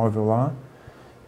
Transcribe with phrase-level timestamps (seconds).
[0.00, 0.52] imóvel lá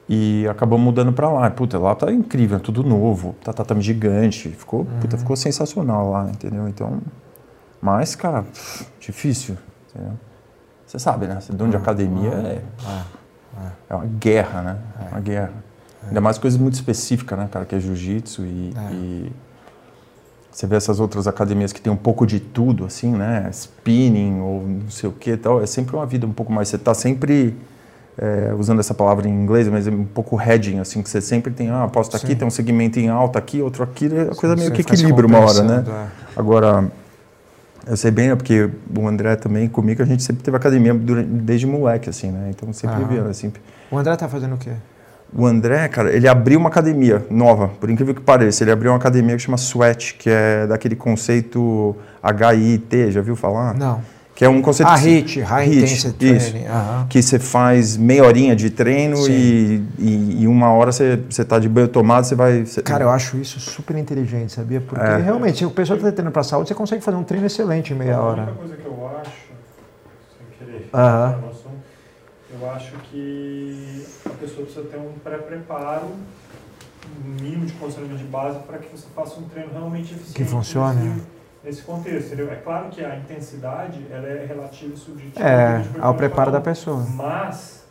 [0.09, 1.51] e acabou mudando para lá.
[1.51, 5.01] Puta, lá tá incrível, é tudo novo, tá tatame gigante, ficou, uhum.
[5.01, 6.69] puta, ficou sensacional lá, entendeu?
[6.69, 7.01] Então,
[7.81, 8.45] mas, cara,
[9.01, 9.57] difícil,
[9.91, 10.13] entendeu?
[10.87, 11.41] Você sabe, né?
[11.41, 12.63] Ser dono de academia é,
[13.57, 14.79] é, é uma guerra, né?
[15.01, 15.53] É uma guerra.
[16.07, 19.33] Ainda mais coisas muito específicas, né, cara, que é jiu-jitsu e, e
[20.51, 23.49] você vê essas outras academias que tem um pouco de tudo, assim, né?
[23.51, 25.63] Spinning ou não sei o que tal.
[25.63, 26.69] É sempre uma vida um pouco mais.
[26.69, 27.57] Você está sempre
[28.19, 31.53] é, usando essa palavra em inglês, mas é um pouco hedging, assim, que você sempre
[31.53, 34.71] tem, ah, aposta aqui, tem um segmento em alta aqui, outro aqui, a coisa meio
[34.71, 35.85] que equilibra uma hora, né?
[35.87, 36.07] É.
[36.37, 36.91] Agora,
[37.87, 42.11] eu sei bem, porque o André também, comigo, a gente sempre teve academia desde moleque,
[42.11, 42.51] assim, né?
[42.51, 43.53] Então sempre via, assim.
[43.91, 44.73] O André tá fazendo o quê?
[45.35, 48.63] O André, cara, ele abriu uma academia nova, por incrível que pareça.
[48.63, 53.75] Ele abriu uma academia que chama Sweat, que é daquele conceito HIT, já viu falar?
[53.75, 54.03] Não.
[54.43, 54.89] Que é um conceito.
[54.89, 56.69] Ah, HIT, High HIT, Intensity isso, Training.
[56.69, 57.07] Uhum.
[57.09, 61.61] Que você faz meia horinha de treino e, e, e, uma hora você, você tá
[61.61, 62.65] de banho tomado, você vai.
[62.65, 62.83] Você...
[62.83, 64.81] Cara, eu acho isso super inteligente, sabia?
[64.81, 65.19] Porque é.
[65.19, 67.97] realmente, se o pessoal está treinando para saúde, você consegue fazer um treino excelente em
[67.97, 68.41] meia hora.
[68.41, 69.31] Outra coisa que eu acho,
[70.37, 71.51] sem querer, uhum.
[72.61, 76.09] eu acho que a pessoa precisa ter um pré-preparo,
[77.25, 80.35] um mínimo de condicionamento de base para que você faça um treino realmente eficiente.
[80.35, 81.23] Que funcione.
[81.65, 82.27] Nesse, contexto.
[82.27, 82.53] Entendeu?
[82.53, 85.45] É claro que a intensidade ela é relativa e subjetiva.
[85.45, 87.07] É, ao preparo da pessoa.
[87.15, 87.83] Mas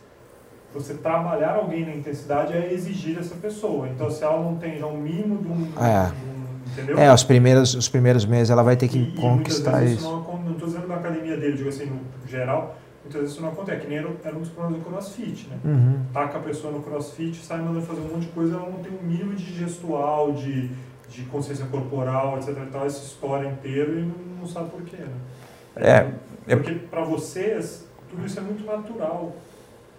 [0.74, 3.88] você trabalhar alguém na intensidade é exigir dessa pessoa.
[3.88, 5.72] Então, se ela não tem já um mínimo de um.
[5.82, 6.12] É.
[6.74, 6.98] De um?
[6.98, 10.04] É, os primeiros, os primeiros meses ela vai ter que e, conquistar e isso.
[10.04, 13.82] Não estou dizendo na academia dele, digo assim, no geral, muitas vezes isso não acontece.
[13.82, 15.58] Que nem era, era um dos problemas do crossfit, né?
[15.64, 16.00] Uhum.
[16.12, 18.92] Taca a pessoa no crossfit, sai mandando fazer um monte de coisa, ela não tem
[18.92, 20.70] um mínimo de gestual, de
[21.12, 22.48] de consciência corporal, etc.
[22.48, 24.96] E tal, essa história inteira e não, não sabe por quê.
[24.96, 25.14] Né?
[25.76, 29.32] É, é porque para vocês tudo isso é muito natural,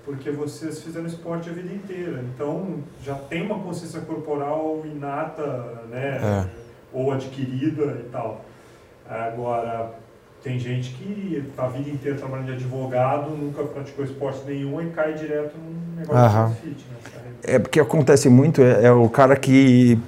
[0.06, 6.20] porque vocês fizeram esporte a vida inteira, então já tem uma consciência corporal inata, né,
[6.22, 6.46] é.
[6.94, 8.46] ou adquirida e tal.
[9.10, 9.92] Agora
[10.44, 15.14] tem gente que a vida inteira trabalhando de advogado, nunca praticou esporte nenhum e cai
[15.14, 16.98] direto num negócio de fit, né?
[17.46, 20.00] É porque acontece muito, é, é o cara que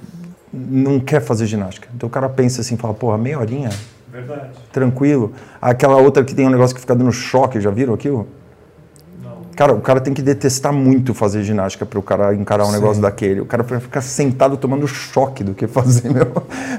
[0.56, 1.88] não quer fazer ginástica.
[1.94, 3.70] Então o cara pensa assim, fala, porra, meia horinha?
[4.12, 4.50] Verdade.
[4.72, 5.34] Tranquilo.
[5.62, 8.26] Aquela outra que tem um negócio que fica dando choque, já viram aquilo?
[9.22, 9.40] Não.
[9.56, 12.74] Cara, o cara tem que detestar muito fazer ginástica para o cara encarar um Sim.
[12.74, 13.42] negócio daquele.
[13.42, 16.26] O cara vai ficar sentado tomando choque do que fazer, meu,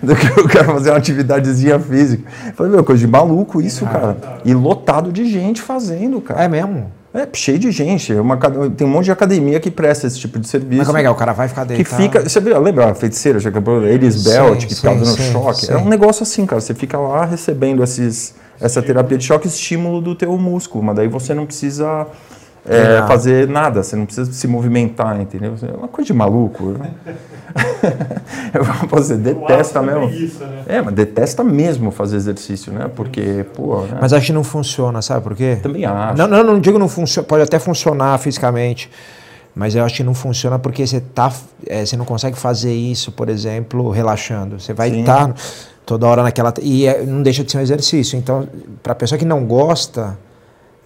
[0.03, 2.27] do que o cara fazer uma atividadezinha física.
[2.47, 4.15] Eu falei, meu, coisa de maluco isso, ah, cara.
[4.15, 4.39] Tá.
[4.43, 6.43] E lotado de gente fazendo, cara.
[6.43, 6.91] É mesmo?
[7.17, 8.13] É cheio de gente.
[8.13, 10.79] É uma, tem um monte de academia que presta esse tipo de serviço.
[10.79, 11.11] Mas como é que é?
[11.11, 11.89] O cara vai ficar deitado?
[11.89, 12.29] Que fica.
[12.29, 13.39] Você lembra a feiticeira,
[13.91, 15.67] Elis Belt, que ficava dando sim, choque?
[15.67, 15.73] Sim.
[15.73, 16.61] É um negócio assim, cara.
[16.61, 21.09] Você fica lá recebendo esses, essa terapia de choque, estímulo do teu músculo, mas daí
[21.09, 22.07] você não precisa
[22.69, 25.55] é, fazer nada, você não precisa se movimentar, entendeu?
[25.63, 26.73] É uma coisa de maluco.
[26.73, 26.91] Né?
[28.91, 30.07] você detesta mesmo.
[30.47, 30.63] né?
[30.67, 32.91] É, mas detesta mesmo fazer exercício, né?
[32.95, 33.83] Porque, pô.
[33.83, 33.99] Né?
[34.01, 35.59] Mas acho que não funciona, sabe por quê?
[35.63, 36.19] Também acho.
[36.19, 38.91] Não, não, não digo não funciona, pode até funcionar fisicamente.
[39.55, 41.33] Mas eu acho que não funciona porque você, tá,
[41.67, 44.61] é, você não consegue fazer isso, por exemplo, relaxando.
[44.61, 45.35] Você vai estar tá
[45.87, 46.53] toda hora naquela.
[46.61, 48.19] E é, não deixa de ser um exercício.
[48.19, 48.47] Então,
[48.83, 50.19] para a pessoa que não gosta,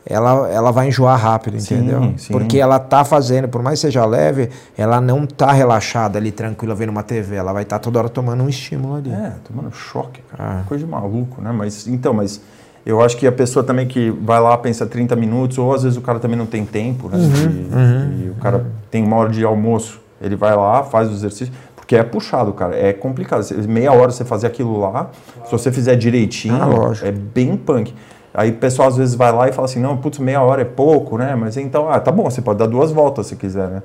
[0.05, 2.03] ela, ela vai enjoar rápido, entendeu?
[2.03, 2.33] Sim, sim.
[2.33, 6.75] Porque ela tá fazendo, por mais que seja leve, ela não tá relaxada ali, tranquila,
[6.75, 7.37] vendo uma TV.
[7.37, 9.13] Ela vai estar tá toda hora tomando um estímulo ali.
[9.13, 10.61] É, tomando choque, cara.
[10.61, 10.65] Ah.
[10.67, 11.53] Coisa de maluco, né?
[11.53, 12.41] Mas, então, mas
[12.85, 15.99] eu acho que a pessoa também que vai lá, pensa 30 minutos, ou às vezes
[15.99, 17.19] o cara também não tem tempo, né?
[17.19, 18.65] Uhum, e, uhum, e o cara uhum.
[18.91, 22.75] tem uma hora de almoço, ele vai lá, faz o exercício, porque é puxado, cara.
[22.75, 23.45] É complicado.
[23.69, 25.11] Meia hora você fazer aquilo lá,
[25.45, 27.95] se você fizer direitinho, ah, é bem punk.
[28.33, 30.65] Aí o pessoal às vezes vai lá e fala assim, não, putz, meia hora é
[30.65, 31.35] pouco, né?
[31.35, 33.83] Mas então, ah, tá bom, você pode dar duas voltas se quiser, né?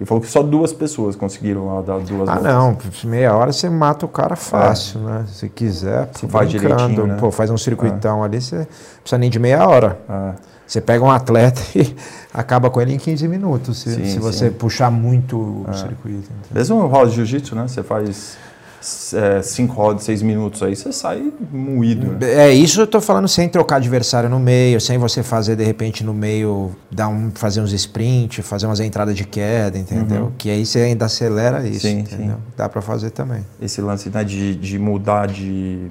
[0.00, 2.46] E falou que só duas pessoas conseguiram lá dar duas ah, voltas.
[2.46, 5.02] Ah, não, meia hora você mata o cara fácil, é.
[5.02, 5.24] né?
[5.26, 7.16] Se quiser, se faz direitinho, né?
[7.18, 8.26] Pô, faz um circuitão é.
[8.26, 8.66] ali, você não
[9.00, 9.98] precisa nem de meia hora.
[10.08, 10.34] É.
[10.64, 11.96] Você pega um atleta e
[12.32, 14.54] acaba com ele em 15 minutos, se, sim, se você sim.
[14.54, 15.72] puxar muito o é.
[15.72, 16.30] circuito.
[16.50, 17.66] Mesmo no rola de jiu-jitsu, né?
[17.66, 18.38] Você faz é,
[18.80, 22.12] cinco rodas, seis minutos aí, você sai moído.
[22.12, 22.48] Né?
[22.48, 26.04] É isso eu tô falando sem trocar adversário no meio, sem você fazer de repente
[26.04, 30.24] no meio, dar um, fazer uns sprint, fazer umas entradas de queda, entendeu?
[30.24, 30.32] Uhum.
[30.36, 31.86] Que aí você ainda acelera isso.
[31.86, 32.36] Sim, entendeu?
[32.36, 32.42] sim.
[32.56, 33.44] Dá para fazer também.
[33.60, 35.88] Esse lance né, de, de mudar de.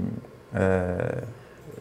[0.54, 1.24] É,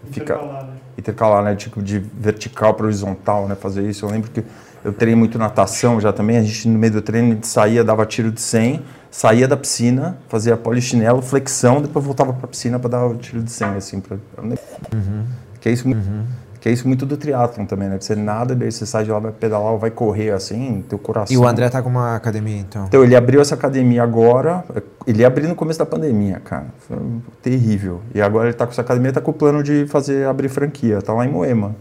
[0.08, 0.72] intercalar, né?
[0.98, 1.54] intercalar, né?
[1.54, 3.54] Tipo, de vertical para horizontal, né?
[3.54, 4.04] Fazer isso.
[4.04, 4.42] Eu lembro que
[4.84, 6.36] eu treinei muito natação já também.
[6.38, 8.82] A gente, no meio do treino, a gente saía, dava tiro de 100
[9.16, 13.42] saía da piscina, fazia polichinelo, flexão, depois voltava para a piscina para dar o tiro
[13.42, 13.98] de 100, assim.
[13.98, 14.18] Pra...
[14.36, 15.24] Uhum.
[15.58, 16.26] Que é isso, uhum.
[16.66, 17.96] Que é isso muito do triatlon também, né?
[17.96, 21.32] Que você nada, daí você sai de lá, vai pedalar vai correr assim, teu coração.
[21.32, 22.86] E o André tá com uma academia, então?
[22.86, 24.64] Então, ele abriu essa academia agora.
[25.06, 26.66] Ele abriu no começo da pandemia, cara.
[26.80, 26.96] Foi
[27.40, 28.00] terrível.
[28.12, 31.00] E agora ele tá com essa academia, tá com o plano de fazer, abrir franquia.
[31.00, 31.72] Tá lá em Moema.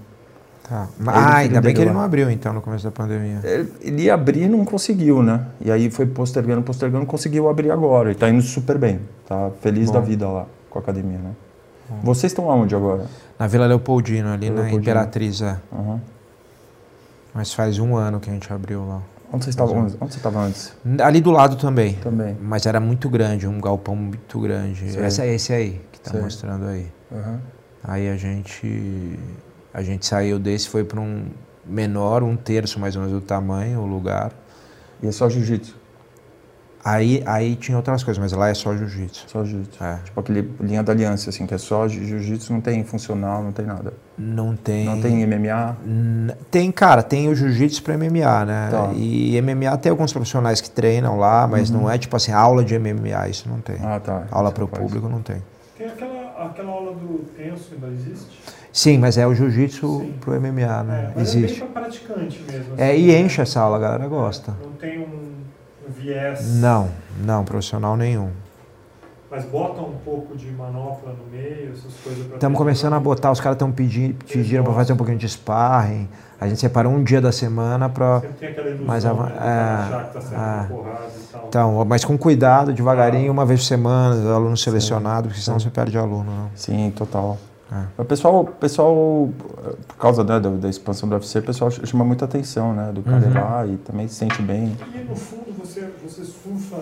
[0.70, 0.88] Tá.
[1.08, 3.40] Ah, ainda bem que ele não abriu, então, no começo da pandemia.
[3.44, 5.48] Ele, ele ia abrir e não conseguiu, né?
[5.62, 8.12] E aí foi postergando, postergando, conseguiu abrir agora.
[8.12, 9.00] E tá indo super bem.
[9.28, 9.94] Tá feliz Bom.
[9.94, 11.32] da vida lá com a academia, né?
[11.90, 12.00] Bom.
[12.04, 13.06] Vocês estão aonde agora?
[13.38, 14.82] Na Vila Leopoldino, ali Vila na Leopoldino.
[14.82, 15.60] Imperatriz, é.
[15.72, 16.00] Uhum.
[17.34, 19.02] Mas faz um ano que a gente abriu lá.
[19.32, 20.74] Onde você estava onde, onde você estava antes?
[21.04, 21.96] Ali do lado também.
[21.96, 22.38] Também.
[22.42, 24.86] Mas era muito grande, um galpão muito grande.
[24.86, 26.88] Esse é esse aí que está mostrando aí.
[27.12, 27.40] Uhum.
[27.84, 29.20] Aí a gente
[29.74, 31.26] a gente saiu desse foi para um
[31.66, 34.32] menor, um terço mais ou menos do tamanho, o lugar.
[35.04, 35.76] E é só jiu-jitsu?
[36.86, 39.26] Aí, aí tinha outras coisas, mas lá é só jiu-jitsu.
[39.28, 39.84] Só jiu-jitsu.
[39.84, 39.98] É.
[40.06, 43.66] Tipo aquele linha da aliança, assim, que é só jiu-jitsu, não tem funcional, não tem
[43.66, 43.92] nada.
[44.16, 44.86] Não tem.
[44.86, 45.78] Não tem MMA?
[46.52, 48.68] Tem, cara, tem o jiu-jitsu para MMA, né?
[48.70, 48.92] Tá.
[48.94, 51.82] E MMA tem alguns profissionais que treinam lá, mas uhum.
[51.82, 53.78] não é tipo assim, aula de MMA, isso não tem.
[53.82, 54.28] Ah, tá.
[54.30, 55.38] Aula para o público não tem.
[55.76, 58.40] Tem aquela, aquela aula do tenso, ainda existe?
[58.72, 61.14] Sim, mas é o jiu-jitsu pro MMA, né?
[61.16, 61.62] É, existe.
[61.62, 62.74] É bem praticante mesmo.
[62.74, 63.22] Assim, é, e né?
[63.22, 64.54] enche essa aula, a galera gosta.
[64.62, 65.35] Não tem um
[65.90, 66.56] viés.
[66.56, 66.90] Não,
[67.24, 68.32] não, profissional nenhum.
[69.30, 73.40] Mas bota um pouco de manopla no meio, essas coisas Estamos começando a botar, os
[73.40, 76.08] caras estão pedindo, pedindo para fazer um pouquinho de sparring.
[76.40, 78.22] A gente separou um dia da semana para.
[78.22, 81.46] Sempre tem aquela ilusão, mas, né, é, que tá é, porrada e tal.
[81.48, 85.98] Então, mas com cuidado, devagarinho, uma vez por semana, aluno selecionado, porque senão você perde
[85.98, 86.26] aluno.
[86.26, 86.50] Não.
[86.56, 87.38] Sim, total.
[87.72, 88.02] É.
[88.02, 89.30] O pessoal, pessoal,
[89.88, 92.92] por causa né, da, da, expansão do UFC, o pessoal chama muita atenção, né?
[92.92, 93.34] Do cara uhum.
[93.34, 94.78] lá e também se sente bem.
[94.94, 96.78] E no fundo você, você surfa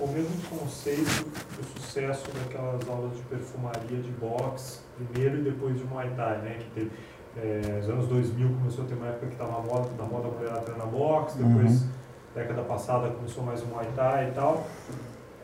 [0.00, 5.84] o mesmo conceito do sucesso daquelas aulas de perfumaria de boxe, primeiro e depois de
[5.84, 6.56] Muay Thai, né?
[6.58, 6.90] Que teve,
[7.36, 10.28] é, nos anos 2000 começou a ter uma época que estava na moda, na moda
[10.28, 11.88] mulher treinar boxe, depois, uhum.
[12.34, 14.66] década passada, começou mais o Muay Thai e tal.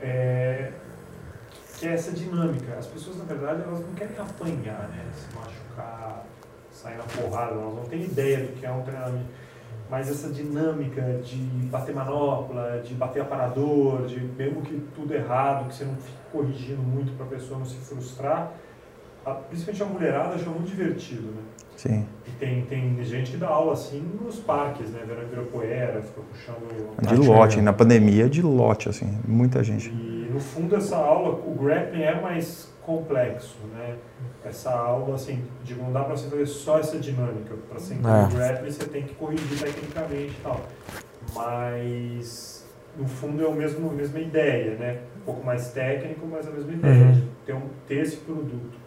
[0.02, 0.72] É,
[1.81, 2.77] que é essa dinâmica.
[2.79, 5.03] As pessoas, na verdade, elas não querem apanhar, né?
[5.15, 6.27] Se machucar,
[6.71, 9.31] sair na porrada, elas não têm ideia do que é um treinamento.
[9.88, 11.38] Mas essa dinâmica de
[11.69, 16.82] bater manopla, de bater aparador, de mesmo que tudo errado, que você não fique corrigindo
[16.82, 18.53] muito para a pessoa não se frustrar,
[19.25, 21.43] a, principalmente a mulherada acha muito divertido, né?
[21.76, 22.06] Sim.
[22.26, 25.00] E tem, tem gente que dá aula assim nos parques, né?
[25.09, 27.09] Vendo Ibirapuera, fica puxando...
[27.09, 29.88] De lote, na pandemia de lote, assim, muita gente.
[29.88, 33.97] E no fundo essa aula, o grappling é mais complexo, né?
[34.44, 37.55] Essa aula, assim, de não dá para você fazer só essa dinâmica.
[37.69, 38.35] Para ser é.
[38.35, 40.61] grappling você tem que corrigir tecnicamente e tal.
[41.35, 42.67] Mas
[42.97, 45.00] no fundo é o mesmo, a mesma ideia, né?
[45.19, 47.12] Um pouco mais técnico, mas a mesma ideia uhum.
[47.12, 48.79] de ter, um, ter esse produto.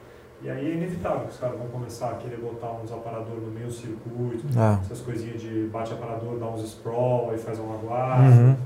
[0.42, 3.52] E aí é inevitável que os caras vão começar a querer botar uns aparadores no
[3.52, 4.78] meio circuito, ah.
[4.82, 8.42] essas coisinhas de bate aparador, dá uns sprawl, aí faz uma guarda.
[8.42, 8.58] Uhum.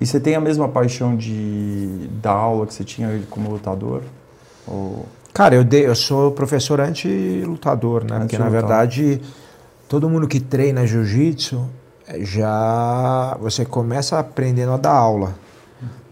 [0.00, 4.02] E você tem a mesma paixão de dar aula que você tinha como lutador?
[4.66, 5.06] Ou...
[5.32, 8.16] Cara, eu, eu sou professor anti-lutador, né?
[8.16, 9.20] Anti Porque na verdade
[9.88, 11.68] todo mundo que treina jiu-jitsu
[12.08, 15.34] eh, já você começa aprendendo a dar aula.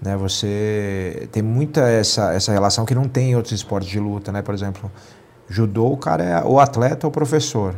[0.03, 0.17] Né?
[0.17, 4.43] Você tem muita essa, essa relação que não tem em outros esportes de luta, né?
[4.43, 4.91] Por exemplo,
[5.49, 7.75] judô, o cara é o atleta ou professor.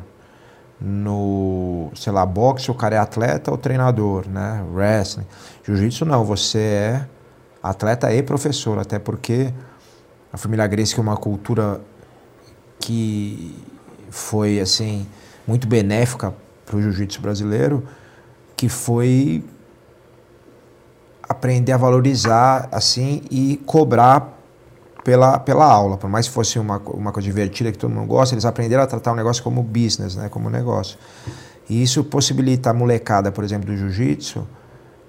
[0.85, 4.65] No, sei lá, boxe, o cara é atleta ou treinador, né?
[4.73, 5.27] Wrestling.
[5.65, 7.07] Jiu-jitsu não, você é
[7.62, 9.53] atleta e professor, até porque
[10.33, 11.81] a família Grace é uma cultura
[12.81, 13.55] que
[14.11, 15.07] foi assim
[15.47, 16.35] muito benéfica
[16.67, 17.87] para o jiu-jitsu brasileiro,
[18.57, 19.45] que foi
[21.23, 24.39] aprender a valorizar assim e cobrar
[25.05, 25.97] pela, pela aula.
[25.97, 28.87] Por mais que fosse uma, uma coisa divertida que todo mundo gosta, eles aprenderam a
[28.87, 30.99] tratar o negócio como business, né, como negócio.
[31.69, 34.47] E isso possibilita a molecada, por exemplo, do jiu-jitsu,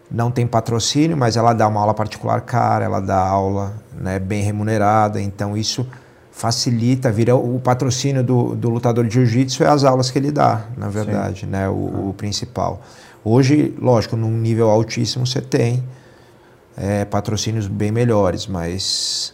[0.09, 4.43] não tem patrocínio, mas ela dá uma aula particular cara, ela dá aula né, bem
[4.43, 5.87] remunerada, então isso
[6.31, 10.65] facilita, vira o patrocínio do, do lutador de jiu-jitsu é as aulas que ele dá,
[10.75, 12.81] na verdade, né, o, o principal.
[13.23, 15.83] Hoje, lógico, num nível altíssimo você tem,
[16.75, 19.33] é, patrocínios bem melhores, mas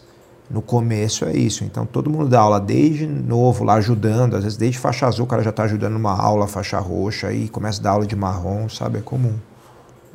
[0.50, 1.64] no começo é isso.
[1.64, 5.28] Então todo mundo dá aula desde novo lá ajudando, às vezes desde faixa azul o
[5.28, 8.68] cara já está ajudando numa aula, faixa roxa, e começa a dar aula de marrom,
[8.68, 8.98] sabe?
[8.98, 9.34] É comum.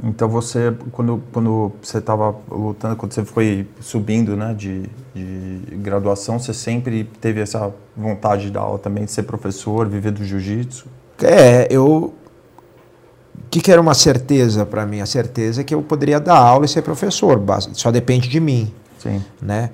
[0.04, 6.38] Então você, quando, quando você estava lutando, quando você foi subindo né, de, de graduação,
[6.38, 10.88] você sempre teve essa vontade de dar aula também, de ser professor, viver do jiu-jitsu?
[11.24, 12.13] É, eu
[13.34, 15.00] o que, que era uma certeza para mim?
[15.00, 18.74] A certeza é que eu poderia dar aula e ser professor, só depende de mim.
[19.00, 19.24] Sim.
[19.42, 19.70] Né?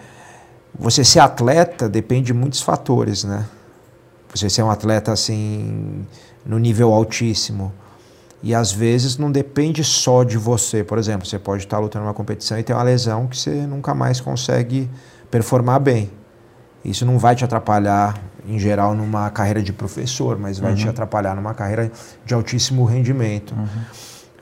[0.78, 3.46] Você ser atleta depende de muitos fatores, né?
[4.34, 6.06] você ser um atleta assim
[6.46, 7.72] no nível altíssimo.
[8.44, 10.84] E às vezes não depende só de você.
[10.84, 13.94] Por exemplo, você pode estar lutando numa competição e ter uma lesão que você nunca
[13.94, 14.90] mais consegue
[15.30, 16.10] performar bem.
[16.84, 20.78] Isso não vai te atrapalhar, em geral, numa carreira de professor, mas vai uhum.
[20.78, 21.92] te atrapalhar numa carreira
[22.26, 23.54] de altíssimo rendimento.
[23.54, 23.68] Uhum.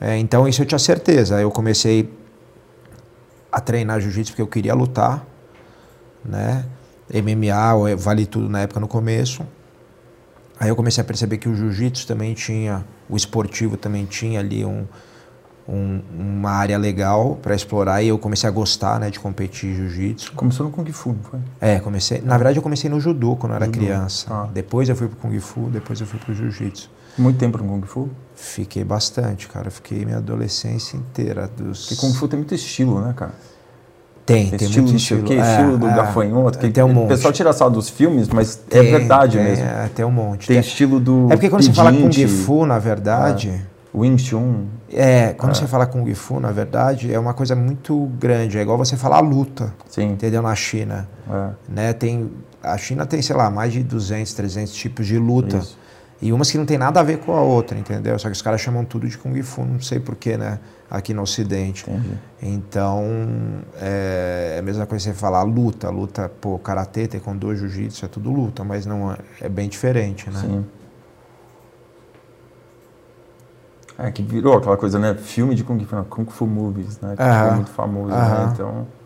[0.00, 1.38] É, então, isso eu tinha certeza.
[1.38, 2.10] Eu comecei
[3.52, 5.26] a treinar jiu-jitsu porque eu queria lutar,
[6.24, 6.64] né?
[7.12, 9.44] MMA, vale tudo na época no começo.
[10.58, 14.64] Aí eu comecei a perceber que o jiu-jitsu também tinha, o esportivo também tinha ali
[14.64, 14.84] um,
[15.66, 20.32] um, uma área legal para explorar e eu comecei a gostar né, de competir jiu-jitsu.
[20.32, 21.40] Começou no Kung Fu, não foi?
[21.60, 22.20] É, comecei.
[22.20, 23.78] Na verdade, eu comecei no judô quando eu era judô.
[23.78, 24.26] criança.
[24.30, 24.48] Ah.
[24.52, 26.90] Depois eu fui pro Kung Fu, depois eu fui pro jiu-jitsu.
[27.16, 28.10] Muito tempo no Kung Fu?
[28.34, 29.70] Fiquei bastante, cara.
[29.70, 31.48] Fiquei minha adolescência inteira.
[31.48, 31.86] Dos...
[31.86, 33.32] Porque Kung Fu tem muito estilo, né, cara?
[34.30, 35.22] Tem, tem, estilo, muito estilo.
[35.24, 36.58] Que, é, estilo do é, gafanhoto.
[36.58, 37.06] Que tem um monte.
[37.06, 39.64] O pessoal tira só dos filmes, mas é tem, é verdade tem, mesmo.
[39.64, 40.46] É, tem um monte.
[40.46, 41.26] Tem, tem, estilo do.
[41.30, 43.48] É porque quando pedinte, você fala Kung Fu, na verdade.
[43.48, 43.60] É,
[43.92, 44.66] Wing Chun.
[44.92, 48.56] É, quando você fala Kung Fu, na verdade, é uma coisa muito grande.
[48.56, 49.74] É igual você falar luta.
[49.88, 50.12] Sim.
[50.12, 50.42] Entendeu?
[50.42, 51.08] Na China.
[51.68, 51.92] Né?
[51.92, 52.30] Tem,
[52.62, 55.56] a China tem, sei lá, mais de 200, 300 tipos de luta.
[55.56, 55.76] Isso.
[56.22, 58.18] E umas que não tem nada a ver com a outra, entendeu?
[58.18, 60.58] Só que os caras chamam tudo de Kung Fu, não sei porquê, né?
[60.90, 61.88] Aqui no Ocidente.
[61.88, 62.18] Entendi.
[62.42, 63.04] Então,
[63.80, 65.88] é, é a mesma coisa que você falar luta.
[65.88, 70.40] Luta, pô, karatê, taekwondo, jiu-jitsu, é tudo luta, mas não é, é bem diferente, né?
[70.40, 70.66] Sim.
[73.96, 75.14] É, que virou aquela coisa, né?
[75.14, 77.14] Filme de Kung Fu, Kung Fu Movies, né?
[77.16, 78.50] Que foi muito famoso, né?
[78.52, 78.99] Então...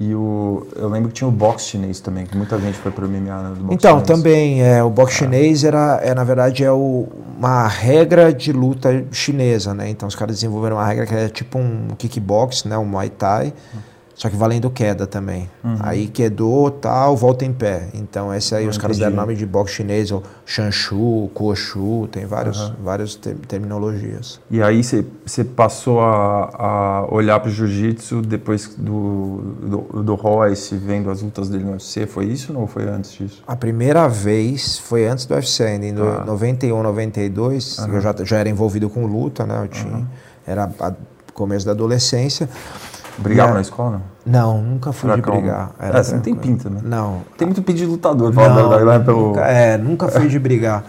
[0.00, 3.04] E o, eu lembro que tinha o boxe chinês também, que muita gente foi para
[3.04, 4.06] o MMA né, do boxe Então, chinês.
[4.06, 5.18] também, é, o boxe é.
[5.18, 9.88] chinês era, é, na verdade, é o, uma regra de luta chinesa, né?
[9.90, 12.78] Então, os caras desenvolveram uma regra que é tipo um kickbox, né?
[12.78, 13.52] Um Muay Thai.
[13.74, 13.87] Hum
[14.18, 15.48] só que valendo queda também.
[15.62, 15.76] Uhum.
[15.78, 17.86] Aí quedou, tal, volta em pé.
[17.94, 22.58] Então, esse aí, os caras deram nome de boxe chinês, ou Shanshu, Kuoshu, tem vários,
[22.58, 22.74] uhum.
[22.82, 24.40] várias ter terminologias.
[24.50, 30.76] E aí você passou a, a olhar para o jiu-jitsu depois do, do, do Royce,
[30.76, 33.44] vendo as lutas dele no UFC, foi isso ou foi antes disso?
[33.46, 36.24] A primeira vez foi antes do UFC ainda, em ah.
[36.26, 37.94] 91, 92, uhum.
[37.94, 40.08] eu já, já era envolvido com luta, né, eu tinha,
[40.44, 40.92] era a,
[41.32, 42.48] começo da adolescência.
[43.18, 44.00] Brigava na escola?
[44.24, 45.70] Não, nunca fui Era de brigar.
[45.78, 46.80] Era é, você não tem pinta, né?
[46.84, 47.22] Não.
[47.36, 48.98] Tem muito pinta de lutador, não, né?
[49.00, 49.28] Pelo...
[49.28, 50.84] Nunca, é, nunca fui de brigar.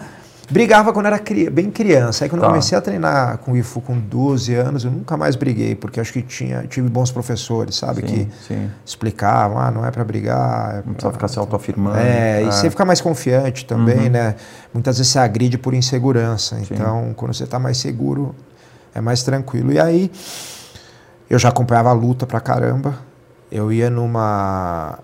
[0.50, 1.48] Brigava quando era cri...
[1.48, 2.24] bem criança.
[2.24, 2.48] Aí quando tá.
[2.48, 6.00] eu comecei a treinar com o Ifu com 12 anos, eu nunca mais briguei, porque
[6.00, 8.00] acho que tinha, tive bons professores, sabe?
[8.00, 8.70] Sim, que sim.
[8.84, 10.74] explicavam, ah, não é para brigar.
[10.74, 11.98] É não precisa ficar se autoafirmando.
[11.98, 14.10] É, é, e você fica mais confiante também, uhum.
[14.10, 14.34] né?
[14.74, 16.58] Muitas vezes você agride por insegurança.
[16.60, 17.12] Então, sim.
[17.14, 18.34] quando você está mais seguro,
[18.92, 19.72] é mais tranquilo.
[19.72, 20.10] E aí
[21.30, 22.98] eu já acompanhava a luta pra caramba.
[23.50, 24.98] Eu ia numa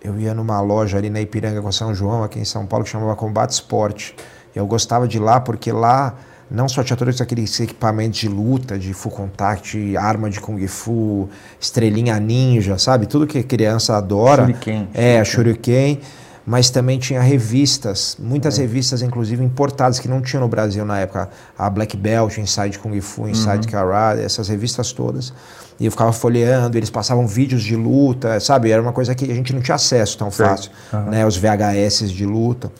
[0.00, 2.90] eu ia numa loja ali na Ipiranga com São João, aqui em São Paulo, que
[2.90, 4.14] chamava Combate Esporte.
[4.54, 6.14] Eu gostava de lá porque lá
[6.50, 11.28] não só tinha todos aqueles equipamentos de luta, de full contact, arma de kung fu,
[11.58, 13.06] estrelinha ninja, sabe?
[13.06, 14.42] Tudo que criança adora.
[14.42, 14.88] Shuriken.
[14.94, 16.00] É, shuriken
[16.46, 18.62] mas também tinha revistas, muitas é.
[18.62, 21.30] revistas, inclusive importadas, que não tinha no Brasil na época.
[21.56, 23.72] A Black Belt, Inside Kung Fu, Inside uhum.
[23.72, 25.32] Karate, essas revistas todas.
[25.78, 28.70] E eu ficava folheando, eles passavam vídeos de luta, sabe?
[28.70, 31.10] Era uma coisa que a gente não tinha acesso tão fácil, uhum.
[31.10, 31.26] né?
[31.26, 32.70] Os VHS de luta.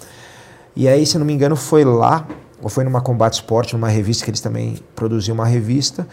[0.76, 2.26] E aí, se não me engano, foi lá,
[2.62, 6.06] ou foi numa Combate Sport, numa revista que eles também produziam uma revista,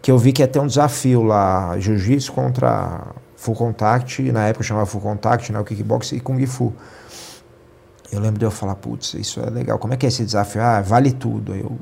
[0.00, 4.64] que eu vi que ia ter um desafio lá, jiu-jitsu contra full contact, na época
[4.64, 6.72] chamava full contact, né, o kickbox e kung fu.
[8.10, 10.60] Eu lembro de eu falar, putz, isso é legal, como é que é esse desafio?
[10.60, 11.52] Ah, vale tudo.
[11.52, 11.78] Aí eu,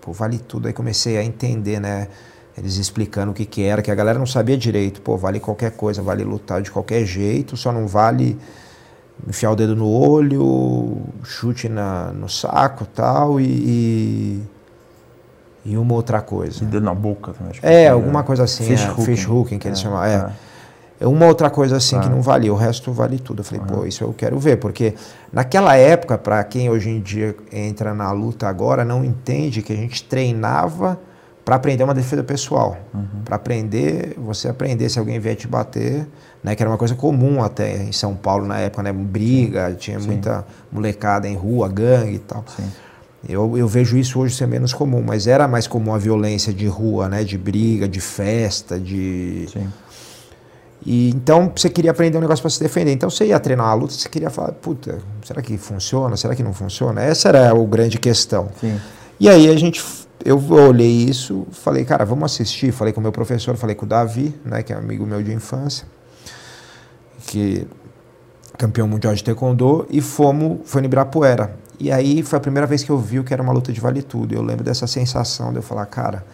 [0.00, 0.68] pô, vale tudo.
[0.68, 2.08] Aí comecei a entender, né,
[2.56, 5.00] eles explicando o que que era, que a galera não sabia direito.
[5.00, 8.38] Pô, vale qualquer coisa, vale lutar de qualquer jeito, só não vale
[9.26, 14.42] enfiar o dedo no olho, chute na, no saco tal, e, e
[15.64, 16.64] e uma outra coisa.
[16.64, 17.54] E dedo na boca também.
[17.62, 18.64] É, alguma coisa assim.
[18.64, 19.04] Fish, é, hooking.
[19.04, 20.02] fish hooking, que eles é, chamam.
[20.02, 20.14] É.
[20.14, 20.52] é.
[21.00, 23.40] É uma outra coisa assim que não valia, o resto vale tudo.
[23.40, 23.66] Eu falei, uhum.
[23.80, 24.94] pô, isso eu quero ver, porque
[25.32, 29.76] naquela época, para quem hoje em dia entra na luta agora, não entende que a
[29.76, 30.96] gente treinava
[31.44, 32.76] para aprender uma defesa pessoal.
[32.94, 33.22] Uhum.
[33.24, 36.06] Para aprender, você aprender se alguém vier te bater,
[36.42, 39.76] né, que era uma coisa comum até em São Paulo na época, né, briga, Sim.
[39.76, 40.06] tinha Sim.
[40.06, 42.44] muita molecada em rua, gangue e tal.
[42.56, 42.70] Sim.
[43.28, 46.66] Eu, eu vejo isso hoje ser menos comum, mas era mais comum a violência de
[46.66, 49.68] rua, né, de briga, de festa, de Sim.
[50.84, 52.92] E então você queria aprender um negócio para se defender.
[52.92, 56.16] Então você ia treinar uma luta, você queria falar, puta, será que funciona?
[56.16, 57.00] Será que não funciona?
[57.00, 58.48] Essa era a grande questão.
[58.60, 58.80] Sim.
[59.20, 59.82] E aí a gente,
[60.24, 62.72] eu olhei isso, falei, cara, vamos assistir.
[62.72, 65.32] Falei com o meu professor, falei com o Davi, né, que é amigo meu de
[65.32, 65.86] infância,
[67.26, 67.66] que
[68.58, 71.56] campeão mundial de taekwondo, e fomos, foi no Ibirapuera.
[71.80, 73.80] E aí foi a primeira vez que eu vi o que era uma luta de
[73.80, 74.34] vale tudo.
[74.34, 76.24] Eu lembro dessa sensação de eu falar, cara,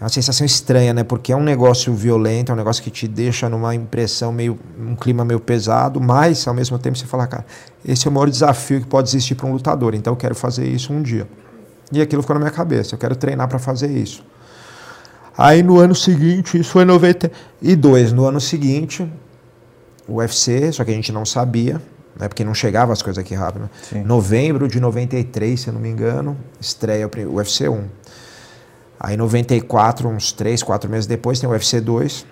[0.00, 1.04] é uma sensação estranha, né?
[1.04, 4.94] Porque é um negócio violento, é um negócio que te deixa numa impressão meio, um
[4.94, 7.46] clima meio pesado, mas ao mesmo tempo você fala, cara,
[7.84, 10.66] esse é o maior desafio que pode existir para um lutador, então eu quero fazer
[10.66, 11.26] isso um dia.
[11.92, 14.24] E aquilo ficou na minha cabeça, eu quero treinar para fazer isso.
[15.38, 19.06] Aí no ano seguinte, isso foi em 92, no ano seguinte,
[20.08, 21.80] o UFC, só que a gente não sabia,
[22.18, 23.68] né, porque não chegava as coisas aqui rápido.
[23.92, 24.02] Né?
[24.04, 27.84] Novembro de 93, se eu não me engano, estreia o UFC 1.
[28.98, 32.26] Aí 94, uns 3, 4 meses depois, tem o UFC 2.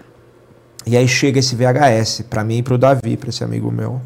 [0.87, 4.01] E aí chega esse VHS, para mim e pro Davi, para esse amigo meu.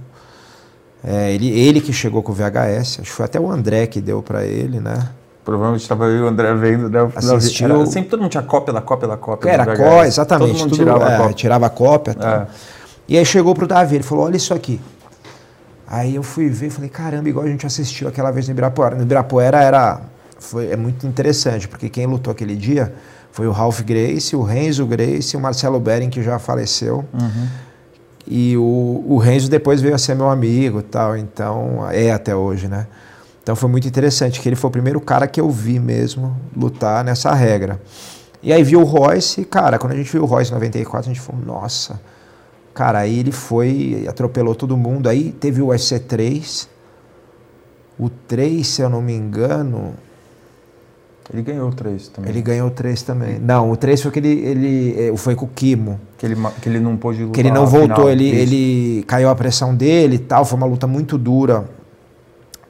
[1.02, 4.00] É, ele, ele que chegou com o VHS, acho que foi até o André que
[4.00, 5.09] deu para ele, né?
[5.49, 7.11] Provavelmente estava eu e o André vendo, né?
[7.17, 7.75] Assistiu...
[7.75, 9.49] Era, sempre todo mundo tinha cópia da cópia da cópia.
[9.49, 10.50] Era cópia, exatamente.
[10.50, 11.35] Todo mundo tudo, tirava, é, a cópia.
[11.35, 12.17] tirava a cópia.
[12.21, 12.47] É.
[13.09, 14.78] E aí chegou pro Davi, ele falou, olha isso aqui.
[15.87, 18.95] Aí eu fui ver, falei, caramba, igual a gente assistiu aquela vez no Ibirapuera.
[18.95, 20.02] No Ibirapuera era,
[20.38, 22.93] foi, é muito interessante, porque quem lutou aquele dia
[23.33, 27.07] foi o Ralph Grace, o Renzo Grace e o Marcelo Bering, que já faleceu.
[27.14, 27.49] Uhum.
[28.26, 32.69] E o, o Renzo depois veio a ser meu amigo tal, então, é até hoje,
[32.69, 32.87] né?
[33.49, 37.02] Então foi muito interessante, que ele foi o primeiro cara que eu vi mesmo lutar
[37.02, 37.81] nessa regra.
[38.43, 41.14] E aí viu o Royce, cara, quando a gente viu o Royce em 94, a
[41.14, 41.99] gente falou, nossa,
[42.75, 45.09] cara, aí ele foi, atropelou todo mundo.
[45.09, 46.69] Aí teve o UFC 3,
[47.99, 49.95] o 3, se eu não me engano,
[51.33, 52.31] ele ganhou o 3 também.
[52.31, 53.38] Ele ganhou o 3 também.
[53.38, 55.99] Não, o 3 foi que ele, ele eh, foi com o Kimo.
[56.19, 57.33] Que ele, que ele não pôde lutar.
[57.33, 60.45] Que ele não voltou, final, ele, ele caiu a pressão dele e tal.
[60.45, 61.78] Foi uma luta muito dura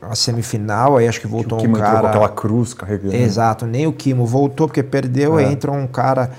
[0.00, 2.00] a semifinal, aí acho que voltou que um cara.
[2.00, 3.14] Com aquela cruz carregando.
[3.14, 5.45] Exato, nem o Kimo voltou porque perdeu, é.
[5.45, 6.31] aí entrou um cara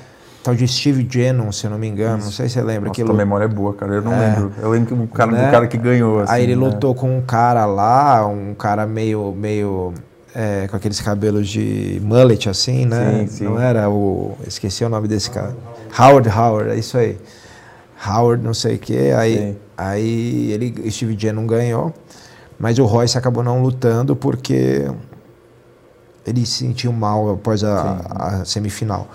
[0.44, 2.26] tal de Steve Jennon, se eu não me engano, Isso.
[2.28, 2.90] não sei se você lembra.
[2.90, 3.14] Nossa, aquilo.
[3.14, 4.36] memória é boa, cara, eu não é.
[4.36, 4.54] lembro.
[4.62, 5.46] Eu lembro um cara, né?
[5.46, 6.22] do cara que ganhou.
[6.22, 6.66] Assim, aí ele né?
[6.66, 9.94] lutou com um cara lá, um cara meio, meio
[10.34, 13.20] é, com aqueles cabelos de mullet assim, né?
[13.22, 13.44] Sim, sim.
[13.44, 14.38] Não era o.
[14.48, 15.56] Esqueci o nome desse cara.
[15.98, 17.18] Howard Howard, é isso aí.
[18.08, 19.12] Howard, não sei o que.
[19.12, 21.94] Aí, aí ele, Steve Jennon ganhou.
[22.60, 24.86] Mas o Royce acabou não lutando porque
[26.28, 29.08] ele se sentiu mal após a, a, semifinal.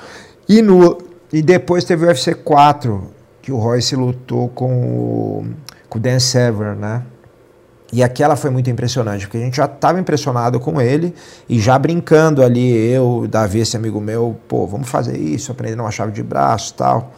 [0.48, 0.98] E, no,
[1.32, 3.10] e depois teve o UFC 4,
[3.42, 5.46] que o Royce lutou com o,
[5.88, 7.02] com o Dan Severn, né?
[7.92, 11.14] E aquela foi muito impressionante, porque a gente já estava impressionado com ele
[11.48, 15.92] e já brincando ali, eu, Davi, esse amigo meu, pô, vamos fazer isso, aprendendo uma
[15.92, 17.12] chave de braço tal.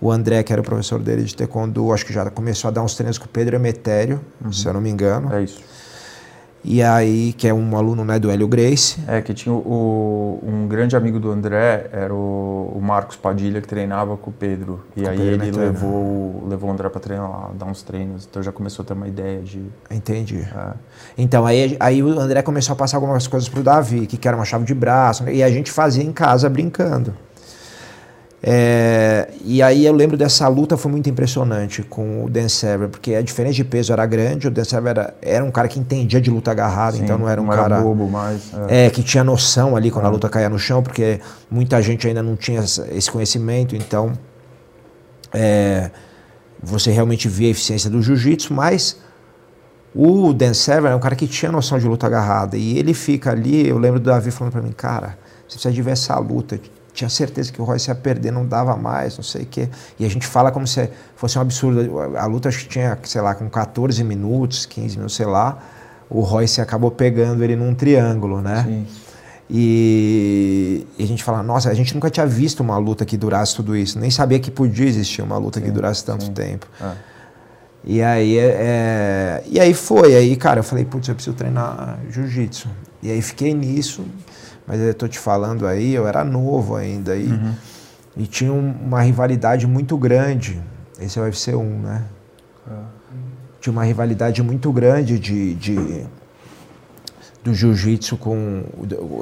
[0.00, 2.82] O André, que era o professor dele de taekwondo, acho que já começou a dar
[2.82, 4.52] uns treinos com o Pedro Emetério, uhum.
[4.52, 5.34] se eu não me engano.
[5.34, 5.60] É isso.
[6.64, 8.98] E aí, que é um aluno né, do Hélio Grace.
[9.06, 13.68] É, que tinha o, um grande amigo do André, era o, o Marcos Padilha, que
[13.68, 14.84] treinava com o Pedro.
[14.96, 18.26] E com aí Pedro ele levou, levou o André para treinar lá, dar uns treinos.
[18.28, 19.64] Então já começou a ter uma ideia de.
[19.90, 20.40] Entendi.
[20.40, 20.72] É.
[21.16, 24.44] Então aí, aí o André começou a passar algumas coisas pro Davi, que era uma
[24.44, 27.14] chave de braço, e a gente fazia em casa brincando.
[28.40, 33.14] É, e aí eu lembro dessa luta, foi muito impressionante com o Dan Severn, porque
[33.14, 36.20] a diferença de peso era grande, o Dan Severn era, era um cara que entendia
[36.20, 38.86] de luta agarrada, Sim, então não era um não cara era bobo mais, é.
[38.86, 38.90] é.
[38.90, 40.08] que tinha noção ali quando é.
[40.08, 41.20] a luta caía no chão, porque
[41.50, 44.12] muita gente ainda não tinha esse conhecimento, então
[45.34, 45.90] é,
[46.62, 49.00] você realmente via a eficiência do jiu-jitsu, mas
[49.92, 53.32] o Dan Severn é um cara que tinha noção de luta agarrada, e ele fica
[53.32, 56.60] ali, eu lembro do Davi falando para mim, cara, você precisa de ver essa luta,
[56.98, 59.68] tinha certeza que o Royce ia perder, não dava mais, não sei o quê.
[59.98, 62.16] E a gente fala como se fosse um absurdo.
[62.16, 65.58] A luta acho que tinha, sei lá, com 14 minutos, 15 minutos, sei lá,
[66.10, 68.64] o Royce acabou pegando ele num triângulo, né?
[68.66, 68.86] Sim.
[69.50, 73.54] E, e, a gente fala, nossa, a gente nunca tinha visto uma luta que durasse
[73.54, 76.32] tudo isso, nem sabia que podia existir uma luta sim, que durasse tanto sim.
[76.32, 76.66] tempo.
[76.80, 76.92] É.
[77.84, 81.98] E aí, é, é, e aí foi, aí, cara, eu falei, putz, eu preciso treinar
[82.10, 82.68] jiu-jitsu.
[83.02, 84.04] E aí fiquei nisso,
[84.68, 87.54] mas eu estou te falando aí, eu era novo ainda e, uhum.
[88.18, 90.62] e tinha uma rivalidade muito grande.
[91.00, 92.04] Esse é o UFC 1, né?
[92.70, 92.74] É.
[93.62, 96.06] Tinha uma rivalidade muito grande de, de
[97.42, 98.62] do jiu-jitsu com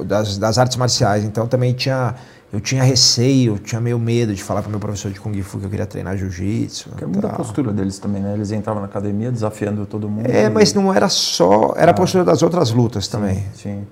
[0.05, 1.23] das, das artes marciais.
[1.23, 2.17] Então também tinha
[2.53, 5.67] eu tinha receio, tinha meio medo de falar para meu professor de Kung Fu que
[5.67, 6.91] eu queria treinar jiu-jitsu.
[6.97, 8.35] Que é muita postura deles também, né?
[8.35, 10.29] Eles entravam na academia desafiando todo mundo.
[10.29, 10.51] É, e...
[10.51, 11.73] mas não era só.
[11.77, 11.95] Era ah.
[11.95, 13.45] a postura das outras lutas também.
[13.55, 13.85] Sim.
[13.85, 13.87] sim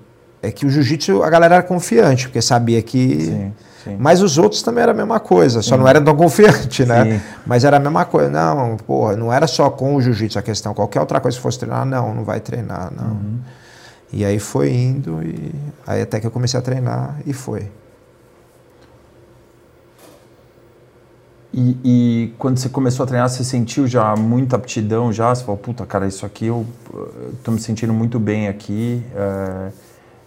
[0.47, 3.21] é que o jiu-jitsu a galera era confiante, porque sabia que.
[3.21, 3.53] Sim,
[3.83, 3.97] sim.
[3.99, 5.81] Mas os outros também era a mesma coisa, só sim.
[5.81, 7.21] não era tão confiante, né?
[7.45, 8.29] Mas era a mesma coisa.
[8.29, 10.73] Não, porra, não era só com o jiu-jitsu a questão.
[10.73, 13.11] Qualquer outra coisa que fosse treinar, não, não vai treinar, não.
[13.11, 13.39] Uhum.
[14.13, 15.53] E aí foi indo, e
[15.85, 17.69] aí até que eu comecei a treinar e foi.
[21.57, 25.33] E, e, quando você começou a treinar, você sentiu já muita aptidão já?
[25.33, 26.65] Você falou, puta, cara, isso aqui eu,
[27.31, 29.01] estou me sentindo muito bem aqui.
[29.15, 29.71] É,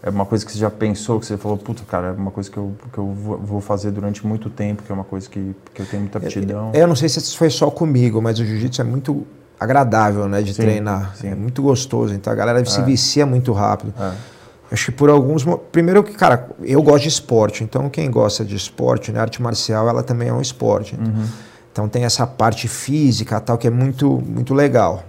[0.02, 2.50] é, uma coisa que você já pensou, que você falou, puta, cara, é uma coisa
[2.50, 5.82] que eu, que eu vou fazer durante muito tempo, que é uma coisa que, que
[5.82, 6.70] eu tenho muita aptidão.
[6.72, 9.26] Eu, eu não sei se isso foi só comigo, mas o jiu-jitsu é muito
[9.58, 11.16] agradável, né, de sim, treinar.
[11.16, 11.28] Sim.
[11.28, 12.64] É muito gostoso, então a galera é.
[12.64, 13.92] se vicia muito rápido.
[13.98, 14.12] É.
[14.70, 15.44] Acho que por alguns.
[15.72, 19.88] Primeiro que, cara, eu gosto de esporte, então quem gosta de esporte, né, arte marcial,
[19.88, 20.94] ela também é um esporte.
[20.94, 21.26] Uhum.
[21.72, 25.04] Então tem essa parte física tal que é muito, muito legal.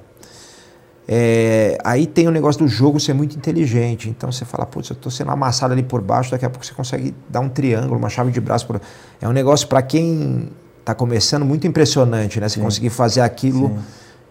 [1.11, 4.07] É, aí tem o negócio do jogo ser muito inteligente.
[4.07, 6.71] Então você fala, putz, eu estou sendo amassado ali por baixo, daqui a pouco você
[6.71, 8.67] consegue dar um triângulo, uma chave de braço.
[8.67, 8.79] Por...
[9.19, 12.47] É um negócio para quem está começando muito impressionante, né?
[12.47, 12.61] Você Sim.
[12.61, 13.75] conseguir fazer aquilo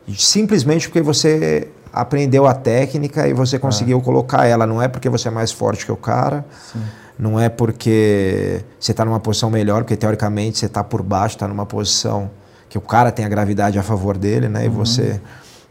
[0.07, 0.15] Sim.
[0.15, 4.01] simplesmente porque você aprendeu a técnica e você conseguiu ah.
[4.01, 4.65] colocar ela.
[4.65, 6.81] Não é porque você é mais forte que o cara, Sim.
[7.19, 11.49] não é porque você está numa posição melhor, porque teoricamente você está por baixo, está
[11.49, 12.31] numa posição
[12.69, 14.61] que o cara tem a gravidade a favor dele, né?
[14.61, 14.67] Uhum.
[14.67, 15.21] E você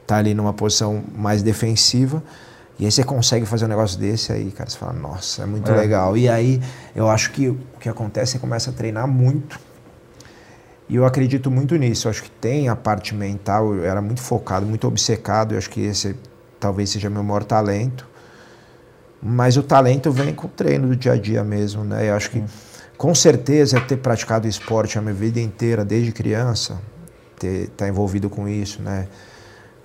[0.07, 2.23] está ali numa posição mais defensiva.
[2.79, 5.69] E aí você consegue fazer um negócio desse aí, cara, você fala, nossa, é muito
[5.69, 5.75] é.
[5.75, 6.15] legal.
[6.15, 6.61] E aí
[6.95, 9.59] eu acho que o que acontece, você começa a treinar muito
[10.89, 12.07] e eu acredito muito nisso.
[12.07, 15.53] Eu acho que tem a parte mental, eu era muito focado, muito obcecado.
[15.53, 16.15] Eu acho que esse
[16.59, 18.07] talvez seja meu maior talento.
[19.21, 22.09] Mas o talento vem com o treino do dia a dia mesmo, né?
[22.09, 22.43] Eu acho que
[22.97, 26.79] com certeza ter praticado esporte a minha vida inteira, desde criança,
[27.37, 29.07] ter estar tá envolvido com isso, né?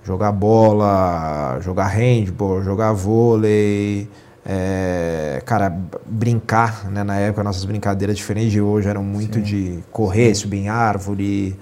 [0.04, 4.08] Jogar bola, jogar handball, jogar vôlei,
[4.44, 5.72] é, cara,
[6.04, 7.04] brincar, né?
[7.04, 9.42] Na época nossas brincadeiras diferentes de hoje eram muito Sim.
[9.42, 10.42] de correr, Sim.
[10.42, 11.56] subir em árvore,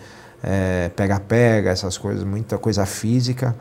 [0.97, 3.55] pega-pega, é, essas coisas, muita coisa física.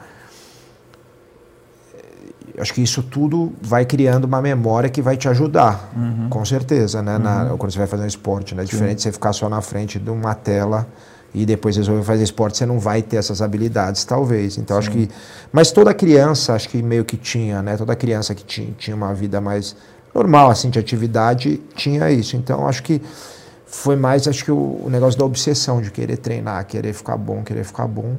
[2.58, 6.30] Acho que isso tudo vai criando uma memória que vai te ajudar, uhum.
[6.30, 7.18] com certeza, né?
[7.18, 7.58] Na, uhum.
[7.58, 8.63] quando você vai fazer um esporte, né?
[8.63, 10.88] Diferente de você ficar só na frente de uma tela
[11.34, 14.58] e depois resolver fazer esporte, você não vai ter essas habilidades, talvez.
[14.58, 14.80] Então Sim.
[14.80, 15.10] acho que.
[15.52, 17.78] Mas toda criança, acho que meio que tinha, né?
[17.78, 19.76] Toda criança que tinha, tinha uma vida mais
[20.13, 22.36] normal, assim, de atividade, tinha isso.
[22.36, 23.02] Então acho que
[23.65, 27.44] foi mais, acho que o, o negócio da obsessão de querer treinar, querer ficar bom,
[27.44, 28.15] querer ficar bom,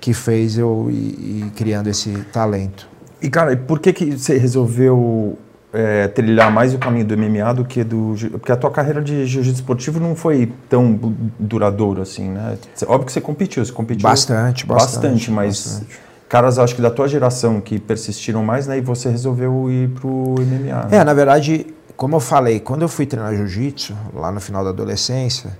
[0.00, 2.88] que fez eu ir, ir criando esse talento.
[3.20, 5.36] E cara, por que que você resolveu
[5.72, 8.14] é, trilhar mais o caminho do MMA do que do.
[8.32, 10.98] Porque a tua carreira de jiu-jitsu esportivo não foi tão
[11.38, 12.58] duradoura assim, né?
[12.86, 14.02] Óbvio que você competiu, você competiu.
[14.02, 14.94] Bastante, bastante.
[14.94, 15.80] Bastante, mas.
[15.80, 16.10] Bastante.
[16.28, 18.78] Caras, acho que da tua geração que persistiram mais, né?
[18.78, 20.86] E você resolveu ir pro MMA.
[20.86, 20.98] Né?
[20.98, 24.70] É, na verdade, como eu falei, quando eu fui treinar jiu-jitsu, lá no final da
[24.70, 25.50] adolescência,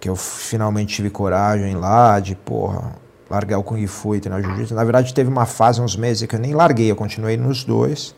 [0.00, 2.92] que eu finalmente tive coragem lá de, porra,
[3.28, 4.74] largar o Kung Fu e treinar jiu-jitsu.
[4.74, 8.14] Na verdade, teve uma fase, uns meses, que eu nem larguei, eu continuei nos dois.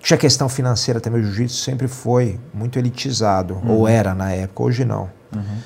[0.00, 3.70] Tinha questão financeira também, o jiu-jitsu sempre foi muito elitizado, uhum.
[3.70, 5.10] ou era na época, hoje não.
[5.34, 5.58] Uhum.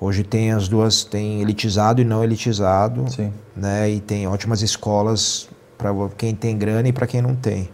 [0.00, 3.32] Hoje tem as duas, tem elitizado e não elitizado, Sim.
[3.56, 3.88] né?
[3.88, 7.70] E tem ótimas escolas para quem tem grana e para quem não tem.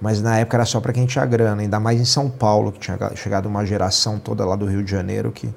[0.00, 2.78] Mas na época era só para quem tinha grana, ainda mais em São Paulo, que
[2.78, 5.52] tinha chegado uma geração toda lá do Rio de Janeiro que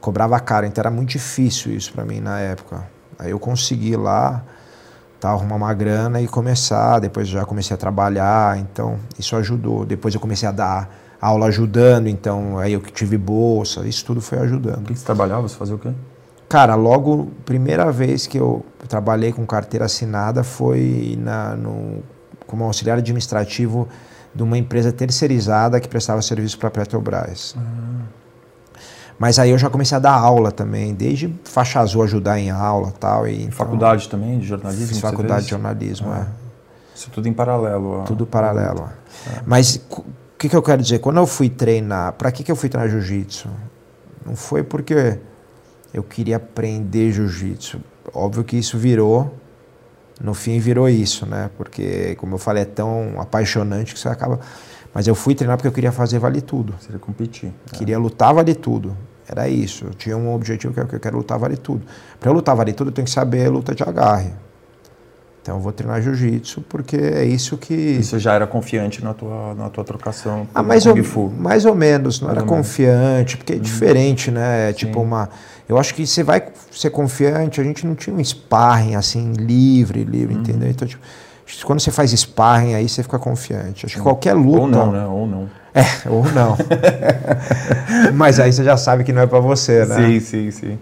[0.00, 2.86] cobrava caro, então era muito difícil isso para mim na época.
[3.18, 4.42] Aí eu consegui lá,
[5.20, 6.98] tá, arrumar uma grana e começar.
[6.98, 9.84] Depois já comecei a trabalhar, então isso ajudou.
[9.84, 14.20] Depois eu comecei a dar aula ajudando, então aí eu que tive bolsa, isso tudo
[14.20, 14.80] foi ajudando.
[14.80, 15.46] O que, você trabalhava?
[15.46, 15.92] Você fazia o quê?
[16.48, 22.02] Cara, logo, primeira vez que eu trabalhei com carteira assinada foi na, no,
[22.46, 23.86] como auxiliar administrativo
[24.34, 27.54] de uma empresa terceirizada que prestava serviço para a Petrobras.
[27.56, 28.19] Ah.
[29.20, 32.90] Mas aí eu já comecei a dar aula também, desde faixa azul ajudar em aula
[32.98, 34.86] tal, e então, Faculdade também de jornalismo?
[34.86, 36.26] Fiz faculdade de jornalismo, ah.
[36.26, 36.96] é.
[36.96, 38.02] Isso tudo em paralelo?
[38.06, 38.88] Tudo paralelo.
[39.26, 39.42] É.
[39.44, 40.04] Mas o
[40.38, 41.00] que, que eu quero dizer?
[41.00, 43.50] Quando eu fui treinar, para que, que eu fui treinar jiu-jitsu?
[44.24, 45.18] Não foi porque
[45.92, 47.78] eu queria aprender jiu-jitsu.
[48.14, 49.34] Óbvio que isso virou,
[50.18, 51.50] no fim virou isso, né?
[51.58, 54.40] Porque, como eu falei, é tão apaixonante que você acaba.
[54.94, 56.72] Mas eu fui treinar porque eu queria fazer vale tudo.
[56.80, 57.52] Queria competir.
[57.70, 57.76] É.
[57.76, 58.96] Queria lutar vale tudo.
[59.30, 59.84] Era isso.
[59.84, 61.82] Eu tinha um objetivo que eu quero lutar vale tudo.
[62.18, 64.32] Para eu lutar vale tudo, eu tenho que saber a luta de agarre.
[65.40, 67.72] Então eu vou treinar jiu-jitsu porque é isso que.
[67.74, 70.48] Isso já era confiante na tua, na tua trocação?
[70.52, 70.94] Ah, mais, ou,
[71.30, 73.62] mais ou menos, não mais era confiante, porque é uhum.
[73.62, 74.70] diferente, né?
[74.70, 75.30] É tipo uma.
[75.68, 80.02] Eu acho que você vai ser confiante, a gente não tinha um sparring assim, livre,
[80.02, 80.40] livre, uhum.
[80.40, 80.68] entendeu?
[80.68, 81.02] Então, tipo,
[81.64, 83.86] quando você faz sparring aí, você fica confiante.
[83.86, 84.60] Acho que qualquer luta.
[84.60, 85.06] Ou não, né?
[85.06, 85.50] Ou não.
[85.74, 86.56] É, ou não.
[88.14, 89.96] Mas aí você já sabe que não é para você, né?
[89.96, 90.78] Sim, sim, sim.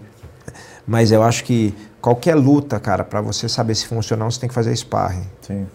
[0.87, 4.39] Mas eu acho que qualquer luta, cara, para você saber se funciona ou não, você
[4.39, 5.27] tem que fazer sparring.
[5.41, 5.67] Sim.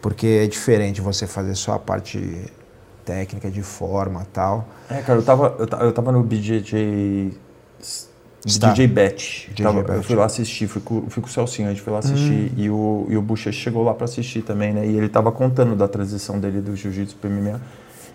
[0.00, 2.50] Porque é diferente você fazer só a parte
[3.04, 4.68] técnica de forma tal.
[4.90, 7.32] É, cara, eu tava, eu, eu tava no BJJ
[8.44, 8.70] Está.
[8.70, 9.50] DJ Bet.
[9.50, 9.96] DJ Tava, Bet.
[9.96, 12.50] Eu fui lá assistir, fui com, fui com o Celcinho, a gente foi lá assistir.
[12.52, 12.54] Hum.
[12.56, 14.86] E o, e o Bucha chegou lá para assistir também, né?
[14.86, 17.60] E ele tava contando da transição dele do jiu-jitsu pro MMA.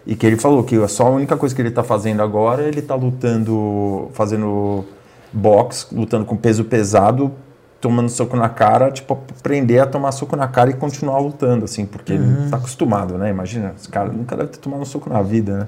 [0.06, 2.82] E que ele falou que só a única coisa que ele tá fazendo agora, ele
[2.82, 4.86] tá lutando, fazendo
[5.34, 7.34] boxe, lutando com peso pesado,
[7.80, 11.86] tomando soco na cara, tipo, aprender a tomar soco na cara e continuar lutando, assim,
[11.86, 12.42] porque uhum.
[12.42, 13.30] ele tá acostumado, né?
[13.30, 15.68] Imagina, esse cara nunca deve ter tomado um soco na vida, né?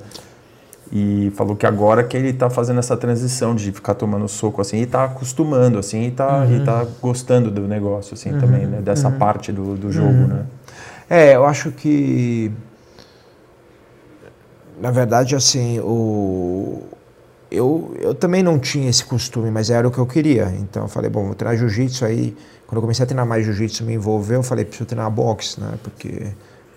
[0.91, 4.77] E falou que agora que ele está fazendo essa transição de ficar tomando soco assim
[4.77, 6.65] e está acostumando assim e está uhum.
[6.65, 8.39] tá gostando do negócio assim uhum.
[8.39, 8.81] também, né?
[8.81, 9.17] Dessa uhum.
[9.17, 10.27] parte do, do jogo, uhum.
[10.27, 10.45] né?
[11.07, 12.51] É, eu acho que
[14.81, 16.81] na verdade assim, o
[17.51, 20.53] eu, eu também não tinha esse costume, mas era o que eu queria.
[20.59, 22.35] Então eu falei, bom, vou treinar jiu-jitsu aí.
[22.67, 25.73] Quando eu comecei a treinar mais jiu-jitsu, me envolveu, eu falei, preciso treinar boxe, né?
[25.81, 26.27] Porque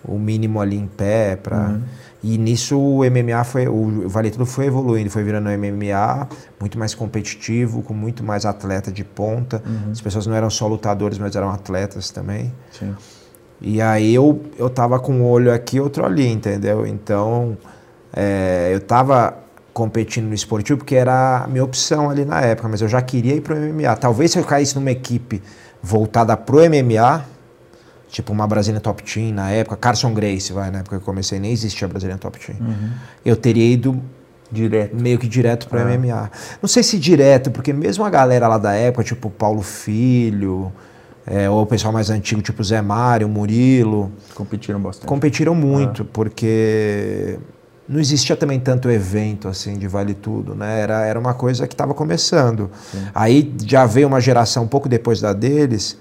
[0.05, 1.81] o mínimo ali em pé para uhum.
[2.23, 6.95] E nisso o MMA foi, o Vale Tudo foi evoluindo, foi virando MMA muito mais
[6.95, 9.61] competitivo, com muito mais atleta de ponta.
[9.65, 9.91] Uhum.
[9.91, 12.53] As pessoas não eram só lutadores, mas eram atletas também.
[12.71, 12.95] Sim.
[13.59, 16.87] E aí eu, eu tava com um olho aqui outro ali, entendeu?
[16.87, 17.57] Então
[18.13, 19.37] é, eu tava
[19.73, 23.35] competindo no esportivo porque era a minha opção ali na época, mas eu já queria
[23.35, 23.93] ir pro MMA.
[23.97, 25.41] Talvez se eu caísse numa equipe
[25.81, 27.25] voltada pro MMA,
[28.13, 31.39] tipo uma Brasília Top Team na época, Carson Grace, vai, na época que eu comecei,
[31.39, 32.59] nem existia a Brasília Top Team.
[32.61, 32.91] Uhum.
[33.25, 33.99] Eu teria ido
[34.51, 34.95] direto.
[34.95, 35.97] meio que direto para ah.
[35.97, 36.29] MMA.
[36.61, 40.71] Não sei se direto, porque mesmo a galera lá da época, tipo Paulo Filho,
[41.25, 44.11] é, ou o pessoal mais antigo, tipo Zé Mário, Murilo.
[44.35, 45.07] Competiram bastante.
[45.07, 46.07] Competiram muito, ah.
[46.13, 47.39] porque
[47.89, 50.81] não existia também tanto evento assim de vale tudo, né?
[50.81, 52.69] Era, era uma coisa que estava começando.
[52.91, 53.07] Sim.
[53.15, 55.97] Aí já veio uma geração um pouco depois da deles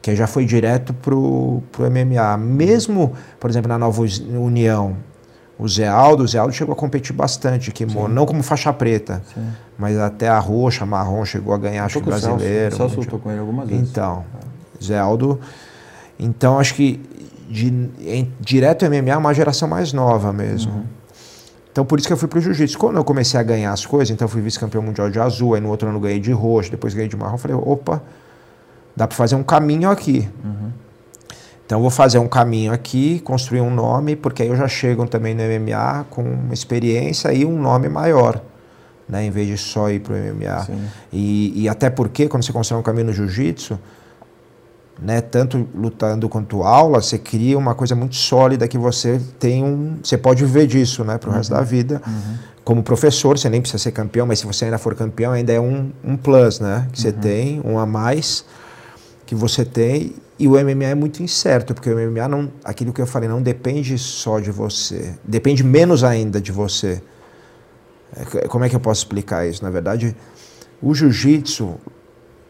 [0.00, 2.36] que já foi direto pro, pro MMA.
[2.36, 4.96] Mesmo, por exemplo, na Nova União,
[5.58, 9.22] o Zé Aldo, o Zé Aldo chegou a competir bastante, que não como faixa preta,
[9.34, 9.48] Sim.
[9.76, 12.76] mas até a roxa, marrom, chegou a ganhar, acho que brasileiro.
[12.76, 13.90] Celso, Celso lutou com ele algumas vezes.
[13.90, 14.24] Então,
[14.82, 15.40] Zé Aldo.
[16.18, 17.00] Então, acho que
[17.48, 17.68] de,
[18.00, 20.72] em, direto MMA é uma geração mais nova mesmo.
[20.72, 20.84] Uhum.
[21.72, 22.78] Então, por isso que eu fui pro jiu-jitsu.
[22.78, 25.60] Quando eu comecei a ganhar as coisas, então eu fui vice-campeão mundial de azul, aí
[25.60, 28.02] no outro ano ganhei de roxo, depois ganhei de marrom, falei, opa,
[28.98, 30.28] Dá para fazer um caminho aqui.
[30.44, 30.72] Uhum.
[31.64, 35.36] Então, vou fazer um caminho aqui, construir um nome, porque aí eu já chego também
[35.36, 38.42] no MMA com uma experiência e um nome maior,
[39.08, 39.24] né?
[39.24, 40.66] em vez de só ir para o MMA.
[41.12, 43.78] E, e, até porque, quando você constrói um caminho no jiu-jitsu,
[45.00, 49.98] né, tanto lutando quanto aula, você cria uma coisa muito sólida que você tem um.
[50.02, 51.38] Você pode viver disso né, para o uhum.
[51.38, 52.02] resto da vida.
[52.04, 52.34] Uhum.
[52.64, 55.60] Como professor, você nem precisa ser campeão, mas se você ainda for campeão, ainda é
[55.60, 56.88] um, um plus, né?
[56.92, 57.14] Que você uhum.
[57.14, 58.44] tem, um a mais
[59.28, 63.00] que você tem e o MMA é muito incerto, porque o MMA não, aquilo que
[63.02, 67.02] eu falei, não depende só de você, depende menos ainda de você.
[68.16, 69.62] É, como é que eu posso explicar isso?
[69.62, 70.16] Na verdade,
[70.80, 71.74] o jiu-jitsu,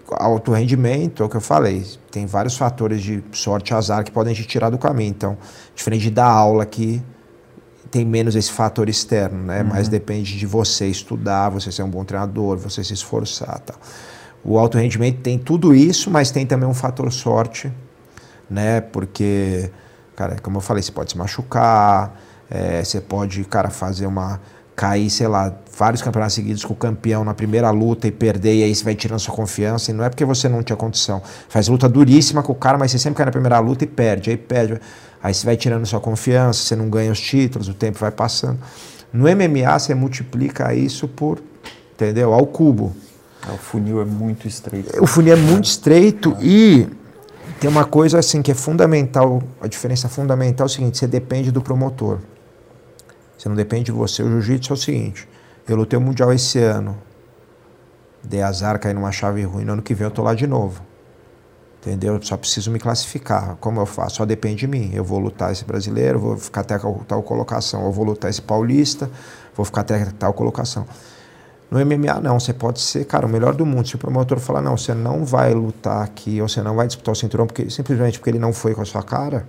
[0.09, 4.33] alto rendimento, é o que eu falei, tem vários fatores de sorte, azar que podem
[4.33, 5.11] te tirar do caminho.
[5.11, 5.37] Então,
[5.75, 7.03] diferente da aula que
[7.91, 9.63] tem menos esse fator externo, né?
[9.63, 9.71] Uhum.
[9.71, 13.77] Mas depende de você estudar, você ser um bom treinador, você se esforçar, tal.
[13.77, 13.83] Tá?
[14.45, 17.73] O alto rendimento tem tudo isso, mas tem também um fator sorte,
[18.49, 18.81] né?
[18.81, 19.71] Porque,
[20.17, 22.19] cara, como eu falei, você pode se machucar,
[22.51, 24.41] é, você pode, cara, fazer uma
[24.79, 28.63] cair, sei lá, vários campeonatos seguidos com o campeão na primeira luta e perder, e
[28.63, 31.21] aí você vai tirando sua confiança, e não é porque você não tinha condição.
[31.49, 34.31] Faz luta duríssima com o cara, mas você sempre cai na primeira luta e perde,
[34.31, 34.81] aí perde.
[35.21, 38.61] Aí você vai tirando sua confiança, você não ganha os títulos, o tempo vai passando.
[39.13, 41.43] No MMA você multiplica isso por,
[41.95, 42.33] entendeu?
[42.33, 42.95] Ao cubo.
[43.47, 45.03] É, o funil é muito estreito.
[45.03, 46.45] O funil é muito estreito é.
[46.45, 46.89] e
[47.61, 51.51] tem uma coisa assim que é fundamental, a diferença fundamental é o seguinte, você depende
[51.51, 52.19] do promotor.
[53.37, 54.23] Você não depende de você.
[54.23, 55.29] O jiu-jitsu é o seguinte,
[55.69, 56.99] eu lutei o Mundial esse ano,
[58.23, 60.83] dei azar, caí numa chave ruim, no ano que vem eu tô lá de novo.
[61.81, 62.15] Entendeu?
[62.17, 63.57] Eu só preciso me classificar.
[63.61, 64.17] Como eu faço?
[64.17, 64.91] Só depende de mim.
[64.93, 67.85] Eu vou lutar esse brasileiro, vou ficar até tal colocação.
[67.85, 69.09] Eu vou lutar esse paulista,
[69.55, 70.87] vou ficar até tal colocação.
[71.71, 72.41] No MMA, não.
[72.41, 73.87] Você pode ser, cara, o melhor do mundo.
[73.87, 77.13] Se o promotor falar, não, você não vai lutar aqui, ou você não vai disputar
[77.13, 79.47] o cinturão, porque, simplesmente porque ele não foi com a sua cara,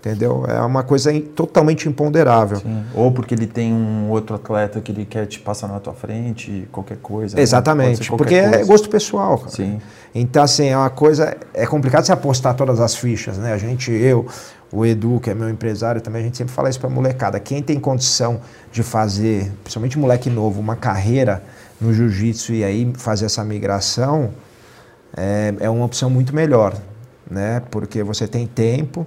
[0.00, 0.44] entendeu?
[0.48, 2.58] É uma coisa totalmente imponderável.
[2.58, 2.84] Sim.
[2.92, 6.68] Ou porque ele tem um outro atleta que ele quer te passar na tua frente,
[6.72, 7.36] qualquer coisa.
[7.36, 7.42] Né?
[7.42, 8.16] Exatamente, né?
[8.16, 8.60] porque é coisa.
[8.60, 9.38] é gosto pessoal.
[9.38, 9.50] Cara.
[9.50, 9.80] Sim.
[10.14, 11.36] Então, assim, é uma coisa.
[11.54, 13.52] É complicado você apostar todas as fichas, né?
[13.52, 14.26] A gente, eu,
[14.70, 17.40] o Edu, que é meu empresário também, a gente sempre fala isso para molecada.
[17.40, 21.42] Quem tem condição de fazer, principalmente moleque novo, uma carreira
[21.80, 24.30] no jiu-jitsu e aí fazer essa migração,
[25.16, 26.74] é, é uma opção muito melhor,
[27.30, 27.62] né?
[27.70, 29.06] Porque você tem tempo,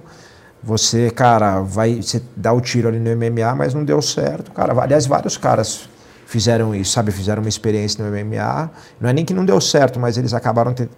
[0.62, 4.72] você, cara, vai você dá o tiro ali no MMA, mas não deu certo, cara.
[4.80, 5.88] Aliás, vários caras
[6.26, 7.12] fizeram isso, sabe?
[7.12, 8.70] Fizeram uma experiência no MMA.
[9.00, 10.88] Não é nem que não deu certo, mas eles acabaram ter,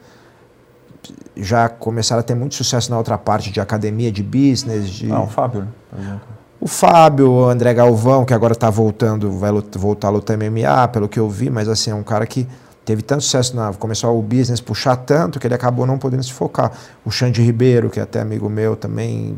[1.37, 4.89] já começaram a ter muito sucesso na outra parte de academia, de business.
[4.91, 5.11] De...
[5.11, 5.69] Ah, o Fábio, né?
[5.91, 6.35] Por exemplo.
[6.61, 11.09] O Fábio, o André Galvão, que agora está voltando, vai voltar a lutar MMA, pelo
[11.09, 12.49] que eu vi, mas assim, é um cara que
[12.85, 13.73] teve tanto sucesso na.
[13.75, 16.73] começou o business puxar tanto que ele acabou não podendo se focar.
[17.05, 19.37] O Xande Ribeiro, que é até amigo meu também,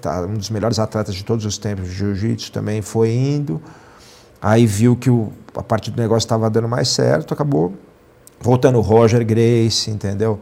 [0.00, 3.60] tá um dos melhores atletas de todos os tempos de jiu-jitsu, também foi indo.
[4.40, 7.72] Aí viu que o, a parte do negócio estava dando mais certo, acabou
[8.40, 10.38] voltando o Roger Grace, entendeu?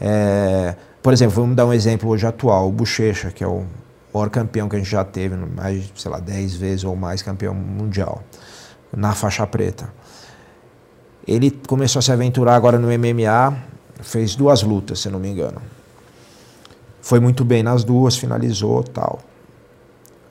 [0.00, 3.64] É, por exemplo, vamos dar um exemplo hoje atual, o Bochecha, que é o
[4.12, 7.54] maior campeão que a gente já teve, mais, sei lá, 10 vezes ou mais campeão
[7.54, 8.22] mundial,
[8.96, 9.92] na faixa preta.
[11.26, 13.56] Ele começou a se aventurar agora no MMA,
[14.02, 15.60] fez duas lutas, se não me engano.
[17.02, 19.20] Foi muito bem nas duas, finalizou tal.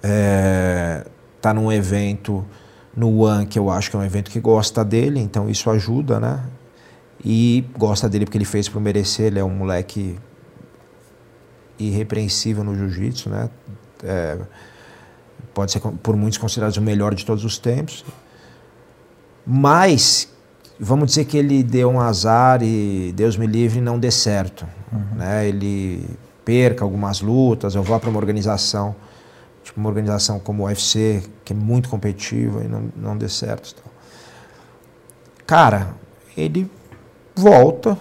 [0.03, 1.05] É,
[1.41, 2.45] tá num evento
[2.95, 6.19] no One, que eu acho que é um evento que gosta dele, então isso ajuda,
[6.19, 6.43] né?
[7.23, 10.17] E gosta dele porque ele fez por merecer, ele é um moleque
[11.77, 13.49] irrepreensível no jiu-jitsu, né?
[14.03, 14.37] É,
[15.53, 18.05] pode ser por muitos considerado o melhor de todos os tempos.
[19.45, 20.29] Mas
[20.79, 25.17] vamos dizer que ele deu um azar e Deus me livre não dê certo, uhum.
[25.17, 25.47] né?
[25.47, 26.05] Ele
[26.45, 28.95] perca algumas lutas, eu vou para uma organização
[29.69, 33.75] tipo uma organização como o UFC, que é muito competitiva e não, não dê certo.
[33.77, 33.91] Então.
[35.45, 35.93] Cara,
[36.35, 36.69] ele
[37.39, 37.97] volta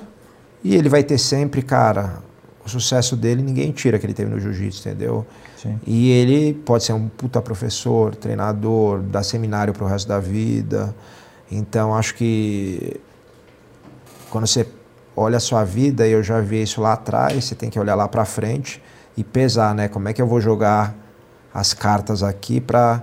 [0.62, 2.18] e ele vai ter sempre, cara,
[2.64, 5.26] o sucesso dele ninguém tira que ele teve no jiu-jitsu, entendeu?
[5.56, 5.78] Sim.
[5.86, 10.94] E ele pode ser um puta professor, treinador, dar seminário para o resto da vida.
[11.50, 13.00] Então acho que
[14.30, 14.66] quando você
[15.16, 17.94] olha a sua vida, e eu já vi isso lá atrás, você tem que olhar
[17.94, 18.82] lá para frente
[19.16, 19.88] e pesar, né?
[19.88, 20.94] Como é que eu vou jogar
[21.52, 23.02] as cartas aqui para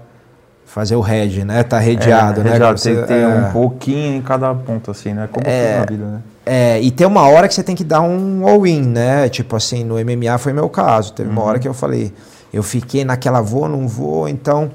[0.65, 1.63] fazer o hedge, né?
[1.63, 2.51] Tá redeado, é, né?
[2.53, 5.29] Redeado, tem que ter é, um pouquinho em cada ponto, assim, né?
[5.31, 6.21] Como é, na vida, né?
[6.45, 9.29] É, e tem uma hora que você tem que dar um all-in, né?
[9.29, 11.13] Tipo assim, no MMA foi meu caso.
[11.13, 11.35] Teve uhum.
[11.35, 12.13] uma hora que eu falei,
[12.51, 14.71] eu fiquei naquela vou, não vou, então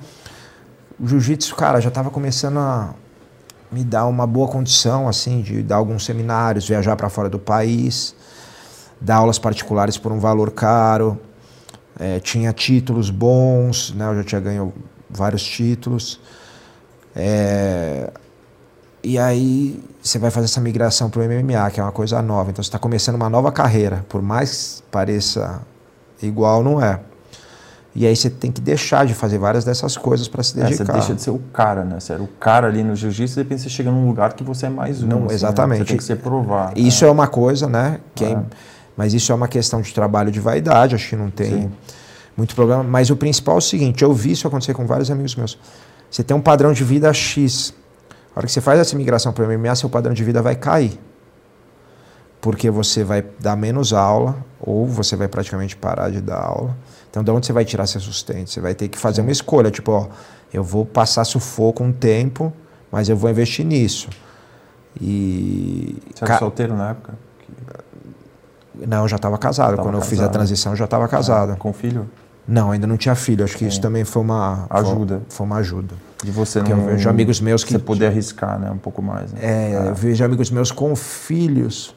[0.99, 2.95] o jiu-jitsu, cara, já estava começando a
[3.73, 8.15] me dar uma boa condição, assim, de dar alguns seminários, viajar para fora do país,
[9.01, 11.19] dar aulas particulares por um valor caro.
[11.99, 14.09] É, tinha títulos bons, né?
[14.09, 14.73] Eu já tinha ganho
[15.13, 16.21] vários títulos.
[17.15, 18.11] É,
[19.03, 22.51] e aí você vai fazer essa migração para o MMA, que é uma coisa nova.
[22.51, 24.05] Então você está começando uma nova carreira.
[24.09, 25.61] Por mais pareça
[26.23, 27.01] igual, não é.
[27.95, 30.83] E aí você tem que deixar de fazer várias dessas coisas para se dedicar.
[30.83, 31.99] É, você deixa de ser o cara, né?
[31.99, 34.67] Você era o cara ali no jiu-jitsu, de repente você chega num lugar que você
[34.67, 35.07] é mais um.
[35.09, 35.81] Não, assim, exatamente.
[35.81, 35.85] Né?
[35.85, 36.79] Você tem que ser provado.
[36.79, 37.09] Isso né?
[37.09, 37.99] é uma coisa, né?
[38.15, 38.43] Quem, é.
[38.97, 41.73] Mas isso é uma questão de trabalho de vaidade, acho que não tem Sim.
[42.37, 42.83] Muito problema.
[42.83, 45.59] Mas o principal é o seguinte: eu vi isso acontecer com vários amigos meus.
[46.11, 47.75] Você tem um padrão de vida X.
[48.35, 50.57] A hora que você faz essa migração para o MMA, seu padrão de vida vai
[50.57, 50.99] cair.
[52.41, 56.77] Porque você vai dar menos aula, ou você vai praticamente parar de dar aula.
[57.11, 58.51] Então, de onde você vai tirar seu sustento?
[58.51, 60.09] Você vai ter que fazer uma escolha, tipo, ó,
[60.53, 62.53] eu vou passar sufoco um tempo,
[62.91, 64.09] mas eu vou investir nisso.
[65.01, 65.97] E.
[66.15, 67.30] Você era solteiro na época?
[68.87, 69.77] Não, eu já estava casado.
[69.77, 71.53] Quando eu fiz a transição, eu já estava casado.
[71.53, 72.09] Ah, com filho?
[72.47, 73.45] Não, ainda não tinha filho.
[73.45, 73.69] Acho que Sim.
[73.69, 75.17] isso também foi uma ajuda.
[75.29, 75.95] Foi, foi uma ajuda.
[76.23, 76.83] De você Porque não.
[76.83, 77.73] Eu vejo amigos meus que.
[77.73, 78.71] Você poder arriscar, né?
[78.71, 79.33] Um pouco mais.
[79.33, 79.41] Né?
[79.43, 81.95] É, é, eu vejo amigos meus com filhos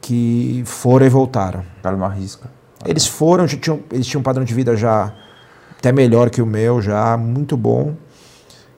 [0.00, 1.60] que foram e voltaram.
[1.78, 2.48] O cara não arrisca.
[2.84, 5.12] Eles foram, tinham, eles tinham um padrão de vida já
[5.78, 7.94] até melhor que o meu, já muito bom.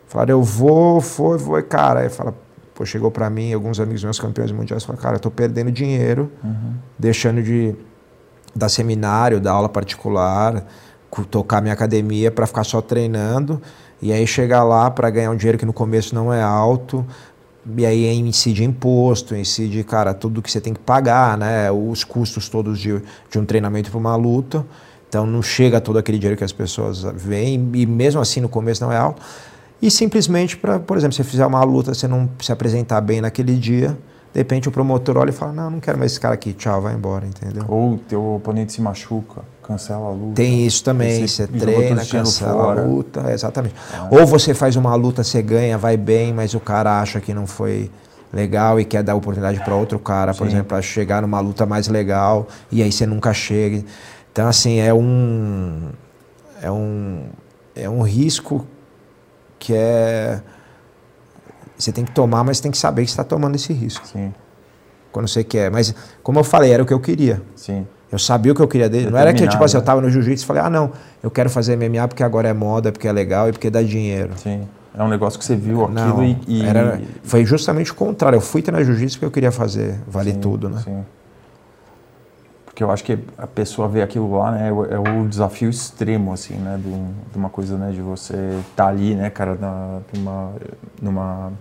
[0.07, 2.01] Falaram, eu vou, foi, vou, cara.
[2.01, 2.35] Aí fala,
[2.77, 6.31] Pô, chegou para mim, alguns amigos meus campeões mundiais falaram, cara, eu tô perdendo dinheiro,
[6.45, 6.75] uhum.
[6.99, 7.75] deixando de
[8.55, 10.63] dar seminário, dar aula particular,
[11.31, 13.63] tocar minha academia para ficar só treinando,
[14.03, 17.03] e aí chegar lá para ganhar um dinheiro que no começo não é alto,
[17.79, 21.71] e aí incide imposto, incide, cara, tudo que você tem que pagar, né?
[21.71, 24.65] Os custos todos de, de um treinamento para uma luta.
[25.09, 28.85] Então não chega todo aquele dinheiro que as pessoas veem, e mesmo assim no começo
[28.85, 29.23] não é alto.
[29.87, 33.21] E simplesmente, para, por exemplo, se você fizer uma luta, você não se apresentar bem
[33.21, 33.97] naquele dia,
[34.35, 36.83] de repente o promotor olha e fala: Não, não quero mais esse cara aqui, tchau,
[36.83, 37.65] vai embora, entendeu?
[37.69, 40.35] Ou teu oponente se machuca, cancela a luta.
[40.35, 42.81] Tem isso também, você, você treina, cancela fora.
[42.81, 43.77] a luta, exatamente.
[43.95, 44.09] Ah.
[44.11, 47.47] Ou você faz uma luta, você ganha, vai bem, mas o cara acha que não
[47.47, 47.89] foi
[48.33, 50.55] legal e quer dar oportunidade para outro cara, por Sim.
[50.55, 53.85] exemplo, para chegar numa luta mais legal e aí você nunca chega.
[54.33, 55.91] Então, assim, é um.
[56.61, 57.27] É um,
[57.77, 58.67] é um risco
[59.59, 60.41] que é
[61.79, 64.07] você tem que tomar, mas tem que saber que está tomando esse risco.
[64.07, 64.33] Sim.
[65.13, 65.71] Quando você quer.
[65.71, 67.43] Mas, como eu falei, era o que eu queria.
[67.55, 67.87] Sim.
[68.11, 69.11] Eu sabia o que eu queria dele.
[69.11, 70.93] Não era que tipo assim, eu estava no jiu-jitsu e falei, ah, não,
[71.23, 74.33] eu quero fazer MMA porque agora é moda, porque é legal e porque dá dinheiro.
[74.37, 74.67] Sim.
[74.97, 78.37] É um negócio que você viu aquilo Não, e, e- era, foi justamente o contrário.
[78.37, 80.81] Eu fui treinar jiu-jitsu porque eu queria fazer vale Sim, tudo, né?
[80.83, 81.05] Sim.
[82.77, 84.69] Porque eu acho que a pessoa vê aquilo lá, né?
[84.69, 86.77] É o, é desafio extremo, assim, né?
[86.77, 86.91] De,
[87.33, 87.91] de uma coisa, né?
[87.91, 90.53] De você estar ali, né, cara, na, numa,
[91.01, 91.53] numa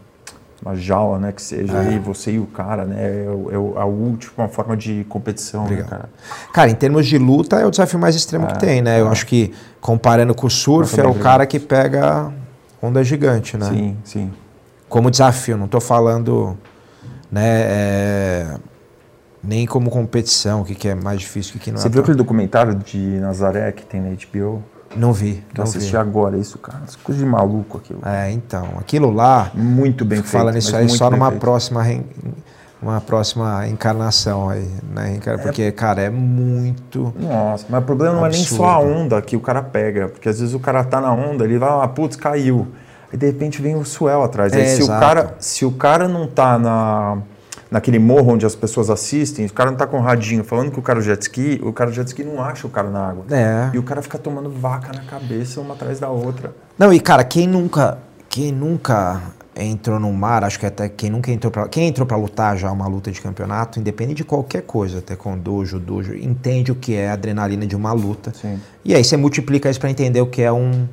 [0.62, 1.32] uma jaula, né?
[1.32, 1.94] Que seja, É.
[1.94, 2.98] e você e o cara, né?
[3.00, 6.10] É, é a última forma de competição, né, cara?
[6.52, 9.00] Cara, em termos de luta, é o desafio mais extremo que tem, né?
[9.00, 12.30] Eu acho que, comparando com o surf, é o cara que pega
[12.82, 13.70] onda gigante, né?
[13.70, 14.34] Sim, sim.
[14.90, 16.58] Como desafio, não tô falando,
[17.32, 18.58] né, é,
[19.48, 21.90] nem como competição, o que, que é mais difícil, o que, que não Você é.
[21.90, 24.64] viu tão- aquele documentário de Nazaré que tem na HBO?
[24.96, 25.78] Não vi, eu não vi.
[25.78, 26.82] assisti agora, isso, cara.
[26.88, 28.00] Isso coisa de maluco aquilo.
[28.06, 30.32] É, então, aquilo lá, Muito bem feito.
[30.32, 31.42] falando isso mas aí só numa feito.
[31.42, 32.06] próxima, reen-
[32.82, 35.40] uma próxima encarnação aí, né, cara?
[35.40, 37.14] Porque, cara, é muito...
[37.20, 38.64] Nossa, mas o problema não é nem Absurdo.
[38.64, 41.44] só a onda que o cara pega, porque às vezes o cara tá na onda,
[41.44, 42.68] ele vai lá, putz, caiu.
[43.12, 44.54] Aí de repente vem o swell atrás.
[44.54, 47.18] Aí É, se, o cara, se o cara não tá na,
[47.76, 50.80] naquele morro onde as pessoas assistem, o cara não tá com o radinho falando que
[50.80, 53.06] o cara é jet ski, o cara do jet ski não acha o cara na
[53.10, 53.26] água.
[53.30, 53.70] É.
[53.74, 56.56] E o cara fica tomando vaca na cabeça uma atrás da outra.
[56.80, 57.98] Não, e cara, quem nunca,
[58.30, 59.22] quem nunca
[59.58, 62.72] entrou no mar, acho que até quem nunca entrou pra, quem entrou para lutar já
[62.72, 67.10] uma luta de campeonato, independente de qualquer coisa, taekwondo, judô, ju- entende o que é
[67.10, 68.32] a adrenalina de uma luta.
[68.34, 68.58] Sim.
[68.86, 70.88] E aí você multiplica isso para entender o que é um,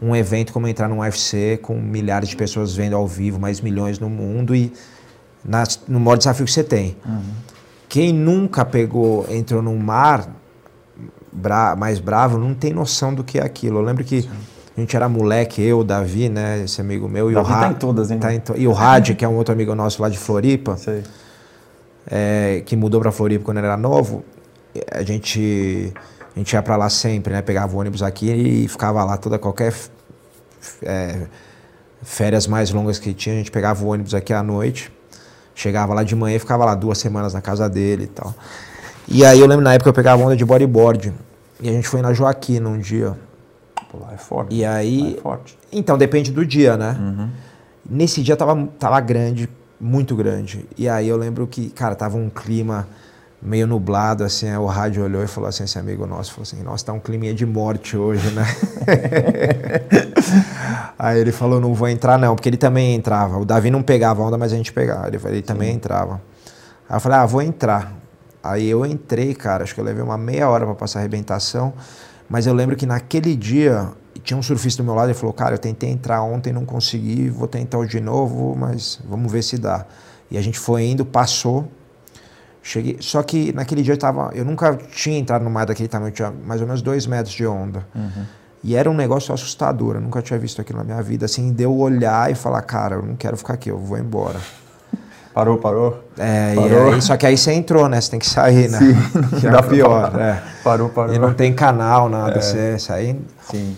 [0.00, 3.98] um evento como entrar num UFC com milhares de pessoas vendo ao vivo, mais milhões
[3.98, 4.72] no mundo e
[5.44, 6.96] nas- no maior desafio que você tem.
[7.88, 10.28] Quem nunca pegou, entrou num mar
[11.32, 13.78] bra- mais bravo, não tem noção do que é aquilo.
[13.78, 14.28] Eu lembro que
[14.76, 17.60] a gente era moleque, eu, o Davi, né, esse amigo meu, e Davi o Ra-
[17.60, 18.18] tá em todas, hein?
[18.18, 20.76] tá em to- E o Rad, que é um outro amigo nosso lá de Floripa,
[22.10, 24.24] é, que mudou para Floripa quando ele era novo,
[24.92, 25.92] a gente
[26.34, 27.42] a gente ia para lá sempre, né?
[27.42, 29.74] Pegava o ônibus aqui e ficava lá toda qualquer
[30.82, 31.26] é,
[32.02, 34.92] férias mais longas que tinha, a gente pegava o ônibus aqui à noite,
[35.58, 38.32] chegava lá de manhã e ficava lá duas semanas na casa dele e tal.
[39.08, 41.12] E aí eu lembro na época eu pegava onda de bodyboard
[41.60, 43.16] e a gente foi na Joaquina um dia.
[43.90, 44.54] Pô, lá é forte.
[44.54, 45.58] E aí- é forte.
[45.72, 46.96] Então depende do dia, né?
[47.00, 47.28] Uhum.
[47.90, 49.48] Nesse dia tava, tava grande,
[49.80, 50.64] muito grande.
[50.76, 52.86] E aí eu lembro que, cara, tava um clima
[53.40, 56.86] meio nublado, assim, o rádio olhou e falou assim, esse amigo nosso, falou assim, nossa,
[56.86, 58.44] tá um climinha de morte hoje, né?
[60.98, 63.38] aí ele falou, não vou entrar não, porque ele também entrava.
[63.38, 65.06] O Davi não pegava onda, mas a gente pegava.
[65.06, 66.20] Ele, ele também entrava.
[66.88, 67.92] Aí eu falei, ah, vou entrar.
[68.42, 71.72] Aí eu entrei, cara, acho que eu levei uma meia hora para passar a arrebentação,
[72.28, 73.88] mas eu lembro que naquele dia
[74.22, 77.30] tinha um surfista do meu lado e falou, cara, eu tentei entrar ontem, não consegui,
[77.30, 79.86] vou tentar de novo, mas vamos ver se dá.
[80.30, 81.68] E a gente foi indo, passou,
[82.68, 86.12] cheguei, só que naquele dia eu tava, eu nunca tinha entrado no mar daquele tamanho,
[86.12, 87.86] tinha mais ou menos dois metros de onda.
[88.62, 91.74] E era um negócio assustador, eu nunca tinha visto aquilo na minha vida, assim, deu
[91.76, 94.38] olhar e falar, cara, eu não quero ficar aqui, eu vou embora.
[95.32, 96.04] Parou, parou?
[96.18, 96.92] É, e Parou?
[96.92, 98.00] aí, só que aí você entrou, né?
[98.00, 98.80] Você tem que sair, né?
[99.38, 100.18] Que é Dá pior.
[100.18, 100.42] É.
[100.64, 101.14] Parou, parou.
[101.14, 102.40] E não tem canal, nada.
[102.40, 103.16] Você sair.
[103.48, 103.76] Sim.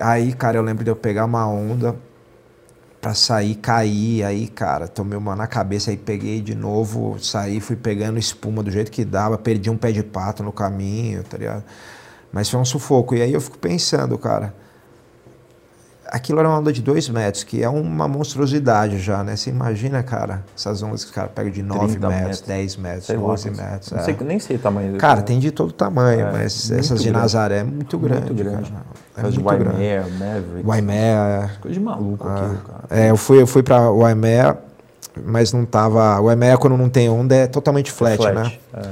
[0.00, 1.96] Aí, cara, eu lembro de eu pegar uma onda
[3.00, 4.24] pra sair, cair.
[4.24, 8.70] Aí, cara, tomei uma na cabeça, aí peguei de novo, saí, fui pegando espuma do
[8.70, 11.64] jeito que dava, perdi um pé de pato no caminho, tá ligado?
[12.32, 13.14] Mas foi um sufoco.
[13.14, 14.54] E aí eu fico pensando, cara.
[16.12, 19.36] Aquilo era uma onda de dois metros, que é uma monstruosidade já, né?
[19.36, 22.40] Você imagina, cara, essas ondas que o cara pega de 9 30 metros, metros.
[22.40, 23.90] 10 metros, Sei lá, 12 não sei- metros.
[23.92, 24.02] não é.
[24.02, 24.96] sei- nem sei o tamanho.
[24.98, 27.22] Cara, tem de todo tamanho, É, mas essas de grande.
[27.22, 28.22] Nazaré é muito grande.
[28.32, 28.70] Muito grande.
[28.72, 28.84] cara.
[29.18, 29.70] É de muito grande.
[29.76, 30.66] Waimea, Maverick.
[30.66, 32.80] Waimea, Coisa de maluco aquilo, cara.
[32.90, 34.58] é, eu fui, eu fui pra Waimea,
[35.24, 36.18] mas não tava.
[36.20, 38.52] O Waimea, quando não tem onda, é totalmente flat, né?
[38.74, 38.82] É.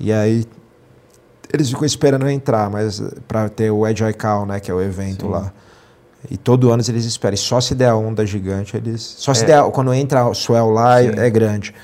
[0.00, 0.44] E aí
[1.52, 4.58] eles ficam esperando eu entrar, mas pra ter o Edge Icon, né?
[4.58, 5.30] Que é o evento Sim.
[5.32, 5.52] lá.
[6.30, 7.34] E todo ano eles esperam.
[7.34, 9.02] E só se der a onda gigante, eles.
[9.02, 9.46] Só se É.
[9.48, 9.62] der.
[9.70, 11.10] Quando entra o swell lá, Sim.
[11.18, 11.74] é, é grande.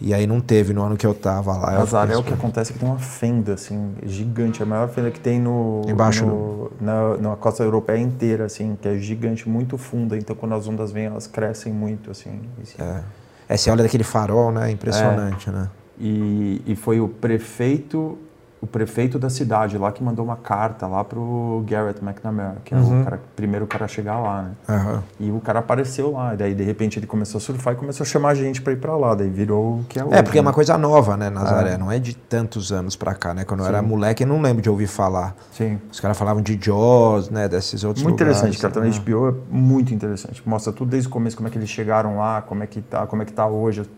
[0.00, 1.72] E aí não teve no ano que eu tava lá.
[1.72, 4.62] Nazaré, fiquei o que acontece é que tem uma fenda, assim, gigante.
[4.62, 5.82] A maior fenda que tem no...
[5.88, 10.14] Embaixo no- na, na costa europeia inteira, assim, que é gigante, muito funda.
[10.16, 12.40] Então, quando as ondas vêm, elas crescem muito, assim.
[12.58, 13.00] E, É.
[13.48, 14.70] É, você olha daquele farol, né?
[14.70, 15.68] Impressionante, né?
[15.98, 18.18] e, e foi o prefeito...
[18.66, 22.76] O prefeito da cidade lá que mandou uma carta lá pro Garrett McNamara, que é
[22.76, 23.00] Uhum.
[23.02, 24.50] o cara, primeiro cara a chegar lá, né?
[24.68, 25.02] Aham.
[25.20, 28.02] E o cara apareceu lá, e daí de repente ele começou a surfar e começou
[28.02, 30.14] a chamar a gente pra ir pra lá, daí virou o que é hoje.
[30.16, 30.54] É, porque é uma né?
[30.56, 31.74] coisa nova, né, Nazaré?
[31.74, 31.78] É.
[31.78, 33.44] Não é de tantos anos pra cá, né?
[33.44, 33.72] Quando eu Sim.
[33.72, 35.36] era moleque, eu não lembro de ouvir falar.
[35.52, 35.78] Sim.
[35.92, 37.46] Os caras falavam de Jaws, né?
[37.48, 38.38] Desses outros Muito lugares.
[38.40, 38.74] interessante, cara.
[38.74, 38.98] Também né?
[38.98, 40.42] HBO é muito interessante.
[40.44, 43.06] Mostra tudo desde o começo, como é que eles chegaram lá, como é que tá,
[43.06, 43.88] como é que tá hoje.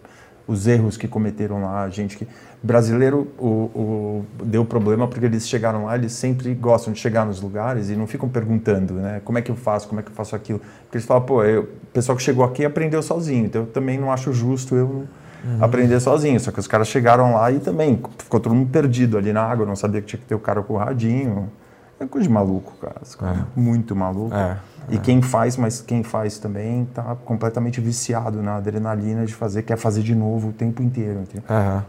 [0.49, 2.27] Os erros que cometeram lá, a gente que
[2.63, 7.41] brasileiro o, o, deu problema porque eles chegaram lá, eles sempre gostam de chegar nos
[7.41, 9.21] lugares e não ficam perguntando, né?
[9.25, 10.59] Como é que eu faço, como é que eu faço aquilo?
[10.59, 13.99] Porque eles falam, pô, eu, o pessoal que chegou aqui aprendeu sozinho, então eu também
[13.99, 15.07] não acho justo eu
[15.45, 15.59] uhum.
[15.61, 16.41] aprender sozinho.
[16.41, 19.67] Só que os caras chegaram lá e também ficou todo mundo perdido ali na água,
[19.67, 21.51] não sabia que tinha que ter o cara com o radinho.
[22.01, 23.03] É coisa de maluco, cara.
[23.23, 23.61] É.
[23.61, 24.35] Muito maluco.
[24.35, 24.57] É.
[24.91, 24.99] E é.
[24.99, 30.03] quem faz, mas quem faz também está completamente viciado na adrenalina de fazer, quer fazer
[30.03, 31.25] de novo o tempo inteiro.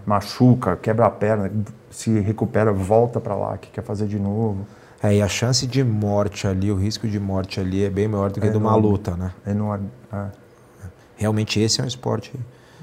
[0.05, 1.51] Machuca, quebra a perna,
[1.89, 4.65] se recupera, volta para lá, que quer fazer de novo.
[5.01, 8.29] É, e a chance de morte ali, o risco de morte ali é bem maior
[8.31, 9.31] do que é de uma luta, né?
[9.45, 9.87] É enorme.
[10.11, 10.25] É.
[11.15, 12.33] Realmente esse é um esporte.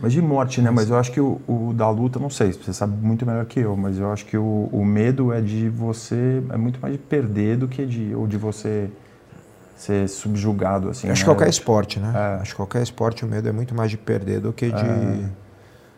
[0.00, 0.70] Mas de morte, né?
[0.70, 3.60] Mas eu acho que o, o, da luta, não sei, você sabe muito melhor que
[3.60, 6.98] eu, mas eu acho que o, o medo é de você, é muito mais de
[6.98, 8.90] perder do que de, ou de você
[9.77, 11.09] ser subjugado assim.
[11.09, 11.24] Acho né?
[11.24, 12.12] que qualquer esporte, né?
[12.14, 12.41] É.
[12.41, 15.29] Acho que qualquer esporte o medo é muito mais de perder do que de é.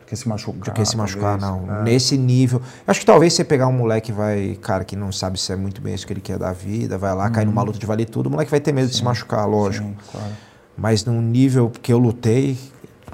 [0.01, 0.61] do que se machucar.
[0.61, 1.67] Do que se machucar, talvez.
[1.67, 1.77] não.
[1.81, 1.83] É.
[1.85, 5.53] Nesse nível, acho que talvez você pegar um moleque vai, cara, que não sabe se
[5.53, 7.33] é muito bem isso que ele quer da vida, vai lá, uhum.
[7.33, 8.93] cair numa luta de valer tudo, o moleque vai ter medo Sim.
[8.93, 9.87] de se machucar, lógico.
[9.87, 10.33] Sim, claro.
[10.77, 12.59] Mas num nível que eu lutei,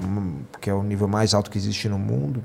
[0.03, 2.43] hum, que é o nível mais alto que existe no mundo,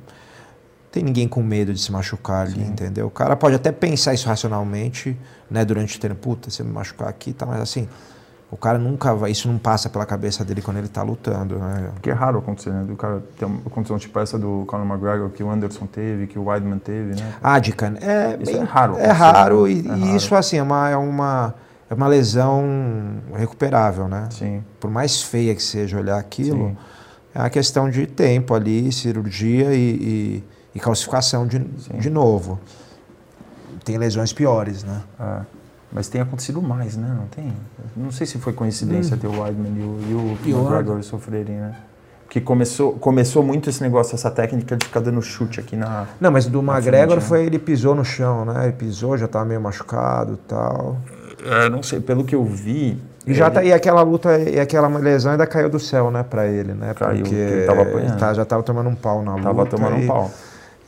[0.91, 2.71] tem ninguém com medo de se machucar ali, Sim.
[2.71, 3.07] entendeu?
[3.07, 5.17] O cara pode até pensar isso racionalmente,
[5.51, 7.89] né, durante o treino, puta, se eu me machucar aqui, tá, mas assim,
[8.51, 11.91] o cara nunca vai, isso não passa pela cabeça dele quando ele tá lutando, né?
[11.95, 12.83] Porque é raro acontecer, né?
[12.83, 16.37] Do cara ter uma condição tipo essa do Conor McGregor, que o Anderson teve, que
[16.37, 17.35] o Weidman teve, né?
[17.41, 17.95] Ah, de can...
[18.01, 18.99] é, isso bem, é raro.
[18.99, 21.55] É raro e, é e isso assim é uma, é uma
[21.91, 22.65] é uma lesão
[23.35, 24.29] recuperável, né?
[24.31, 24.65] Sim.
[24.79, 26.77] Por mais feia que seja olhar aquilo, Sim.
[27.35, 30.45] é uma questão de tempo ali, cirurgia e, e,
[30.75, 32.59] e calcificação de, de novo.
[33.85, 35.03] Tem lesões piores, né?
[35.19, 35.41] É.
[35.93, 37.13] Mas tem acontecido mais, né?
[37.17, 37.53] Não tem?
[37.97, 39.19] Não sei se foi coincidência hum.
[39.19, 41.75] ter o Weidman e o, e o, o McGregor sofrerem, né?
[42.25, 46.07] Porque começou, começou muito esse negócio, essa técnica de ficar dando chute aqui na.
[46.21, 47.47] Não, mas do McGregor frente, foi né?
[47.47, 48.67] ele pisou no chão, né?
[48.67, 50.97] Ele pisou, já estava meio machucado e tal.
[51.45, 53.03] É, não sei, pelo que eu vi.
[53.27, 56.47] E já tá, e aquela luta, e aquela lesão ainda caiu do céu, né, pra
[56.47, 56.95] ele, né?
[56.95, 58.19] Caiu, porque ele tava apanhando.
[58.19, 59.43] Tá, já tava tomando um pau na luta.
[59.43, 60.31] Tava tomando e, um pau.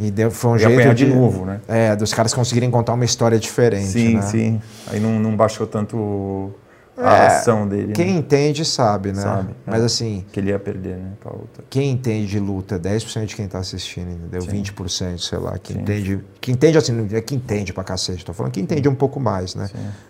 [0.00, 1.60] E deu, foi um e jeito de, de, novo, né?
[1.68, 4.22] É, dos caras conseguirem contar uma história diferente, Sim, né?
[4.22, 4.60] sim.
[4.88, 6.52] Aí não, não baixou tanto
[6.96, 7.92] a é, ação dele.
[7.92, 8.18] Quem né?
[8.18, 9.22] entende sabe, né?
[9.22, 9.54] Sabe.
[9.66, 10.24] Mas é, assim.
[10.32, 11.12] Que ele ia perder, né?
[11.20, 11.64] Pra luta.
[11.70, 14.42] Quem entende de luta, 10% de quem tá assistindo, entendeu?
[14.42, 14.62] Sim.
[14.62, 15.58] 20%, sei lá.
[15.58, 16.20] Que entende.
[16.40, 18.24] Que entende assim, não é que entende pra cacete.
[18.24, 19.68] Tô falando que entende um pouco mais, né?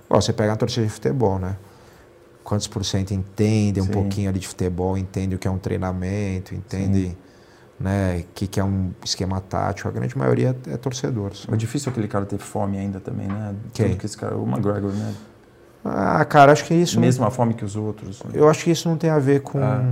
[0.08, 1.56] Bom, você pega uma torcida de futebol, né?
[2.42, 3.92] Quantos por cento entendem um Sim.
[3.92, 7.08] pouquinho ali de futebol, entende o que é um treinamento, entende.
[7.08, 7.16] Sim
[7.82, 11.34] né, que, que é um esquema tático, a grande maioria é torcedor.
[11.34, 11.52] Só.
[11.52, 13.54] É difícil aquele cara ter fome ainda também, né?
[13.74, 13.96] Quem?
[13.96, 15.12] Que esse cara, o McGregor, né?
[15.84, 17.00] Ah, cara, acho que isso.
[17.00, 18.22] Mesma fome que os outros.
[18.22, 18.30] Né?
[18.34, 19.58] Eu acho que isso não tem a ver com.
[19.60, 19.82] Ah.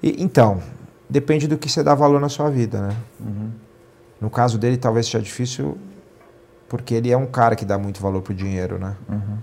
[0.00, 0.62] E, então,
[1.10, 2.96] depende do que você dá valor na sua vida, né?
[3.18, 3.50] Uhum.
[4.20, 5.76] No caso dele, talvez seja difícil,
[6.68, 8.94] porque ele é um cara que dá muito valor pro dinheiro, né?
[9.08, 9.38] Uhum.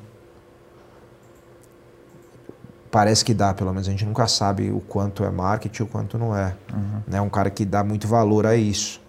[2.91, 5.87] Parece que dá, pelo menos a gente nunca sabe o quanto é marketing e o
[5.87, 6.53] quanto não é.
[6.73, 7.15] Uhum.
[7.15, 9.01] É um cara que dá muito valor a isso.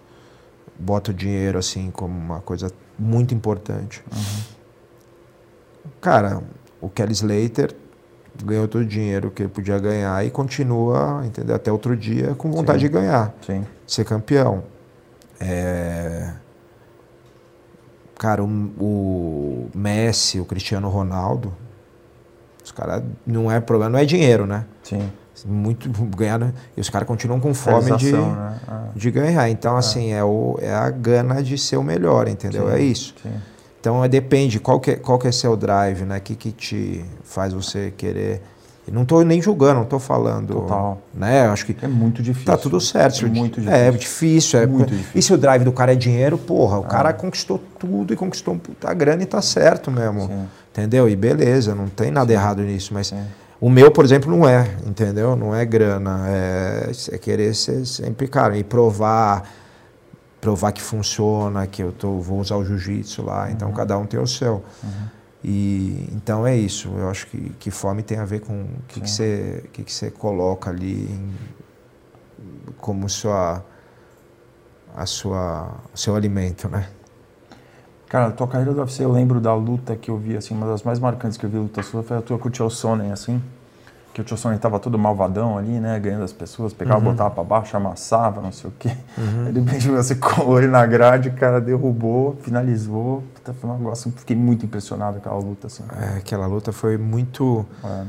[0.78, 4.02] Bota o dinheiro assim como uma coisa muito importante.
[4.12, 4.42] Uhum.
[6.00, 6.40] Cara,
[6.80, 7.74] o Kelly Slater
[8.44, 11.56] ganhou todo o dinheiro que ele podia ganhar e continua, entendeu?
[11.56, 12.86] Até outro dia com vontade Sim.
[12.86, 13.66] de ganhar, Sim.
[13.86, 14.62] ser campeão.
[15.40, 16.32] É...
[18.16, 21.52] Cara, o, o Messi, o Cristiano Ronaldo,
[22.72, 24.64] os caras não é problema, não é dinheiro, né?
[24.82, 25.10] Sim.
[25.44, 28.58] Muito ganhar, e os caras continuam com fome de, né?
[28.68, 28.84] ah.
[28.94, 29.48] de ganhar.
[29.48, 29.78] Então, ah.
[29.78, 32.68] assim, é, o, é a gana de ser o melhor, entendeu?
[32.68, 33.14] Sim, é isso.
[33.22, 33.32] Sim.
[33.80, 36.18] Então, é, depende qual que, é, qual que é seu drive, né?
[36.18, 38.40] O que, que te faz você querer.
[38.90, 40.54] Não estou nem julgando, não estou falando.
[40.54, 41.00] Total.
[41.14, 41.46] Né?
[41.46, 42.46] Acho que é muito difícil.
[42.46, 43.24] Tá tudo certo.
[43.24, 43.72] É muito difícil.
[43.72, 44.60] É difícil.
[44.60, 45.12] É, muito difícil.
[45.14, 46.86] E se o drive do cara é dinheiro, porra, o ah.
[46.86, 50.26] cara conquistou tudo e conquistou a grana e tá certo mesmo.
[50.26, 50.48] Sim.
[50.72, 51.08] Entendeu?
[51.08, 52.38] E beleza, não tem nada Sim.
[52.38, 53.22] errado nisso, mas Sim.
[53.60, 55.36] o meu, por exemplo, não é, entendeu?
[55.36, 59.44] Não é grana, é, é querer ser sempre, cara, e provar,
[60.40, 63.74] provar que funciona, que eu tô, vou usar o jiu-jitsu lá, então uhum.
[63.74, 64.64] cada um tem o seu.
[64.82, 65.21] Uhum.
[65.44, 69.00] E então é isso, eu acho que, que fome tem a ver com o que,
[69.00, 71.34] que, você, que, que você coloca ali em,
[72.78, 73.64] como sua,
[74.94, 76.88] a sua, seu alimento, né?
[78.08, 80.66] Cara, a tua carreira do UFC, eu lembro da luta que eu vi, assim, uma
[80.66, 83.10] das mais marcantes que eu vi luta sua foi a tua com o Tio Sonnen,
[83.10, 83.42] assim.
[84.12, 87.12] Que o Tio Sonnen tava todo malvadão ali, né, ganhando as pessoas, pegava, uhum.
[87.12, 88.94] botava pra baixo, amassava, não sei o quê.
[89.16, 89.48] Uhum.
[89.48, 93.22] Ele beijou, colou ele na grade, o cara derrubou, finalizou.
[93.34, 95.82] Puta, foi um negócio, fiquei muito impressionado com aquela luta, assim.
[95.98, 97.64] É, aquela luta foi muito...
[97.82, 98.04] É.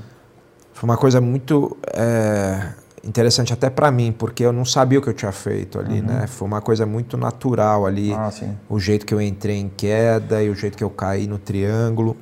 [0.74, 1.78] Foi uma coisa muito...
[1.94, 6.00] É interessante até para mim, porque eu não sabia o que eu tinha feito ali,
[6.00, 6.08] uhum.
[6.08, 6.28] né?
[6.28, 8.32] Foi uma coisa muito natural ali, ah,
[8.70, 12.16] o jeito que eu entrei em queda e o jeito que eu caí no triângulo.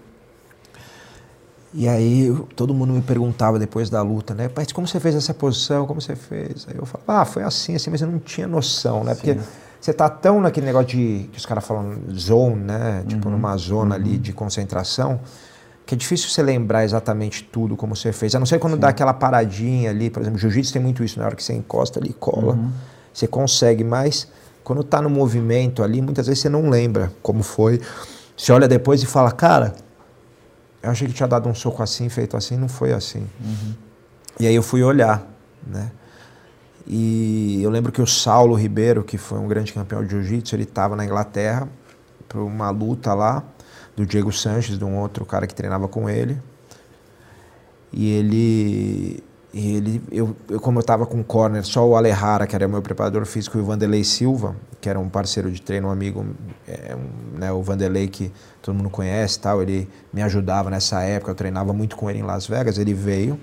[1.73, 4.49] E aí todo mundo me perguntava depois da luta, né?
[4.53, 5.85] Mas como você fez essa posição?
[5.85, 6.67] Como você fez?
[6.69, 9.15] Aí eu falava, ah, foi assim, assim, mas eu não tinha noção, né?
[9.15, 9.21] Sim.
[9.21, 9.39] Porque
[9.79, 13.03] você tá tão naquele negócio de que os caras falam zone, né?
[13.07, 13.35] Tipo uhum.
[13.35, 14.01] numa zona uhum.
[14.01, 15.19] ali de concentração
[15.91, 18.33] que é difícil você lembrar exatamente tudo como você fez.
[18.33, 18.79] A não ser quando Sim.
[18.79, 21.99] dá aquela paradinha ali, por exemplo, jiu-jitsu tem muito isso, na hora que você encosta
[21.99, 22.71] ali, cola, uhum.
[23.13, 24.27] você consegue, mas
[24.63, 27.81] quando tá no movimento ali, muitas vezes você não lembra como foi.
[28.37, 29.73] Você olha depois e fala, cara,
[30.81, 33.27] eu achei que tinha dado um soco assim, feito assim, não foi assim.
[33.39, 33.73] Uhum.
[34.39, 35.27] E aí eu fui olhar,
[35.65, 35.91] né?
[36.87, 40.63] E eu lembro que o Saulo Ribeiro, que foi um grande campeão de jiu-jitsu, ele
[40.63, 41.69] estava na Inglaterra
[42.27, 43.43] para uma luta lá
[43.95, 46.41] do Diego Sanches, de um outro cara que treinava com ele.
[47.93, 49.23] E ele,
[49.53, 52.67] e ele eu, eu, como eu estava com o corner, só o Alejara, que era
[52.67, 56.25] meu preparador físico, e o Vanderlei Silva, que era um parceiro de treino, um amigo,
[56.67, 58.31] é, um, né, o Vanderlei que
[58.61, 62.23] todo mundo conhece, tal, ele me ajudava nessa época, eu treinava muito com ele em
[62.23, 63.39] Las Vegas, ele veio.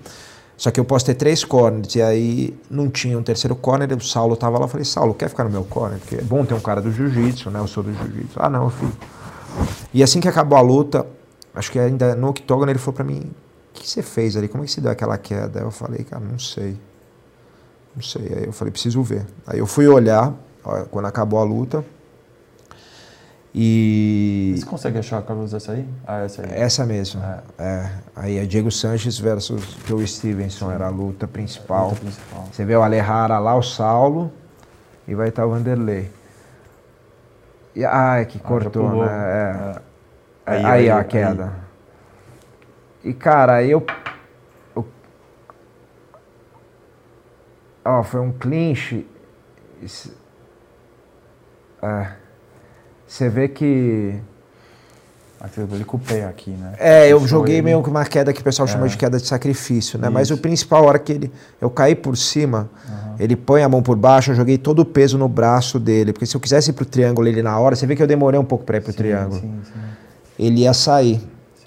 [0.56, 4.00] Só que eu posso ter três corners, e aí não tinha um terceiro corner, o
[4.00, 6.00] Saulo estava lá, eu falei, Saulo, quer ficar no meu corner?
[6.00, 7.60] Porque é bom ter um cara do jiu-jitsu, né?
[7.60, 8.36] Eu sou do jiu-jitsu.
[8.36, 8.92] Ah, não, eu fico.
[9.94, 11.06] E assim que acabou a luta,
[11.54, 13.30] acho que ainda no octógono ele falou para mim:
[13.78, 14.48] que você fez ali?
[14.48, 15.60] Como é que se deu aquela queda?
[15.60, 16.78] Eu falei: Cara, não sei.
[17.94, 18.32] Não sei.
[18.36, 19.26] Aí eu falei: Preciso ver.
[19.46, 21.84] Aí eu fui olhar ó, quando acabou a luta.
[23.54, 24.54] E.
[24.56, 25.88] Você consegue achar a camisa dessa aí?
[26.06, 26.48] Ah, essa aí.
[26.52, 27.22] Essa mesmo.
[27.22, 27.42] É.
[27.58, 27.90] é.
[28.14, 30.74] Aí é Diego Sanches versus Joe Stevenson, Sim.
[30.74, 31.86] era a luta principal.
[31.86, 32.48] A luta principal.
[32.52, 34.30] Você vê o Alejara lá, o Saulo,
[35.06, 36.10] e vai estar o Vanderlei.
[37.74, 39.06] E, ah, é que ah, cortou, né?
[39.06, 39.72] É.
[39.74, 39.80] é.
[40.46, 41.44] Aí, aí, aí, a queda.
[41.44, 41.67] Aí.
[43.04, 43.84] E, cara, aí eu.
[47.84, 49.06] Ó, foi um clinch.
[51.82, 52.12] É.
[53.06, 54.20] Você vê que.
[55.40, 56.74] Aquilo com o pé aqui, né?
[56.78, 57.62] É, eu joguei ele...
[57.62, 58.72] meio que uma queda que o pessoal é.
[58.72, 60.08] chama de queda de sacrifício, né?
[60.08, 60.12] Isso.
[60.12, 63.14] Mas o principal, a hora que ele, eu caí por cima, uhum.
[63.20, 66.12] ele põe a mão por baixo, eu joguei todo o peso no braço dele.
[66.12, 68.38] Porque se eu quisesse ir pro triângulo ele na hora, você vê que eu demorei
[68.38, 69.40] um pouco para ir pro sim, triângulo.
[69.40, 69.80] Sim, sim.
[70.36, 71.22] Ele ia sair.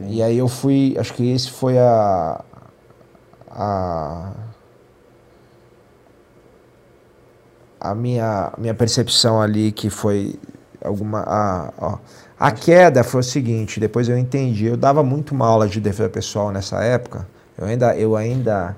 [0.07, 2.43] E aí eu fui, acho que esse foi a.
[3.49, 4.31] a
[7.81, 10.39] a minha, minha percepção ali que foi
[10.83, 11.23] alguma.
[11.25, 11.97] A, ó,
[12.39, 16.09] a queda foi o seguinte, depois eu entendi, eu dava muito mal aula de defesa
[16.09, 17.27] pessoal nessa época.
[17.57, 18.75] Eu ainda, eu ainda,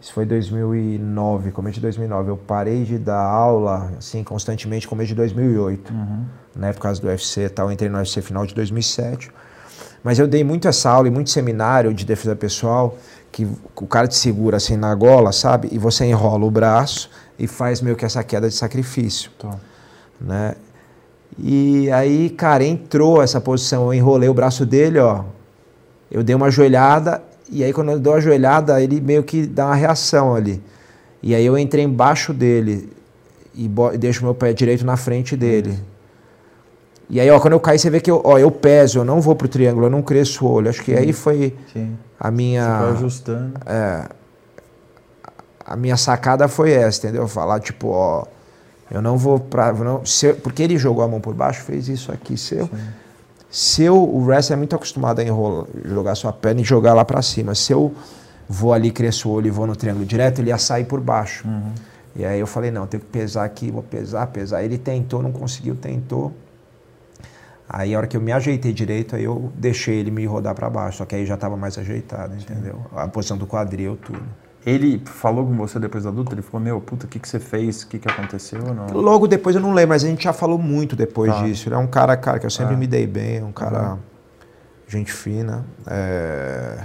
[0.00, 2.30] isso foi 2009, começo de 2009.
[2.30, 6.24] Eu parei de dar aula assim constantemente começo de 2008, uhum.
[6.54, 7.66] né, por causa do UFC e tal.
[7.66, 9.30] Eu entrei no UFC final de 2007.
[10.06, 12.96] Mas eu dei muito essa aula e muito seminário de defesa pessoal
[13.32, 13.44] que
[13.74, 15.68] o cara te segura assim na gola, sabe?
[15.72, 19.58] E você enrola o braço e faz meio que essa queda de sacrifício, tá.
[20.20, 20.54] né?
[21.36, 25.24] E aí, cara, entrou essa posição, eu enrolei o braço dele, ó.
[26.08, 29.66] Eu dei uma joelhada, e aí quando eu dou a joelhada, ele meio que dá
[29.66, 30.62] uma reação ali.
[31.20, 32.92] E aí eu entrei embaixo dele
[33.52, 35.76] e deixo meu pé direito na frente dele.
[37.08, 39.20] E aí, ó, quando eu caí, você vê que eu, ó, eu peso, eu não
[39.20, 40.68] vou pro triângulo, eu não cresço o olho.
[40.68, 40.98] Acho que Sim.
[40.98, 41.96] aí foi Sim.
[42.18, 42.64] a minha.
[42.64, 43.52] Você foi ajustando.
[43.64, 44.08] É.
[45.64, 47.26] A minha sacada foi essa, entendeu?
[47.26, 48.24] Falar, tipo, ó
[48.90, 49.74] eu não vou para.
[50.42, 52.36] porque ele jogou a mão por baixo, fez isso aqui.
[52.36, 52.68] Seu.
[53.50, 57.04] Se eu, o wrestler é muito acostumado a enrolar, jogar sua perna e jogar lá
[57.04, 57.54] para cima.
[57.54, 57.94] Se eu
[58.48, 61.46] vou ali, cresço o olho e vou no triângulo direto, ele ia sair por baixo.
[61.46, 61.72] Uhum.
[62.14, 64.62] E aí eu falei, não, tenho que pesar aqui, vou pesar, pesar.
[64.62, 66.32] Ele tentou, não conseguiu, tentou.
[67.68, 70.70] Aí a hora que eu me ajeitei direito, aí eu deixei ele me rodar para
[70.70, 70.98] baixo.
[70.98, 72.80] Só que aí já estava mais ajeitado, entendeu?
[72.94, 74.22] A posição do quadril, tudo.
[74.64, 76.34] Ele falou com você depois da luta?
[76.34, 77.82] Ele falou, meu, puta, o que, que você fez?
[77.82, 78.60] O que, que aconteceu?
[78.74, 78.86] Não?
[79.00, 81.42] Logo depois eu não lembro, mas a gente já falou muito depois tá.
[81.42, 81.68] disso.
[81.68, 82.76] Ele é um cara, cara, que eu sempre é.
[82.76, 83.98] me dei bem, é um cara uhum.
[84.88, 86.82] gente fina, é,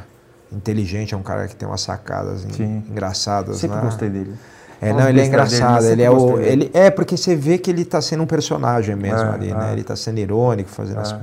[0.52, 2.84] inteligente, é um cara que tem umas sacadas Sim.
[2.88, 3.58] engraçadas.
[3.58, 3.84] Sempre né?
[3.84, 4.36] gostei dele.
[4.82, 5.82] É, não, ele é engraçado.
[5.82, 8.96] Dele, ele é o, ele é porque você vê que ele está sendo um personagem
[8.96, 9.70] mesmo é, ali, né?
[9.70, 9.72] É.
[9.74, 11.16] Ele está sendo irônico, fazendo as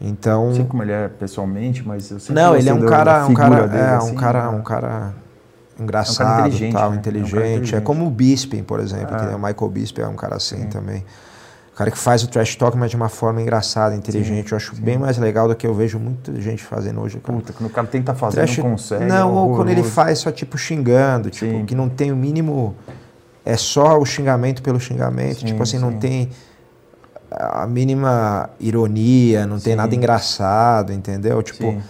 [0.00, 3.26] então, não sei como ele é pessoalmente, mas eu sempre Não, ele é um cara,
[3.26, 4.58] um cara, dele, é, assim, um cara, né?
[4.58, 5.14] um cara
[5.80, 6.96] engraçado, é um cara inteligente, tal, né?
[6.96, 7.34] inteligente.
[7.34, 7.74] É, um inteligente.
[7.76, 10.62] é, como o Bisping, por exemplo, que é o Michael Bisping é um cara assim
[10.62, 10.66] sim.
[10.66, 11.04] também.
[11.74, 14.48] O cara que faz o trash talk, mas de uma forma engraçada, inteligente.
[14.48, 14.80] Sim, eu acho sim.
[14.80, 17.18] bem mais legal do que eu vejo muita gente fazendo hoje.
[17.18, 17.36] Cara.
[17.36, 19.04] Puta, quando o cara tenta fazer, trash, não consegue.
[19.06, 22.76] Não, é ou quando ele faz só tipo xingando, tipo, que não tem o mínimo.
[23.44, 25.44] É só o xingamento pelo xingamento.
[25.44, 26.30] tipo assim, não tem
[27.28, 31.42] a mínima ironia, não tem nada engraçado, entendeu?
[31.42, 31.82] Tipo,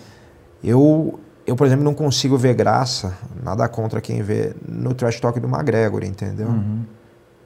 [0.62, 3.12] eu eu, por exemplo, não consigo ver graça,
[3.43, 6.49] nada contra quem vê, no trash talk do McGregor, entendeu?
[6.49, 6.85] Uhum.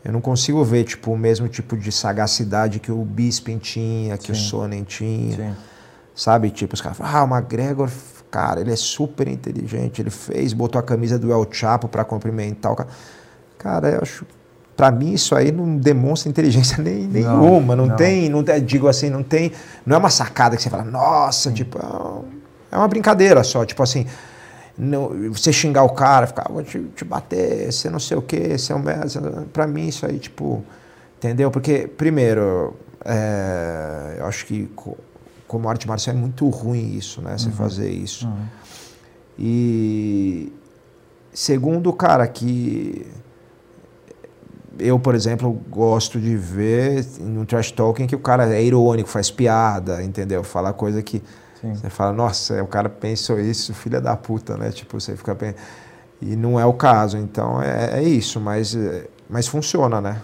[0.05, 4.27] Eu não consigo ver, tipo, o mesmo tipo de sagacidade que o Bisping tinha, que
[4.27, 4.33] Sim.
[4.33, 5.37] o Sonnen tinha.
[5.37, 5.57] Sim.
[6.15, 6.51] Sabe?
[6.51, 7.91] Tipo, os caras falam, ah, o McGregor,
[8.31, 12.73] cara, ele é super inteligente, ele fez, botou a camisa do El Chapo para cumprimentar
[12.73, 12.89] o cara.
[13.59, 14.25] Cara, eu acho
[14.79, 19.11] para mim isso aí não demonstra inteligência nem, nenhuma, não, não, tem, não digo assim,
[19.11, 19.51] não tem,
[19.85, 21.77] não é uma sacada que você fala, nossa, tipo,
[22.71, 24.07] é uma brincadeira só, tipo assim,
[24.79, 28.23] não, você xingar o cara, ficar, ah, vou te, te bater, você não sei o
[28.23, 28.83] que, você é um
[29.53, 30.65] para mim isso aí, tipo,
[31.17, 31.51] entendeu?
[31.51, 34.71] Porque primeiro, é, eu acho que
[35.49, 37.53] como arte marcial é muito ruim isso, né, você uhum.
[37.53, 38.27] fazer isso.
[38.29, 38.47] Uhum.
[39.39, 40.53] E
[41.33, 43.05] segundo, cara, que
[44.79, 49.29] eu, por exemplo, gosto de ver no trash talking que o cara é irônico, faz
[49.31, 50.45] piada, entendeu?
[50.45, 51.21] Fala coisa que
[51.61, 51.75] Sim.
[51.75, 54.71] você fala, nossa, o cara pensou isso, filha da puta, né?
[54.71, 55.55] Tipo, você fica bem.
[56.21, 58.77] E não é o caso, então é, é isso, mas,
[59.29, 60.21] mas funciona, né?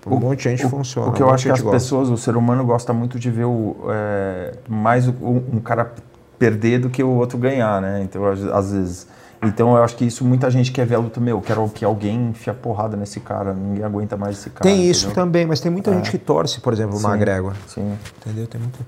[0.00, 1.08] Por um monte de gente o, funciona.
[1.08, 1.76] O que eu acho que as gosta.
[1.76, 5.12] pessoas, o ser humano gosta muito de ver o, é, mais o,
[5.52, 5.92] um cara
[6.38, 8.02] perder do que o outro ganhar, né?
[8.02, 9.06] Então, às vezes
[9.42, 12.30] então eu acho que isso muita gente quer ver a luta, meu, quero que alguém
[12.30, 14.62] enfia porrada nesse cara, ninguém aguenta mais esse cara.
[14.62, 14.90] Tem entendeu?
[14.90, 15.94] isso também, mas tem muita é.
[15.94, 17.54] gente que torce, por exemplo, o McGregor.
[17.66, 17.96] Sim.
[18.18, 18.46] Entendeu?
[18.46, 18.78] Tem muito...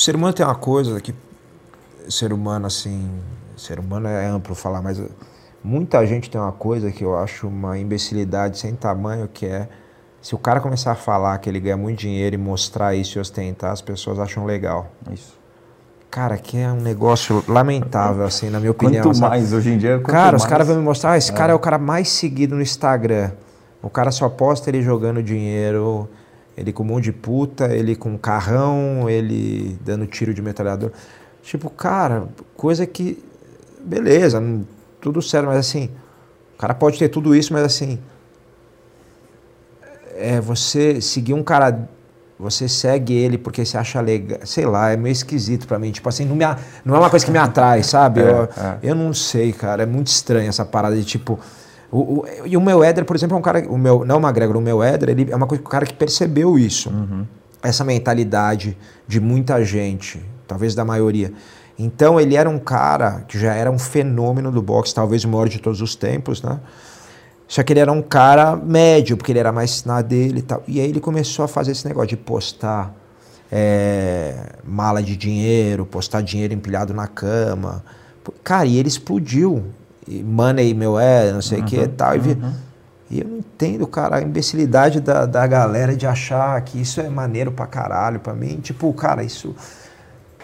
[0.00, 1.14] O ser humano tem uma coisa que.
[2.08, 3.20] Ser humano, assim.
[3.54, 4.98] Ser humano é amplo falar, mas
[5.62, 9.68] muita gente tem uma coisa que eu acho uma imbecilidade sem tamanho, que é.
[10.22, 13.20] Se o cara começar a falar que ele ganha muito dinheiro e mostrar isso e
[13.20, 14.90] ostentar, as pessoas acham legal.
[15.12, 15.38] Isso.
[16.10, 19.02] Cara, que é um negócio lamentável, assim, na minha opinião.
[19.02, 19.28] Quanto sabe?
[19.28, 21.34] mais, hoje em dia, Cara, os caras vão me mostrar, ah, esse é.
[21.34, 23.32] cara é o cara mais seguido no Instagram.
[23.82, 26.08] O cara só posta ele jogando dinheiro,
[26.56, 30.92] ele com um monte de puta, ele com carrão, ele dando tiro de metralhador.
[31.42, 33.22] Tipo, cara, coisa que.
[33.82, 34.42] Beleza,
[35.00, 35.90] tudo certo, mas assim.
[36.54, 37.98] O cara pode ter tudo isso, mas assim.
[40.16, 41.88] É você seguir um cara
[42.40, 46.08] você segue ele porque você acha legal, sei lá, é meio esquisito para mim, tipo
[46.08, 46.44] assim, não, me,
[46.84, 48.22] não é uma coisa que me atrai, sabe?
[48.22, 48.78] É, eu, é.
[48.82, 51.38] eu não sei, cara, é muito estranho essa parada de tipo,
[51.90, 54.20] o, o, e o meu Éder, por exemplo, é um cara, o meu, não o
[54.20, 57.26] McGregor, o meu Éder, ele é uma coisa, um cara que percebeu isso, uhum.
[57.62, 58.76] essa mentalidade
[59.08, 61.32] de muita gente, talvez da maioria.
[61.78, 65.48] Então ele era um cara que já era um fenômeno do boxe, talvez o maior
[65.48, 66.60] de todos os tempos, né?
[67.48, 70.62] Só que ele era um cara médio, porque ele era mais na dele e tal.
[70.68, 72.94] E aí ele começou a fazer esse negócio de postar
[73.50, 77.82] é, mala de dinheiro, postar dinheiro empilhado na cama.
[78.44, 79.64] Cara, e ele explodiu.
[80.24, 82.16] Money, meu é, não sei o uhum, que e tal.
[82.16, 82.52] E, uhum.
[83.10, 87.08] e, eu não entendo, cara, a imbecilidade da, da galera de achar que isso é
[87.08, 88.58] maneiro pra caralho pra mim.
[88.60, 89.54] Tipo, cara, isso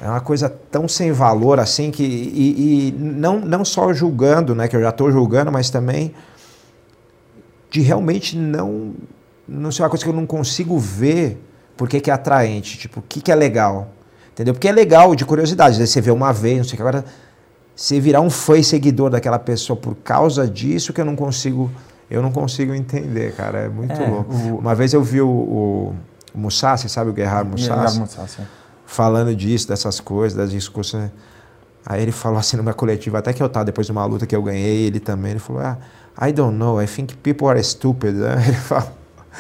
[0.01, 2.05] é uma coisa tão sem valor assim que.
[2.05, 4.69] E, e não, não só julgando, né?
[4.69, 6.15] Que eu já tô julgando, mas também
[7.71, 8.95] de realmente não
[9.49, 11.41] não ser uma coisa que eu não consigo ver
[11.77, 13.89] porque que é atraente, tipo, o que, que é legal.
[14.33, 14.55] Entendeu?
[14.55, 16.83] Porque é legal de curiosidade, às vezes você vê uma vez, não sei o que,
[16.83, 17.05] agora
[17.77, 21.71] você virar um fã e seguidor daquela pessoa por causa disso que eu não consigo,
[22.11, 24.35] eu não consigo entender, cara, é muito é, louco.
[24.35, 24.59] O...
[24.59, 25.95] Uma vez eu vi o, o,
[26.35, 28.01] o Mussassi, sabe o Guerrero Mussassi?
[28.01, 28.39] Mussassi.
[28.87, 31.11] Falando disso, dessas coisas, das discussões.
[31.85, 34.35] Aí ele falou assim numa coletiva, até que eu tava depois de uma luta que
[34.35, 35.77] eu ganhei, ele também, ele falou, ah,
[36.21, 38.15] I don't know, I think people are stupid.
[38.15, 38.43] Né?
[38.49, 38.91] Ele fala,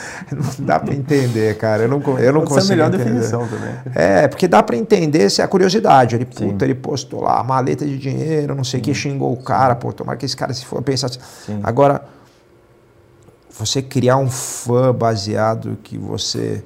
[0.30, 1.84] não dá para entender, cara.
[1.84, 2.59] Eu não, eu não consigo.
[2.59, 3.05] Essa é a melhor entender.
[3.05, 3.74] definição também.
[3.94, 6.16] É, porque dá para entender se é a curiosidade.
[6.16, 9.74] Ele, puta, ele postou lá maleta de dinheiro, não sei o que, xingou o cara,
[9.74, 11.20] pô, tomara que esse cara se for pensar assim.
[11.47, 11.61] Sim.
[11.62, 12.03] Agora,
[13.51, 16.62] você criar um fã baseado que você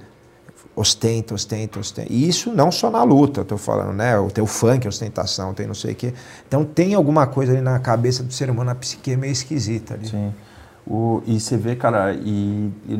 [0.75, 2.13] ostenta, ostenta, ostenta.
[2.13, 4.19] E isso não só na luta, estou falando, né?
[4.19, 6.15] O teu funk, ostentação, tem não sei o quê.
[6.49, 10.09] Então tem alguma coisa ali na cabeça do ser humano, na psique meio esquisita ali.
[10.09, 10.33] Sim.
[10.93, 12.99] O, e você vê, cara, e, e,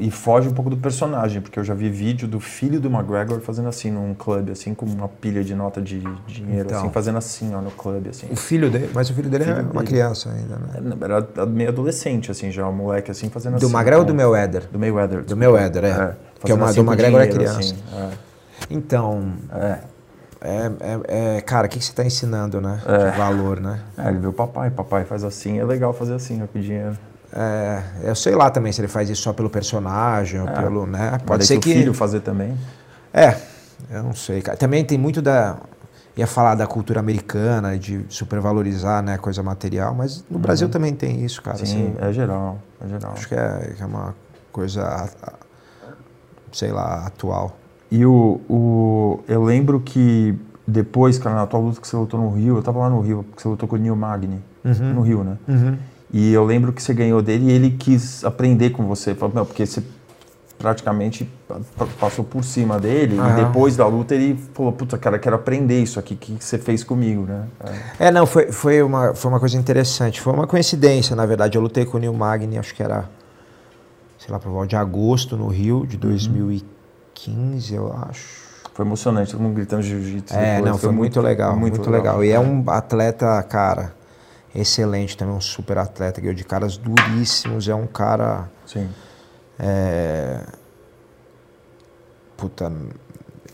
[0.00, 3.40] e, foge um pouco do personagem, porque eu já vi vídeo do filho do McGregor
[3.40, 7.16] fazendo assim num clube, assim, com uma pilha de nota de dinheiro, então, assim, fazendo
[7.16, 8.26] assim, ó, no clube, assim.
[8.30, 10.92] O filho dele, mas o filho dele o filho é uma criança ainda, né?
[11.00, 13.72] É, era meio adolescente, assim, já, um moleque, assim, fazendo do assim.
[13.72, 14.68] Do McGregor ou do Mayweather?
[14.70, 15.24] Do Mayweather.
[15.24, 15.88] Do Mayweather, é.
[15.88, 17.58] é que é uma, assim do McGregor é criança.
[17.58, 18.10] Assim, é.
[18.68, 19.78] Então, é.
[20.42, 22.82] É, é, é, cara, o que, que você está ensinando, né?
[22.86, 23.10] É.
[23.10, 23.80] De valor, né?
[23.96, 26.98] É, ele vê o papai, papai faz assim, é legal fazer assim, ó, com dinheiro.
[27.32, 30.52] É, eu sei lá também se ele faz isso só pelo personagem ou é.
[30.52, 31.18] pelo, né?
[31.24, 32.56] Pode ser que o filho fazer também.
[33.12, 33.36] É,
[33.90, 34.56] eu não sei, cara.
[34.56, 35.56] Também tem muito da
[36.16, 40.42] ia falar da cultura americana de supervalorizar, né, coisa material, mas no uhum.
[40.42, 41.56] Brasil também tem isso, cara.
[41.56, 43.12] Sim, assim, é geral, é geral.
[43.12, 44.14] Acho que é, que é uma
[44.52, 45.08] coisa
[46.52, 47.56] sei lá, atual.
[47.90, 50.34] E o, o, eu lembro que
[50.66, 53.24] depois, cara, na tua luta que você lutou no Rio, eu tava lá no Rio,
[53.24, 54.92] porque você lutou com o Neil Magni, Uhum.
[54.92, 55.38] no Rio, né?
[55.48, 55.78] Uhum.
[56.12, 59.46] E eu lembro que você ganhou dele e ele quis aprender com você, falou, "Meu,
[59.46, 59.82] porque você
[60.58, 65.34] praticamente pa- passou por cima dele e depois da luta ele falou, puta, cara, quero
[65.36, 67.46] aprender isso aqui que você fez comigo, né?
[67.98, 68.08] É.
[68.08, 70.20] É, não, foi, foi, uma, foi uma coisa interessante.
[70.20, 71.56] Foi uma coincidência, na verdade.
[71.56, 73.08] Eu lutei com o Neil Magni, acho que era,
[74.18, 78.50] sei lá, volta de agosto, no Rio, de 2015, eu acho.
[78.74, 80.34] Foi emocionante, todo mundo gritando jiu-jitsu.
[80.34, 82.22] É, depois, não, foi, muito, legal, muito, legal.
[82.22, 83.94] E é um atleta, cara,
[84.54, 88.88] excelente também, um super atleta, ganhou de caras duríssimos, é um cara, Sim.
[89.58, 90.40] é,
[92.36, 92.72] puta,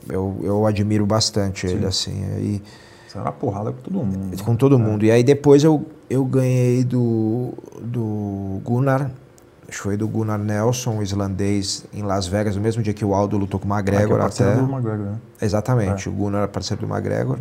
[0.08, 2.62] eu, eu admiro bastante ele, assim, e
[3.08, 4.42] Você era uma porrada com todo mundo.
[4.44, 5.04] com todo mundo.
[5.04, 9.10] E aí depois eu, eu ganhei do, do Gunnar,
[9.68, 13.04] acho que foi do Gunnar Nelson, o islandês, em Las Vegas, no mesmo dia que
[13.04, 14.60] o Aldo lutou com o Ah, que é McGregor parceiro até.
[14.62, 15.18] do McGregor, né?
[15.42, 17.38] Exatamente, o Gunnar era parceiro do McGregor.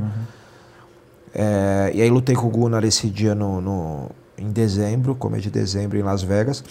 [1.37, 5.51] É, e aí lutei com o Gunnar esse dia no, no- em dezembro, começo de
[5.51, 6.63] dezembro, em Las Vegas.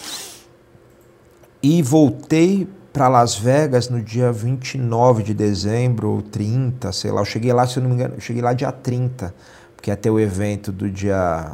[1.62, 7.20] E voltei para Las Vegas no dia 29 de dezembro, ou 30, sei lá.
[7.20, 9.34] Eu cheguei lá, se eu não me engano, cheguei lá dia 30,
[9.76, 11.52] porque ia ter o evento do dia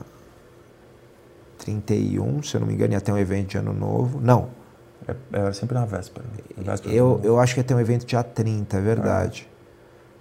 [1.58, 4.20] 31, se eu não me engano, ia ter um evento de ano novo.
[4.22, 4.48] Não,
[5.08, 6.24] É, era sempre na véspera.
[6.56, 9.48] Na véspera eu, eu acho que ia ter um evento dia 30, é verdade.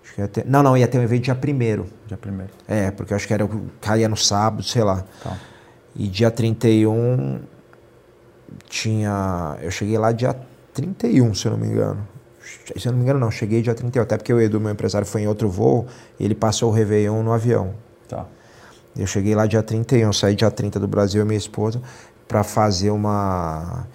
[0.10, 2.52] Acho que ia ter, não, não, ia ter um evento dia 1 Dia primeiro.
[2.68, 3.48] É, porque eu acho que era
[3.80, 5.04] caía no sábado, sei lá.
[5.24, 5.38] Tá.
[5.96, 7.40] E dia 31
[8.68, 9.58] tinha.
[9.62, 10.36] Eu cheguei lá dia
[10.74, 12.08] 31, se eu não me engano.
[12.76, 14.02] Se eu não me engano, não, cheguei dia 31.
[14.02, 15.86] Até porque o Edu, meu empresário, foi em outro voo
[16.20, 17.74] e ele passou o Réveillon no avião.
[18.08, 18.26] Tá.
[18.98, 21.82] Eu cheguei lá dia 31, saí dia 30 do Brasil, e minha esposa,
[22.28, 23.88] para fazer uma.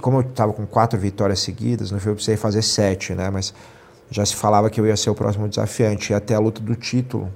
[0.00, 3.30] Como eu tava com quatro vitórias seguidas, no fim eu precisei fazer sete, né?
[3.30, 3.54] Mas
[4.12, 6.12] já se falava que eu ia ser o próximo desafiante.
[6.12, 7.32] E até a luta do título.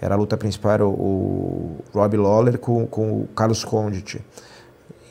[0.00, 4.24] Era a luta principal, era o, Rob Lawler com, com o Carlos Condit.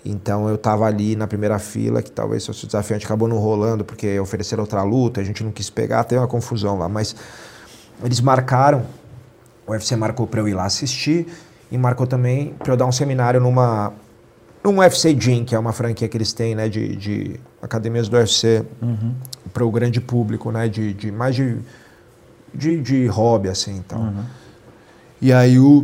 [0.05, 3.83] Então eu tava ali na primeira fila, que talvez fosse o desafiante, acabou não rolando,
[3.83, 6.87] porque ofereceram outra luta, a gente não quis pegar, teve uma confusão lá.
[6.87, 7.13] Mas
[8.01, 8.85] eles marcaram,
[9.65, 11.27] o UFC marcou para eu ir lá assistir
[11.69, 13.91] e marcou também para eu dar um seminário numa
[14.63, 18.17] num UFC Gym, que é uma franquia que eles têm, né, de, de academias do
[18.17, 18.65] UFC
[19.57, 21.57] para o grande público, né, de, de mais de,
[22.53, 24.13] de, de hobby assim, então.
[25.19, 25.83] E aí o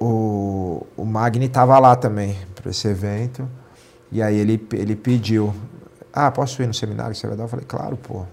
[0.00, 3.46] o, o Magni tava lá também para esse evento
[4.10, 5.52] e aí ele ele pediu,
[6.10, 7.44] ah, posso ir no seminário que você vai dar?
[7.44, 8.24] Eu falei, claro, pô,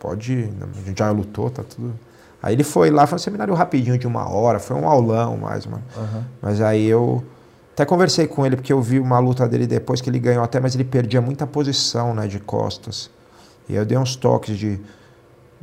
[0.00, 1.94] pode ir, a gente já lutou, tá tudo.
[2.42, 5.66] Aí ele foi lá, foi um seminário rapidinho de uma hora, foi um aulão mais,
[5.66, 5.84] mano.
[6.42, 7.22] Mas aí eu
[7.74, 10.58] até conversei com ele, porque eu vi uma luta dele depois que ele ganhou até,
[10.58, 13.14] mas ele perdia muita posição, né, de costas.
[13.68, 14.80] E aí eu dei uns toques de,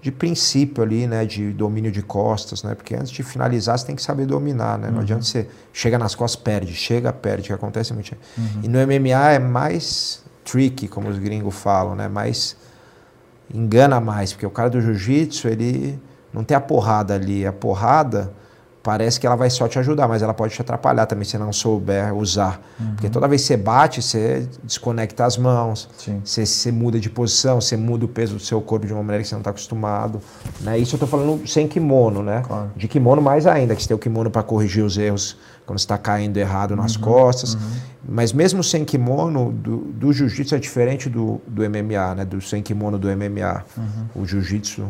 [0.01, 3.95] de princípio ali, né, de domínio de costas, né, porque antes de finalizar você tem
[3.95, 7.93] que saber dominar, né, não adianta você chega nas costas, perde, chega, perde, que acontece
[7.93, 8.15] muito.
[8.61, 12.57] E no MMA é mais tricky, como os gringos falam, né, mais
[13.53, 15.99] engana mais, porque o cara do jiu-jitsu, ele
[16.33, 18.33] não tem a porrada ali, a porrada
[18.83, 21.53] parece que ela vai só te ajudar, mas ela pode te atrapalhar também se não
[21.53, 22.61] souber usar.
[22.95, 25.89] Porque toda vez que você bate, você desconecta as mãos,
[26.23, 29.23] você, você muda de posição, você muda o peso do seu corpo de uma maneira
[29.23, 30.19] que você não está acostumado.
[30.59, 30.77] Né?
[30.77, 32.43] Isso eu estou falando sem kimono, né?
[32.45, 32.71] Claro.
[32.75, 35.85] De kimono mais ainda, que você tem o kimono para corrigir os erros quando você
[35.85, 37.57] está caindo errado nas costas.
[38.05, 42.25] Mas mesmo sem kimono, do, do jiu-jitsu é diferente do, do MMA, né?
[42.25, 43.63] Do sem kimono do MMA.
[44.13, 44.83] O jiu-jitsu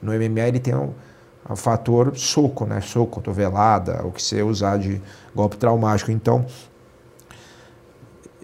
[0.00, 0.92] no MMA ele tem um,
[1.52, 2.80] um fator soco, né?
[2.80, 5.00] Soco, cotovelada, o que você usar de
[5.34, 6.10] golpe traumático.
[6.10, 6.44] Então,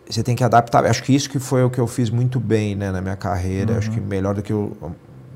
[0.08, 0.84] você tem que adaptar.
[0.86, 3.78] Acho que isso que foi o que eu fiz muito bem né, na minha carreira.
[3.78, 4.76] Acho que melhor do que o-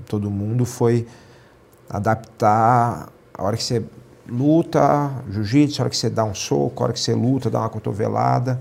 [0.07, 1.07] todo mundo foi
[1.89, 3.83] adaptar a hora que você
[4.29, 7.61] luta, jiu-jitsu, a hora que você dá um soco, a hora que você luta, dá
[7.61, 8.61] uma cotovelada.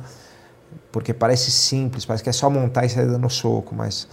[0.92, 4.08] Porque parece simples, parece que é só montar e sair dando soco, mas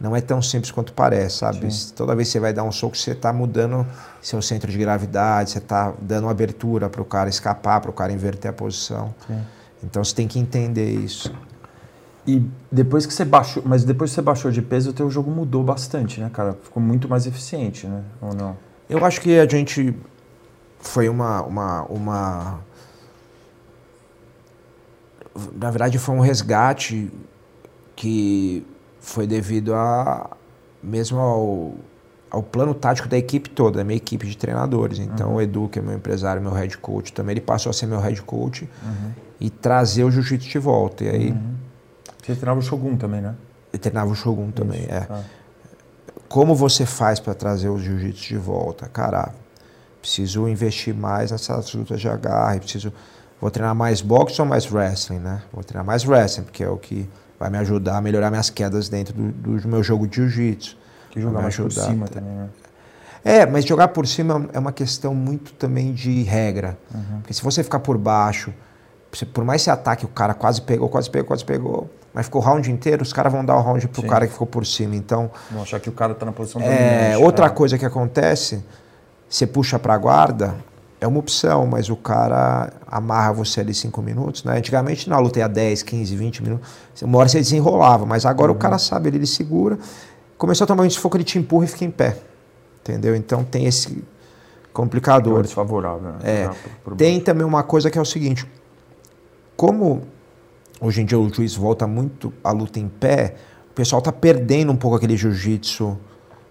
[0.00, 1.68] não é tão simples quanto parece, sabe?
[1.94, 3.86] Toda vez que você vai dar um soco, você está mudando
[4.22, 8.10] seu centro de gravidade, você está dando abertura para o cara escapar, para o cara
[8.10, 9.14] inverter a posição.
[9.26, 9.40] Sim.
[9.84, 11.30] Então você tem que entender isso.
[12.26, 12.42] E
[12.72, 15.62] depois que você baixou, mas depois que você baixou de peso, o teu jogo mudou
[15.62, 16.56] bastante, né, cara?
[16.62, 18.02] Ficou muito mais eficiente, né?
[18.22, 18.56] Ou não?
[18.88, 19.94] Eu acho que a gente
[20.80, 22.60] foi uma, uma, uma.
[25.54, 27.10] Na verdade, foi um resgate
[27.94, 28.66] que
[29.00, 30.30] foi devido a
[30.82, 31.74] mesmo ao,
[32.30, 34.98] ao plano tático da equipe toda, da minha equipe de treinadores.
[34.98, 37.86] Então, o Edu, que é meu empresário, meu head coach, também ele passou a ser
[37.86, 38.68] meu head coach
[39.38, 41.04] e trazer o jiu-jitsu de volta.
[41.04, 41.34] E aí,
[42.22, 43.34] Você treinava o Shogun também, né?
[43.72, 44.84] ele treinava o Shogun também.
[44.88, 45.06] É.
[45.08, 45.22] Ah.
[46.28, 48.88] como você faz para trazer o jiu-jitsu de volta?
[48.88, 49.32] Cara,
[50.00, 52.92] preciso investir mais nessas lutas de agarre, preciso
[53.40, 55.42] vou treinar mais boxe ou mais wrestling, né?
[55.52, 57.08] Vou treinar mais wrestling, porque é o que
[57.40, 60.76] vai me ajudar a melhorar minhas quedas dentro do, do meu jogo de jiu-jitsu.
[61.10, 62.48] Que jogar mais por cima também, né?
[63.24, 66.78] É, mas jogar por cima é uma questão muito também de regra.
[66.94, 67.20] Uhum.
[67.20, 68.52] Porque se você ficar por baixo,
[69.32, 72.40] por mais que você ataque, o cara quase pegou, quase pegou, quase pegou, mas ficou
[72.40, 74.08] o round inteiro, os caras vão dar o round pro Sim.
[74.08, 74.94] cara que ficou por cima.
[74.94, 75.30] Então.
[75.50, 77.54] Vão achar que o cara tá na posição é, Outra né?
[77.54, 78.62] coisa que acontece,
[79.28, 80.54] você puxa pra guarda,
[81.00, 84.58] é uma opção, mas o cara amarra você ali cinco minutos, né?
[84.58, 86.70] Antigamente na luta ia 10, 15, 20 minutos.
[87.00, 88.56] Uma hora você desenrolava, mas agora uhum.
[88.56, 89.78] o cara sabe, ele, ele segura.
[90.36, 92.18] Começou a tomar um sufoco, ele te empurra e fica em pé.
[92.82, 93.16] Entendeu?
[93.16, 94.04] Então tem esse
[94.74, 95.40] complicador.
[95.40, 96.12] É desfavorável.
[96.12, 96.18] Né?
[96.22, 96.48] É.
[96.48, 98.46] Por, por tem também uma coisa que é o seguinte:
[99.56, 100.02] como
[100.80, 103.36] hoje em dia o juiz volta muito a luta em pé,
[103.70, 105.98] o pessoal está perdendo um pouco aquele jiu-jitsu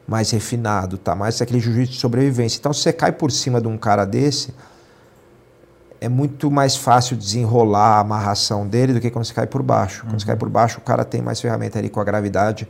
[0.10, 1.14] mais refinado, tá?
[1.14, 2.58] Mais aquele jiu-jitsu de sobrevivência.
[2.58, 4.54] Então, se você cai por cima de um cara desse,
[6.02, 10.02] é muito mais fácil desenrolar a amarração dele do que quando você cai por baixo.
[10.02, 10.20] Quando uhum.
[10.20, 12.68] você cai por baixo, o cara tem mais ferramenta ali com a gravidade,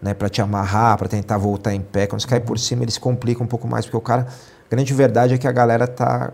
[0.00, 2.06] né, para te amarrar, para tentar voltar em pé.
[2.06, 4.70] Quando você cai por cima, ele se complica um pouco mais, porque o cara, a
[4.70, 6.32] grande verdade é que a galera tá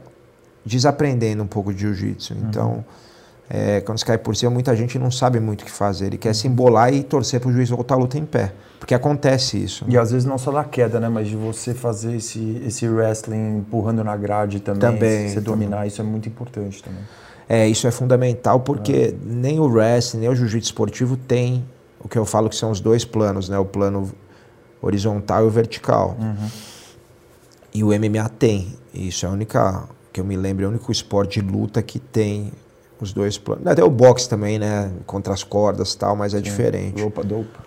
[0.65, 2.35] desaprendendo um pouco de jiu-jitsu.
[2.35, 2.85] Uhum.
[3.53, 6.07] É, quando você cai por cima, muita gente não sabe muito o que fazer.
[6.07, 8.53] Ele quer se embolar e torcer para o juiz voltar a luta em pé.
[8.79, 9.85] Porque acontece isso.
[9.85, 9.95] Né?
[9.95, 11.09] E às vezes não só da queda, né?
[11.09, 14.81] Mas de você fazer esse, esse wrestling empurrando na grade também.
[14.81, 15.29] Também.
[15.29, 17.03] Você dominar, isso é muito importante também.
[17.49, 19.15] É, isso é fundamental porque é.
[19.27, 21.65] nem o wrestling, nem o jiu-jitsu esportivo tem
[21.99, 23.59] o que eu falo que são os dois planos, né?
[23.59, 24.11] O plano
[24.81, 26.17] horizontal e o vertical.
[26.21, 26.49] Uhum.
[27.75, 28.77] E o MMA tem.
[28.95, 31.99] Isso é a única, que eu me lembro, é o único esporte de luta que
[31.99, 32.53] tem
[33.05, 33.67] os dois planos.
[33.67, 34.91] Até o boxe também, né?
[35.07, 36.43] Contra as cordas e tal, mas é Sim.
[36.43, 37.03] diferente.
[37.03, 37.61] Dopa, dopa.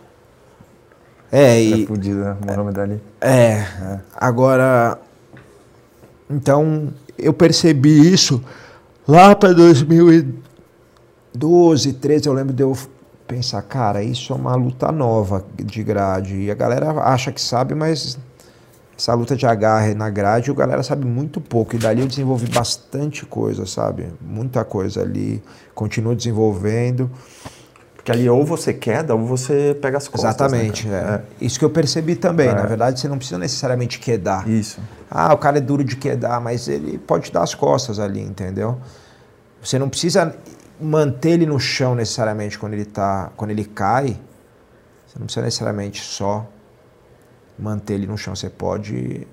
[1.32, 1.84] É, e.
[1.84, 2.38] É fudido, né?
[2.46, 3.02] Muhammad Ali.
[3.20, 4.00] É, é.
[4.16, 5.00] Agora.
[6.30, 8.44] Então, eu percebi isso
[9.08, 12.28] lá para 2012, 13.
[12.28, 12.78] Eu lembro de eu
[13.28, 16.36] pensar, cara, isso é uma luta nova de grade.
[16.36, 18.20] E a galera acha que sabe, mas
[18.98, 21.76] essa luta de agarre na grade, a galera sabe muito pouco.
[21.76, 24.08] E dali eu desenvolvi bastante coisa, sabe?
[24.22, 25.42] Muita coisa ali.
[25.74, 27.10] Continuo desenvolvendo.
[27.96, 30.24] Porque ali ou você queda ou você pega as costas.
[30.24, 30.88] Né, Exatamente.
[30.88, 31.44] Né, é.
[31.44, 31.46] é.
[31.46, 32.50] Isso que eu percebi também.
[32.50, 32.54] É.
[32.54, 34.48] Na verdade, você não precisa necessariamente quedar.
[34.48, 34.80] Isso.
[35.10, 38.78] Ah, o cara é duro de quedar, mas ele pode dar as costas ali, entendeu?
[39.62, 40.36] Você não precisa
[40.80, 44.20] manter ele no chão necessariamente quando ele tá, quando ele cai.
[45.08, 46.46] Você não precisa necessariamente só
[47.58, 48.36] manter ele no chão.
[48.36, 49.28] Você pode.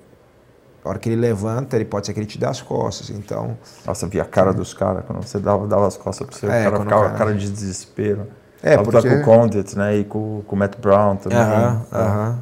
[0.84, 3.10] A hora que ele levanta, ele pode ser que ele te dê as costas.
[3.10, 3.56] Então.
[3.86, 6.48] Nossa, via a cara dos caras quando você dava, dava as costas pra você, é,
[6.48, 7.18] o cara ficava cara...
[7.18, 8.26] cara de desespero.
[8.62, 9.08] É, Ela porque...
[9.08, 9.96] com o Condit, né?
[9.96, 11.38] E com, com o Matt Brown também.
[11.38, 11.96] Aham, é.
[11.96, 12.38] aham.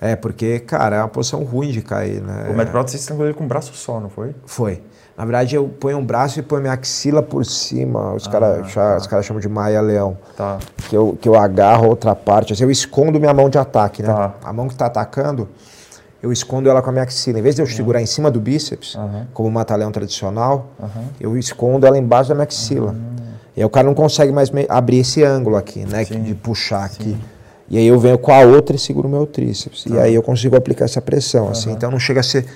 [0.00, 2.48] É, porque, cara, é uma posição ruim de cair, né?
[2.50, 4.34] O Matt Brown você estrangulou ele com um braço só, não foi?
[4.44, 4.82] Foi.
[5.16, 8.14] Na verdade, eu ponho um braço e ponho minha axila por cima.
[8.14, 9.00] Os ah, caras tá.
[9.08, 10.16] cara chamam de Maia-Leão.
[10.36, 10.58] Tá.
[10.88, 12.52] Que eu, que eu agarro outra parte.
[12.52, 14.08] Assim, eu escondo minha mão de ataque, né?
[14.08, 14.34] Tá.
[14.42, 15.48] A mão que está atacando,
[16.22, 17.38] eu escondo ela com a minha axila.
[17.38, 19.26] Em vez de eu segurar em cima do bíceps, uhum.
[19.34, 21.04] como o mata-leão tradicional, uhum.
[21.20, 22.92] eu escondo ela embaixo da minha axila.
[22.92, 23.12] Uhum.
[23.54, 26.04] E aí o cara não consegue mais abrir esse ângulo aqui, né?
[26.04, 26.22] Sim.
[26.22, 26.96] De puxar Sim.
[27.00, 27.18] aqui.
[27.68, 29.84] E aí eu venho com a outra e seguro meu tríceps.
[29.86, 30.02] E tá.
[30.02, 31.70] aí eu consigo aplicar essa pressão, assim.
[31.70, 32.46] Então não chega a ser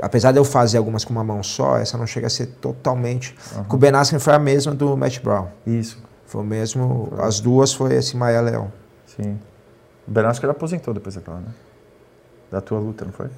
[0.00, 3.36] apesar de eu fazer algumas com uma mão só, essa não chega a ser totalmente.
[3.54, 3.64] Uhum.
[3.64, 5.46] Com o Ben Askren foi a mesma do Matt Brown.
[5.66, 6.02] Isso.
[6.26, 7.12] Foi o mesmo.
[7.18, 8.72] As duas foi esse Maia Leão.
[9.06, 9.38] Sim.
[10.06, 11.48] O Ben Askren aposentou depois daquela, né?
[12.50, 13.28] Da tua luta, não foi?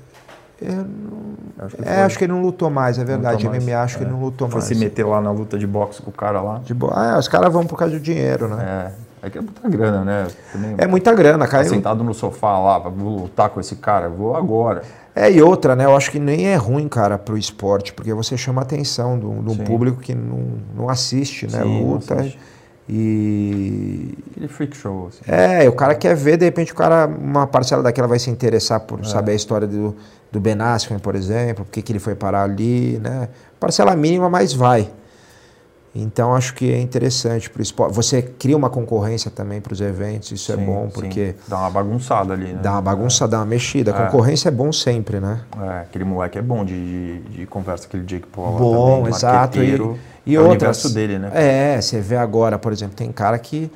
[0.60, 1.66] Eu não...
[1.66, 3.48] acho, que é, acho que ele não lutou mais, é verdade.
[3.48, 3.64] Mais.
[3.64, 3.98] MMA acho é.
[3.98, 4.66] que ele não lutou foi mais.
[4.66, 6.58] Foi se meter lá na luta de boxe com o cara lá.
[6.58, 6.90] De bo...
[6.92, 8.92] Ah, os caras vão por causa do dinheiro, né?
[8.94, 9.08] É.
[9.22, 10.26] É que é muita grana, né?
[10.52, 11.64] Também, é muita grana, cara.
[11.64, 14.82] Tá sentado no sofá lá, vou lutar com esse cara, vou agora.
[15.18, 15.84] É, e outra, né?
[15.84, 19.26] Eu acho que nem é ruim, cara, pro esporte, porque você chama a atenção de
[19.26, 20.44] um público que não,
[20.76, 21.60] não assiste, né?
[21.60, 22.14] Sim, Luta.
[22.14, 22.38] Assiste.
[22.88, 24.16] E.
[24.30, 25.08] Aquele freak show.
[25.08, 25.20] Assim.
[25.26, 28.78] É, o cara quer ver, de repente o cara, uma parcela daquela vai se interessar
[28.80, 29.04] por é.
[29.04, 29.96] saber a história do,
[30.30, 33.28] do Ben Askren, por exemplo, por que ele foi parar ali, né?
[33.58, 34.88] Parcela mínima, mas vai.
[35.94, 37.94] Então acho que é interessante para o esporte.
[37.94, 41.28] Você cria uma concorrência também para os eventos, isso é sim, é bom porque.
[41.28, 41.34] Sim.
[41.48, 42.60] Dá uma bagunçada ali, né?
[42.62, 43.32] Dá uma bagunçada, é.
[43.32, 43.94] dá uma mexida.
[43.94, 44.06] A é.
[44.06, 45.40] concorrência é bom sempre, né?
[45.60, 48.58] É, aquele moleque é bom de, de, de conversa, aquele Jake Paul.
[48.58, 49.58] Bom, também, exato.
[49.62, 50.84] E, e é outras.
[50.84, 51.30] O dele, né?
[51.32, 53.70] É, você vê agora, por exemplo, tem cara que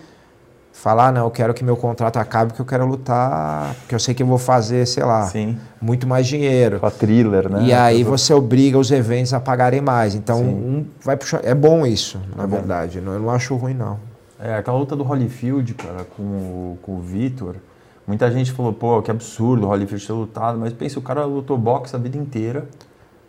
[0.73, 4.15] falar, não, eu quero que meu contrato acabe porque eu quero lutar, porque eu sei
[4.15, 5.59] que eu vou fazer, sei lá, Sim.
[5.81, 6.81] muito mais dinheiro.
[6.81, 7.63] Com a thriller, né?
[7.65, 10.15] E aí você obriga os eventos a pagarem mais.
[10.15, 10.45] Então, Sim.
[10.45, 11.45] um vai puxar.
[11.45, 13.01] É bom isso, na é verdade.
[13.01, 13.13] Bom.
[13.13, 13.99] Eu não acho ruim, não.
[14.41, 17.57] É, aquela luta do Holyfield, cara, com, com o Vitor.
[18.05, 21.57] Muita gente falou, pô, que absurdo o Holyfield ter lutado, mas pensa, o cara lutou
[21.57, 22.67] boxe a vida inteira.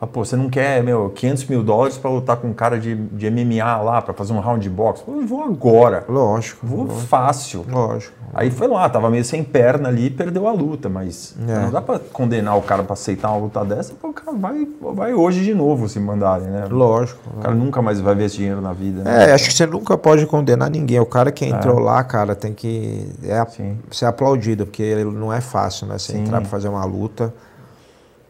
[0.08, 3.30] Pô, você não quer, meu, 500 mil dólares para lutar com um cara de, de
[3.30, 5.04] MMA lá, para fazer um round de boxe?
[5.08, 6.04] Eu vou agora.
[6.08, 6.66] Lógico.
[6.66, 7.02] Vou lógico.
[7.08, 7.66] fácil.
[7.70, 8.14] Lógico.
[8.34, 11.60] Aí foi lá, tava meio sem perna ali e perdeu a luta, mas É.
[11.60, 14.68] não dá para condenar o cara para aceitar uma luta dessa, porque o cara vai,
[14.96, 16.66] vai hoje de novo se mandarem, né?
[16.70, 17.20] Lógico.
[17.38, 19.04] O cara nunca mais vai ver esse dinheiro na vida.
[19.04, 19.30] né?
[19.30, 21.00] É, acho que você nunca pode condenar ninguém.
[21.00, 23.78] O cara que entrou lá, cara, tem que é, Sim.
[23.92, 25.98] ser aplaudido, porque ele não é fácil, né?
[26.00, 26.24] Você Sim.
[26.24, 27.32] entrar pra fazer uma luta,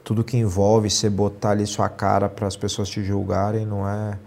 [0.04, 4.20] tudo que envolve você botar ali sua cara para as pessoas te julgarem, não é,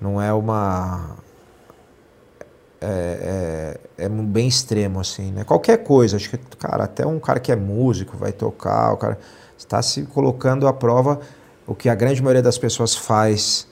[0.00, 1.16] não é uma
[2.80, 5.44] é, é, é bem extremo assim, né?
[5.44, 9.18] Qualquer coisa, acho que cara, até um cara que é músico vai tocar, o cara
[9.56, 11.20] está se colocando à prova
[11.66, 13.66] o que a grande maioria das pessoas faz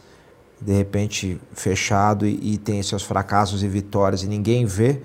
[0.61, 5.01] de repente fechado e, e tem seus fracassos e vitórias e ninguém vê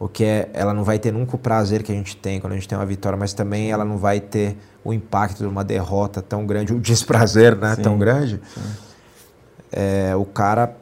[0.00, 2.54] o que é ela não vai ter nunca o prazer que a gente tem quando
[2.54, 5.62] a gente tem uma vitória mas também ela não vai ter o impacto de uma
[5.62, 8.40] derrota tão grande o desprazer né Sim, tão grande
[9.70, 10.74] é, o cara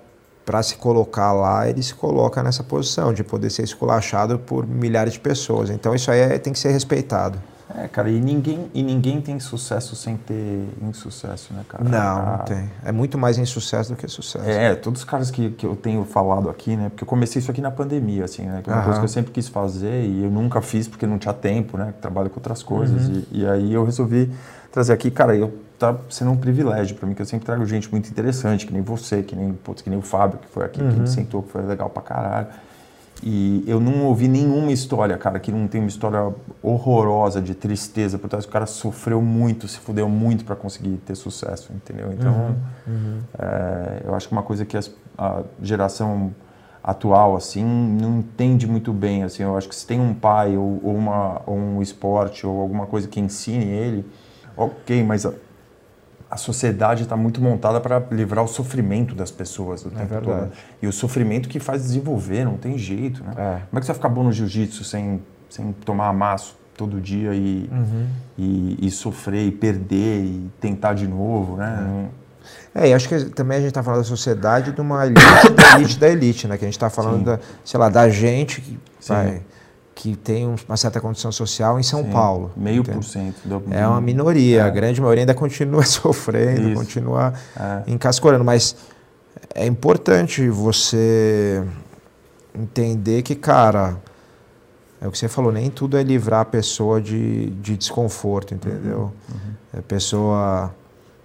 [0.47, 5.13] para se colocar lá ele se coloca nessa posição de poder ser esculachado por milhares
[5.13, 5.69] de pessoas.
[5.69, 7.39] Então isso aí é- tem que ser respeitado
[7.77, 11.85] É, cara, e ninguém, e ninguém tem sucesso sem ter insucesso, né, cara?
[11.85, 15.31] não Ah, não tem é muito mais insucesso do que sucesso É, todos os caras
[15.31, 16.89] que, que eu tenho falado aqui, né?
[16.89, 18.63] Porque eu comecei isso aqui na pandemia, assim, né?
[18.65, 18.85] Que é uma Aham.
[18.85, 21.93] coisa que eu sempre quis fazer e eu nunca fiz porque não tinha tempo, né?
[22.01, 23.07] Trabalho com outras coisas.
[23.07, 23.23] Uhum.
[23.33, 24.31] E, e aí eu resolvi
[24.73, 27.91] trazer aqui, cara, eu tá sendo um privilégio para mim, que eu sempre trago gente
[27.91, 30.79] muito interessante, que nem você, que nem, putz, que nem o Fábio, que foi aqui,
[30.79, 30.91] que Uhum.
[30.93, 32.47] gente sentou, que foi legal pra caralho.
[33.23, 38.17] E eu não ouvi nenhuma história, cara, que não tem uma história horrorosa de tristeza
[38.19, 38.45] por trás.
[38.45, 42.13] O cara sofreu muito, se fudeu muito para conseguir ter sucesso, entendeu?
[42.13, 42.55] Então,
[43.39, 46.33] é, eu acho que uma coisa que as- a geração
[46.83, 50.81] atual assim não entende muito bem assim eu acho que se tem um pai ou,
[50.83, 54.07] ou uma ou um esporte ou alguma coisa que ensine ele
[54.57, 55.33] ok mas a,
[56.31, 60.25] a sociedade está muito montada para livrar o sofrimento das pessoas o tempo verdade.
[60.43, 60.53] todo
[60.83, 63.43] e o sofrimento que faz desenvolver não tem jeito né É.
[63.71, 67.35] como é que você vai ficar bom no jiu-jitsu sem sem tomar amasso todo dia
[67.35, 67.69] e,
[68.37, 72.09] e, e sofrer e perder e tentar de novo né Não-
[72.75, 75.21] É, e acho que também a gente está falando da sociedade de uma elite
[75.55, 76.57] da elite da elite, né?
[76.57, 77.25] Que a gente está falando, Sim.
[77.25, 79.43] da, sei lá, da gente que, vai,
[80.01, 82.53] que tem um- uma certa condição social em São Sim, Paulo.
[82.57, 82.99] meio entende?
[82.99, 84.63] por cento do- É uma minoria, É.
[84.63, 86.75] a grande maioria ainda continua sofrendo, Isso.
[86.81, 87.83] continua É.
[87.91, 88.77] encascorando, mas
[89.53, 91.65] é importante você
[92.55, 93.97] entender que, cara,
[95.01, 99.13] é o que você falou, nem tudo é livrar a pessoa de, de desconforto, entendeu?
[99.77, 100.73] A pessoa,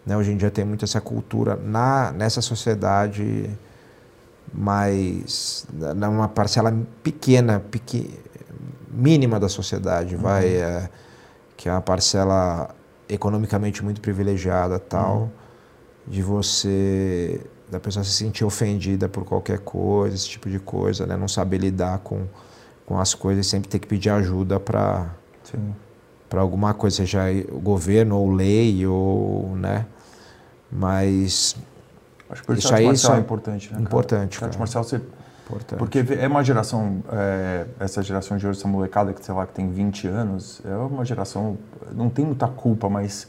[0.04, 3.48] né, hoje em dia tem muito essa cultura na, nessa sociedade
[4.52, 5.66] mais,
[5.96, 8.20] numa parcela pequena, pequi,
[8.94, 10.90] mínima da sociedade, vai, é,
[11.58, 12.70] que é uma parcela
[13.10, 15.30] economicamente muito privilegiada tal,
[16.08, 21.18] de você, da pessoa se sentir ofendida por qualquer coisa, esse tipo de coisa, né,
[21.18, 22.26] não saber lidar com,
[22.86, 25.10] com as coisas, sempre ter que pedir ajuda para
[26.30, 29.86] para alguma coisa, seja o governo ou lei ou, né?
[30.72, 31.56] Mas
[32.34, 33.74] Acho que por Isso aí é importante, né?
[33.74, 33.84] cara?
[33.84, 34.58] importante, Arte cara.
[34.58, 35.00] marcial você
[35.46, 35.80] importante.
[35.80, 39.54] Porque é uma geração, é, essa geração de hoje, essa molecada que, sei lá, que
[39.54, 41.58] tem 20 anos, é uma geração,
[41.92, 43.28] não tem muita culpa, mas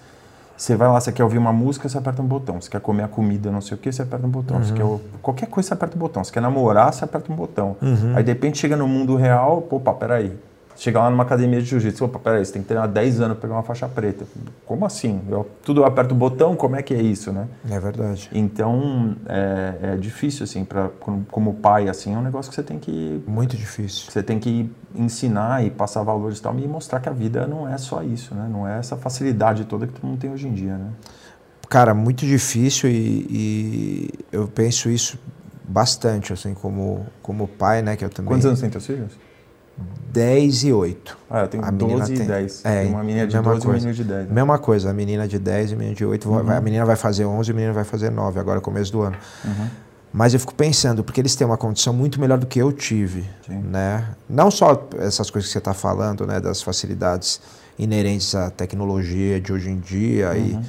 [0.57, 2.61] você vai lá, você quer ouvir uma música, você aperta um botão.
[2.61, 4.62] Você quer comer a comida, não sei o que, você aperta um botão.
[4.62, 4.85] Você quer,
[5.21, 6.23] qualquer coisa, você aperta um botão.
[6.23, 7.77] Você quer namorar, você aperta um botão.
[8.15, 10.36] Aí, de repente, chega no mundo real, opa, peraí.
[10.76, 13.42] Chega lá numa academia de jiu-jitsu, opa, peraí, você tem que treinar 10 anos para
[13.42, 14.24] pegar uma faixa preta.
[14.66, 15.20] Como assim?
[15.28, 17.46] Eu, tudo eu aperto o botão, como é que é isso, né?
[17.70, 18.28] É verdade.
[18.32, 22.62] Então, é, é difícil, assim, pra, como, como pai, assim, é um negócio que você
[22.62, 24.10] tem que Muito difícil.
[24.10, 27.68] você tem que ensinar e passar valores e tal, e mostrar que a vida não
[27.68, 28.48] é só isso, né?
[28.51, 30.90] Não é essa facilidade toda que todo mundo tem hoje em dia, né?
[31.68, 35.18] Cara, muito difícil e, e eu penso isso
[35.66, 37.96] bastante, assim, como, como pai, né?
[37.96, 38.28] Que eu também.
[38.28, 39.12] Quantos anos tem teus filhos?
[40.12, 41.18] 10 e 8.
[41.28, 42.64] Ah, eu tenho A menina 12 e tem- 10.
[42.64, 43.86] é, uma menina de mesma 12 e um coisa.
[43.86, 44.28] menino de 10.
[44.28, 44.34] né?
[44.34, 46.28] Mesma coisa, a menina de 10 e a menina de 8.
[46.30, 46.46] vai- Uhum.
[46.46, 49.02] vai- a menina vai fazer 11 e o menino vai fazer 9, agora começo do
[49.02, 49.16] ano.
[49.44, 49.66] Uhum.
[50.12, 53.24] Mas eu fico pensando, porque eles têm uma condição muito melhor do que eu tive,
[53.44, 53.59] Sim.
[53.64, 54.05] né?
[54.30, 57.40] Não só essas coisas que você está falando, né, das facilidades
[57.76, 60.36] inerentes à tecnologia de hoje em dia Uhum.
[60.46, 60.60] e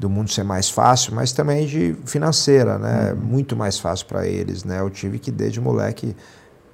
[0.00, 3.12] do mundo ser mais fácil, mas também de financeira, né?
[3.12, 3.20] Uhum.
[3.20, 4.80] Muito mais fácil para eles, né?
[4.80, 6.16] Eu tive que desde moleque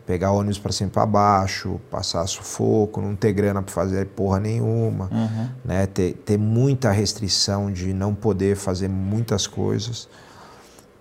[0.07, 5.09] pegar ônibus para cima para baixo, passar sufoco, não ter grana para fazer porra nenhuma,
[5.11, 5.49] Uhum.
[5.65, 5.87] né?
[5.87, 10.09] Ter, ter muita restrição de não poder fazer muitas coisas.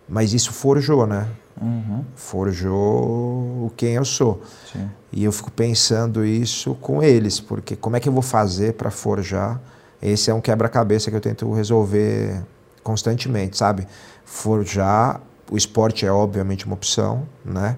[0.08, 1.28] Mas isso forjou, né?
[1.62, 2.04] Uhum.
[2.16, 4.42] Forjou quem eu sou.
[4.72, 4.90] Sim.
[5.12, 8.90] E eu fico pensando isso com eles, porque como é que eu vou fazer para
[8.90, 9.62] forjar?
[10.02, 12.42] Esse é um quebra-cabeça que eu tento resolver
[12.84, 13.88] constantemente, sabe?
[14.26, 15.22] Forjar,
[15.52, 17.78] o esporte é obviamente uma opção, né?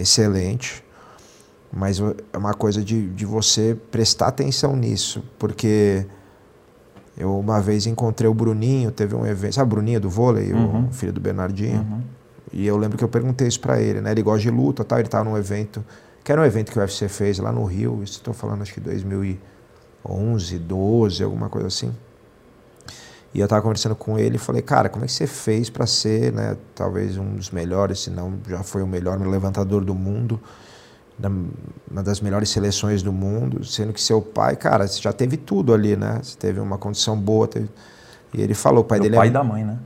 [0.00, 0.84] Excelente.
[1.72, 2.00] Mas
[2.32, 6.04] é uma coisa de, de você prestar atenção nisso, porque
[7.16, 10.88] eu uma vez encontrei o Bruninho, teve um evento, sabe o Bruninho do vôlei, uhum.
[10.88, 11.80] o filho do Bernardinho?
[11.80, 12.02] Uhum.
[12.52, 14.10] E eu lembro que eu perguntei isso para ele, né?
[14.10, 15.84] Ele gosta de luta, tal, ele estava num evento,
[16.24, 18.74] que era um evento que o UFC fez lá no Rio, isso estou falando acho
[18.74, 21.94] que 2011, 12, alguma coisa assim.
[23.32, 25.86] E eu estava conversando com ele e falei, cara, como é que você fez para
[25.86, 30.40] ser, né, talvez um dos melhores, se não já foi o melhor levantador do mundo,
[31.90, 35.74] uma das melhores seleções do mundo, sendo que seu pai, cara, você já teve tudo
[35.74, 36.18] ali, né?
[36.22, 37.68] Você teve uma condição boa, teve...
[38.32, 39.30] e ele falou, o pai Meu dele pai é...
[39.30, 39.78] da mãe, né?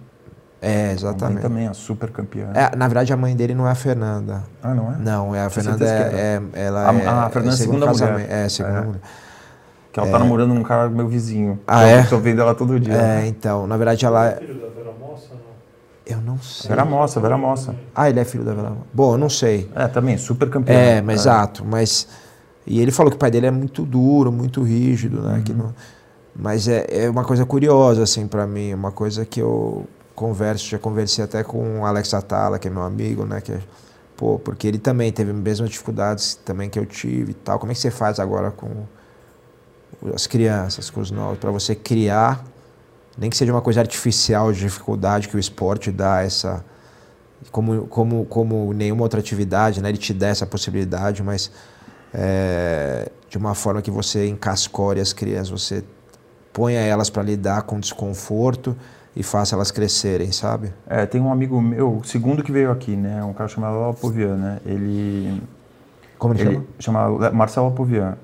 [0.62, 1.24] É, exatamente.
[1.24, 2.50] A mãe também é super campeã.
[2.54, 4.44] É, na verdade, a mãe dele não é a Fernanda.
[4.62, 4.96] Ah, não é?
[4.96, 8.30] Não, é a Fernanda é, é, ela a, é, a Fernanda é segunda mulher.
[8.30, 8.80] É, segunda é.
[8.80, 9.00] mulher.
[9.94, 11.60] Que ela tá namorando um cara meu vizinho.
[11.68, 12.02] Ah, é?
[12.02, 12.94] Tô vendo ela todo dia.
[12.94, 13.26] É, né?
[13.28, 15.54] então, na verdade ela é filho da Vera Mossa, não?
[16.04, 16.68] Eu não sei.
[16.68, 17.76] Vera Mossa, Vera Mossa.
[17.94, 18.86] Ah, ele é filho da Vera Mossa.
[18.92, 19.70] Bom, eu não sei.
[19.72, 20.76] É, também, super campeão.
[20.76, 22.08] É, mas exato, mas
[22.66, 25.34] e ele falou que o pai dele é muito duro, muito rígido, né?
[25.36, 25.42] Uhum.
[25.44, 25.72] Que não,
[26.34, 30.78] mas é, é uma coisa curiosa, assim, para mim, uma coisa que eu converso, já
[30.78, 33.40] conversei até com o Alex Atala, que é meu amigo, né?
[33.40, 33.60] Que é,
[34.16, 37.60] pô, porque ele também teve as mesmas dificuldades também que eu tive e tal.
[37.60, 38.68] Como é que você faz agora com
[40.14, 42.44] as crianças, com os novos, para você criar,
[43.16, 46.64] nem que seja uma coisa artificial de dificuldade que o esporte dá essa
[47.50, 49.88] como, como, como nenhuma outra atividade, né?
[49.88, 51.50] Ele te dá essa possibilidade, mas
[52.12, 55.84] é, de uma forma que você encascore as crianças, você
[56.52, 58.76] ponha elas para lidar com desconforto
[59.16, 60.72] e faça elas crescerem, sabe?
[60.86, 63.22] É, tem um amigo meu, o segundo que veio aqui, né?
[63.24, 64.60] Um cara chamado Lapovian, né?
[64.64, 65.42] Ele.
[66.18, 67.08] Como ele, ele chama?
[67.08, 68.16] chama Marcelo Lapovian.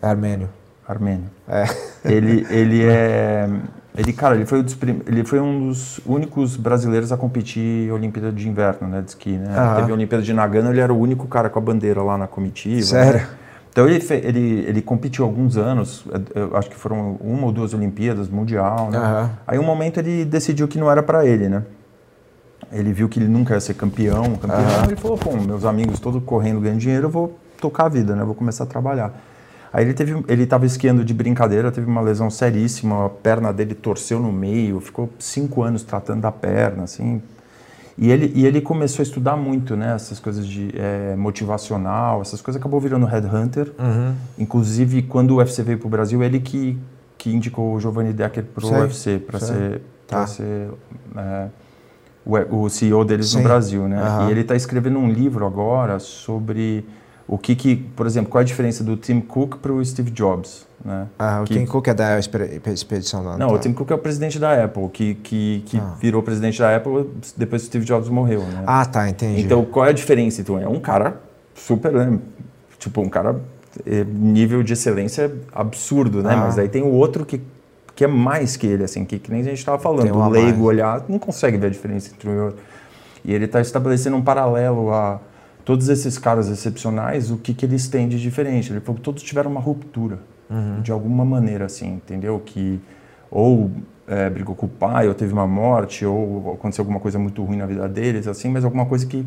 [0.00, 0.48] É armênio.
[0.90, 1.30] Armênio.
[1.48, 1.64] É.
[2.04, 3.48] Ele, ele é.
[3.96, 4.64] Ele, cara, ele foi,
[5.06, 9.32] ele foi um dos únicos brasileiros a competir em Olimpíada de Inverno, né, de esqui,
[9.32, 9.48] né?
[9.48, 9.76] Uhum.
[9.76, 12.26] Teve a Olimpíada de Nagano, ele era o único cara com a bandeira lá na
[12.26, 12.82] comitiva.
[12.82, 13.20] Sério?
[13.20, 13.28] Né?
[13.72, 16.04] Então ele, ele, ele competiu alguns anos,
[16.34, 18.98] eu acho que foram uma ou duas Olimpíadas, Mundial, né?
[18.98, 19.28] Uhum.
[19.46, 21.62] Aí um momento ele decidiu que não era para ele, né?
[22.72, 24.84] Ele viu que ele nunca ia ser campeão, campeão, uhum.
[24.86, 28.22] ele falou, pô, meus amigos todos correndo, ganhando dinheiro, eu vou tocar a vida, né?
[28.22, 29.12] Eu vou começar a trabalhar.
[29.72, 33.74] Aí ele teve, ele estava esquiando de brincadeira, teve uma lesão seríssima, a perna dele
[33.74, 37.22] torceu no meio, ficou cinco anos tratando da perna, assim.
[37.96, 42.40] E ele, e ele começou a estudar muito, né, essas coisas de é, motivacional, essas
[42.40, 43.72] coisas, acabou virando headhunter.
[43.78, 44.14] Uhum.
[44.38, 46.78] Inclusive, quando o UFC veio para o Brasil, ele que,
[47.18, 50.26] que indicou o Giovanni Decker para o UFC, para ser, tá.
[50.26, 50.70] ser
[51.14, 51.48] é,
[52.24, 53.38] o, o, CEO deles Sim.
[53.38, 54.02] no Brasil, né?
[54.02, 54.28] Uhum.
[54.28, 56.86] E ele está escrevendo um livro agora sobre
[57.30, 60.10] o que, que, por exemplo, qual é a diferença do Tim Cook para o Steve
[60.10, 60.66] Jobs?
[60.84, 61.06] Né?
[61.16, 63.54] Ah, o que, Tim Cook é da expedição da Não, tá.
[63.54, 65.94] o Tim Cook é o presidente da Apple, que, que, que ah.
[66.00, 68.40] virou presidente da Apple depois que o Steve Jobs morreu.
[68.40, 68.64] Né?
[68.66, 69.42] Ah, tá, entendi.
[69.42, 70.40] Então, qual é a diferença?
[70.40, 71.20] Então, é um cara
[71.54, 72.18] super, né?
[72.80, 73.40] tipo, um cara
[73.86, 76.34] é, nível de excelência absurdo, né?
[76.34, 76.38] Ah.
[76.38, 77.40] Mas aí tem o outro que,
[77.94, 80.12] que é mais que ele, assim, que, que nem a gente estava falando.
[80.12, 82.58] O leigo olhar não consegue ver a diferença entre um e outro.
[83.24, 85.20] E ele está estabelecendo um paralelo a
[85.70, 88.72] todos esses caras excepcionais, o que, que eles têm de diferente?
[88.72, 90.18] Ele falou que todos tiveram uma ruptura,
[90.50, 90.82] uhum.
[90.82, 92.42] de alguma maneira, assim, entendeu?
[92.44, 92.80] Que
[93.30, 93.70] ou
[94.08, 97.58] é, brigou com o pai, ou teve uma morte, ou aconteceu alguma coisa muito ruim
[97.58, 99.24] na vida deles, assim, mas alguma coisa que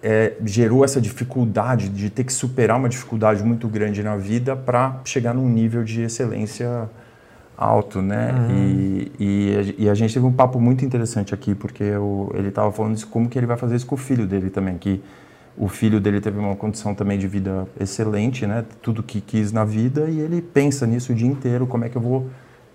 [0.00, 5.00] é, gerou essa dificuldade de ter que superar uma dificuldade muito grande na vida para
[5.04, 6.88] chegar num nível de excelência
[7.58, 8.32] alto, né?
[8.32, 8.56] Uhum.
[8.56, 12.70] E, e, e, a gente teve um papo muito interessante aqui, porque eu, ele estava
[12.70, 15.02] falando de como que ele vai fazer isso com o filho dele também, que
[15.56, 18.64] o filho dele teve uma condição também de vida excelente, né?
[18.80, 21.96] Tudo que quis na vida e ele pensa nisso o dia inteiro, como é que
[21.96, 22.28] eu vou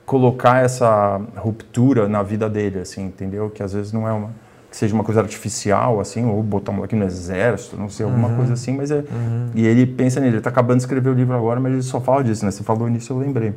[0.06, 3.49] colocar essa ruptura na vida dele, assim, entendeu?
[3.49, 4.30] Que às vezes não é uma
[4.76, 8.27] que seja uma coisa artificial, assim, ou botar um moleque no exército, não sei, alguma
[8.27, 8.35] uhum.
[8.35, 8.97] coisa assim, mas é...
[8.97, 9.49] Uhum.
[9.56, 12.02] E ele pensa nele, ele está acabando de escrever o livro agora, mas ele só
[12.02, 12.52] fala disso, né?
[12.52, 13.53] Você falou nisso, eu lembrei.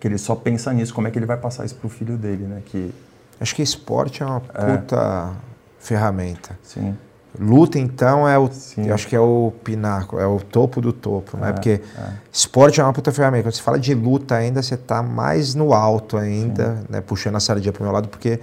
[0.00, 2.42] Que ele só pensa nisso, como é que ele vai passar isso pro filho dele,
[2.42, 2.60] né?
[2.66, 2.92] Que...
[3.40, 5.36] Acho que esporte é uma puta é.
[5.78, 6.58] ferramenta.
[6.60, 6.96] Sim.
[7.38, 11.36] Luta, então, é o, eu acho que é o pináculo, é o topo do topo,
[11.36, 11.50] né?
[11.50, 12.12] É, Porque é.
[12.32, 13.44] esporte é uma puta ferramenta.
[13.44, 17.00] Quando você fala de luta ainda, você está mais no alto ainda, né?
[17.00, 18.40] puxando a sardinha para o meu lado, porque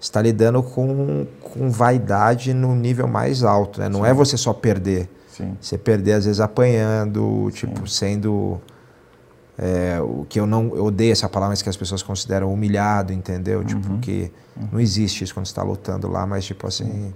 [0.00, 3.90] está lidando com, com vaidade no nível mais alto, né?
[3.90, 4.10] Não é Sim.
[4.10, 5.10] é você só perder.
[5.28, 5.56] Sim.
[5.60, 8.58] Você perder, às vezes, apanhando, tipo, sendo...
[9.58, 13.12] É, o que eu não eu odeio essa palavra, mas que as pessoas consideram humilhado,
[13.12, 13.62] entendeu?
[13.62, 14.00] Tipo, uhum.
[14.00, 14.68] que uhum.
[14.72, 17.12] não existe isso quando você está lutando lá, mas tipo assim...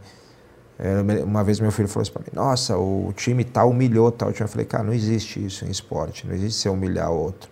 [1.24, 4.30] uma vez meu filho falou isso pra mim, nossa, o time tal humilhou tal.
[4.30, 7.48] Eu falei, cara, não existe isso em esporte, não existe você humilhar o outro.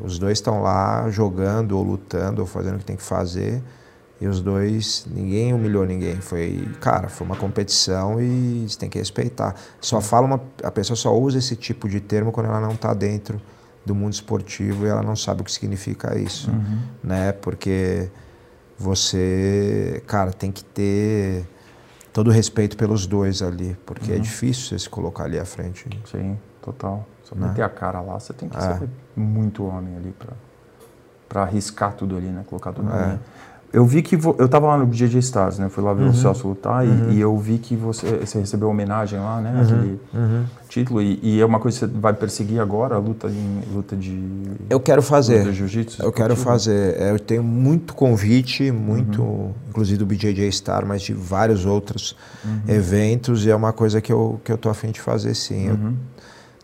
[0.00, 3.62] Os dois estão lá jogando ou lutando ou fazendo o que tem que fazer.
[4.20, 6.16] E os dois, ninguém humilhou ninguém.
[6.16, 9.54] Foi, cara, foi uma competição e você tem que respeitar.
[9.80, 12.94] Só fala uma, a pessoa só usa esse tipo de termo quando ela não está
[12.94, 13.40] dentro
[13.86, 16.78] do mundo esportivo e ela não sabe o que significa isso, uhum.
[17.02, 17.32] né?
[17.32, 18.10] Porque
[18.76, 21.46] você, cara, tem que ter
[22.12, 24.20] todo respeito pelos dois ali, porque é uhum.
[24.20, 25.88] é difícil você se colocar ali à frente.
[26.10, 27.06] Sim, total.
[27.22, 27.48] Só né?
[27.48, 28.60] meter a cara lá, você tem que é.
[28.60, 30.14] ser muito homem ali
[31.28, 32.44] para arriscar tudo ali, né?
[32.48, 33.02] Colocar tudo é.
[33.02, 33.18] ali.
[33.70, 34.34] Eu vi que vo...
[34.38, 35.68] eu estava lá no BJJ Stars, né?
[35.68, 36.10] Fui lá ver uhum.
[36.10, 37.10] o Celso lutar uhum.
[37.10, 39.52] e, e, eu vi que você, você recebeu homenagem lá, né?
[39.52, 39.62] Uhum.
[39.62, 40.44] Aquele uhum.
[40.68, 43.94] título e, e, é uma coisa que você vai perseguir agora, a luta em luta
[43.94, 44.18] de
[44.70, 45.40] Eu quero fazer.
[45.40, 46.02] Luta de jiu-jitsu.
[46.02, 46.98] Eu quero fazer.
[46.98, 49.52] É, eu tenho muito convite, muito, uhum.
[49.68, 52.74] inclusive do BJJ Star, mas de vários outros uhum.
[52.74, 55.66] eventos e é uma coisa que eu que eu tô afim de fazer sim.
[55.68, 55.78] Eu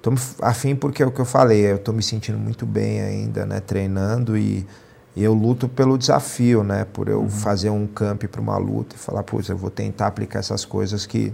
[0.01, 3.44] tô afim porque é o que eu falei, eu tô me sentindo muito bem ainda,
[3.44, 3.60] né?
[3.60, 4.66] Treinando e
[5.16, 6.84] e eu luto pelo desafio, né?
[6.92, 7.30] Por eu uhum.
[7.30, 11.06] fazer um camp para uma luta e falar, putz, eu vou tentar aplicar essas coisas
[11.06, 11.32] que,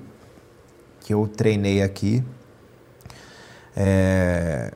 [1.00, 2.22] que eu treinei aqui.
[3.74, 4.72] É,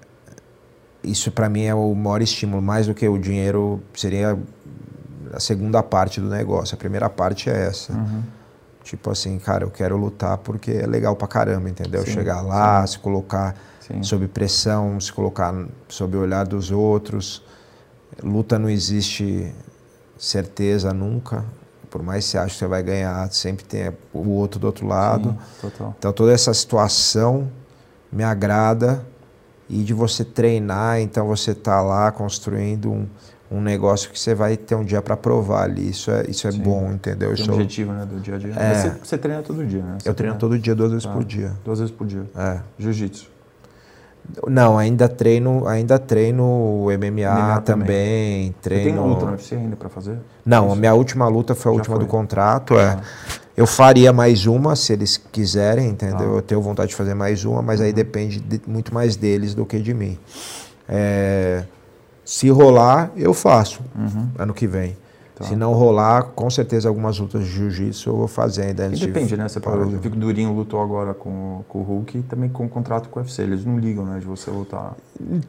[1.02, 4.39] isso para mim é o maior estímulo, mais do que o dinheiro seria
[5.35, 6.74] a segunda parte do negócio.
[6.74, 7.93] A primeira parte é essa.
[7.93, 8.22] Uhum.
[8.82, 12.05] Tipo assim, cara, eu quero lutar porque é legal pra caramba, entendeu?
[12.05, 12.94] Sim, Chegar lá, sim.
[12.94, 14.02] se colocar sim.
[14.02, 15.55] sob pressão, se colocar
[15.89, 17.43] sob o olhar dos outros.
[18.23, 19.53] Luta não existe
[20.19, 21.45] certeza nunca.
[21.91, 24.86] Por mais que você ache que você vai ganhar, sempre tem o outro do outro
[24.86, 25.36] lado.
[25.61, 27.49] Sim, então toda essa situação
[28.11, 29.05] me agrada
[29.69, 33.07] e de você treinar, então você está lá construindo um,
[33.51, 35.91] um negócio que você vai ter um dia para provar ali.
[35.91, 37.32] Isso é, isso é bom, entendeu?
[37.32, 38.55] Tem isso um objetivo né, do dia a dia.
[38.55, 38.74] É.
[38.74, 39.97] Você, você, treina todo dia, né?
[40.01, 41.53] Você eu treino todo dia, duas vezes por dia.
[41.65, 42.24] Duas vezes por dia.
[42.36, 42.61] É.
[42.78, 43.34] Jiu-jitsu.
[44.49, 47.63] Não, ainda treino, ainda treino MMA, MMA também.
[47.63, 48.55] também.
[48.61, 48.85] Treino...
[48.85, 50.19] Você tem luta no UFC ainda para fazer?
[50.45, 52.05] Não, a minha última luta foi a Já última foi.
[52.05, 52.75] do contrato.
[52.75, 52.85] É.
[52.85, 53.01] Ah.
[53.57, 56.35] Eu faria mais uma se eles quiserem, entendeu?
[56.35, 56.39] Ah.
[56.39, 57.87] Eu tenho vontade de fazer mais uma, mas uhum.
[57.87, 60.19] aí depende de, muito mais deles do que de mim.
[60.89, 61.65] É,
[62.25, 64.29] se rolar, eu faço uhum.
[64.39, 64.97] ano que vem.
[65.35, 65.44] Tá.
[65.44, 68.86] Se não rolar, com certeza algumas lutas de jiu-jitsu eu vou fazer ainda.
[68.86, 69.36] Antes depende, de...
[69.36, 69.48] né?
[69.48, 72.48] Você pode, eu vi que o Durinho lutou agora com, com o Hulk e também
[72.48, 73.43] com o contrato com o UFC.
[73.43, 74.20] Eles não ligam, né?
[74.20, 74.94] De você lutar.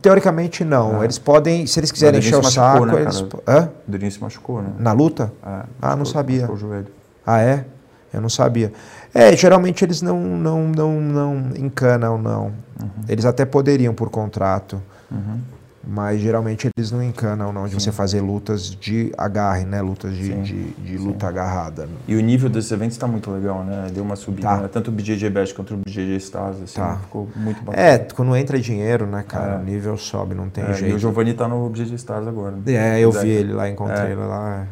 [0.02, 1.02] Teoricamente não.
[1.02, 1.03] É.
[1.03, 2.84] Eles podem, se eles quiserem encher o saco.
[2.84, 3.24] Né, eles...
[3.48, 3.70] Hã?
[3.88, 4.70] O Durinho se machucou, né?
[4.80, 5.32] Na luta?
[5.45, 6.52] É, ah, não sabia.
[6.52, 6.88] o joelho.
[7.24, 7.66] Ah, é?
[8.12, 8.74] Eu não sabia.
[9.14, 12.45] É, geralmente eles não, não, não, não encanam, não.
[12.82, 12.90] Uhum.
[13.07, 14.82] Eles até poderiam por contrato.
[15.12, 15.40] Uhum.
[15.88, 17.80] Mas geralmente eles não encanam não de sim.
[17.80, 19.82] você fazer lutas de agarre, né?
[19.82, 21.88] Lutas de, de, de, luta agarrada.
[22.07, 23.88] E o nível desses eventos está muito legal, né?
[23.94, 24.57] Deu uma subida, tá.
[24.62, 24.68] né?
[24.68, 26.98] Tanto o BJJ quanto o BJJ Stars, assim, tá.
[26.98, 27.88] ficou muito bacana.
[27.88, 29.53] É, quando entra dinheiro, né, cara?
[29.53, 29.57] É.
[29.57, 30.91] O nível sobe, não tem é, jeito.
[30.91, 32.56] E o Giovanni tá no BJJ Stars agora.
[32.66, 34.12] É, eu vi ele lá, encontrei é.
[34.12, 34.68] ele lá.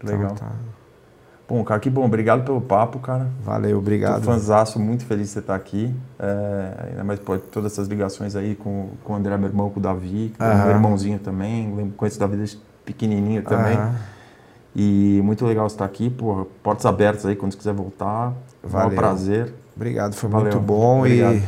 [0.00, 0.32] Que legal.
[0.32, 0.52] Então, tá.
[1.46, 2.04] Bom, cara, que bom.
[2.04, 3.28] Obrigado pelo papo, cara.
[3.44, 4.20] Valeu, obrigado.
[4.20, 5.94] Tô fanzaço, muito feliz de você estar aqui.
[6.18, 9.78] É, ainda mais por todas essas ligações aí com, com o André, meu irmão, com
[9.78, 11.92] o Davi, com o meu irmãozinho também.
[11.96, 13.78] Conheço o Davi desde pequenininho também.
[14.74, 18.32] E muito legal estar aqui, pô, portas abertas aí quando você quiser voltar.
[18.62, 18.92] Valeu.
[18.92, 19.54] um prazer.
[19.76, 20.46] Obrigado, foi Valeu.
[20.46, 21.34] muito bom Obrigado.
[21.34, 21.42] e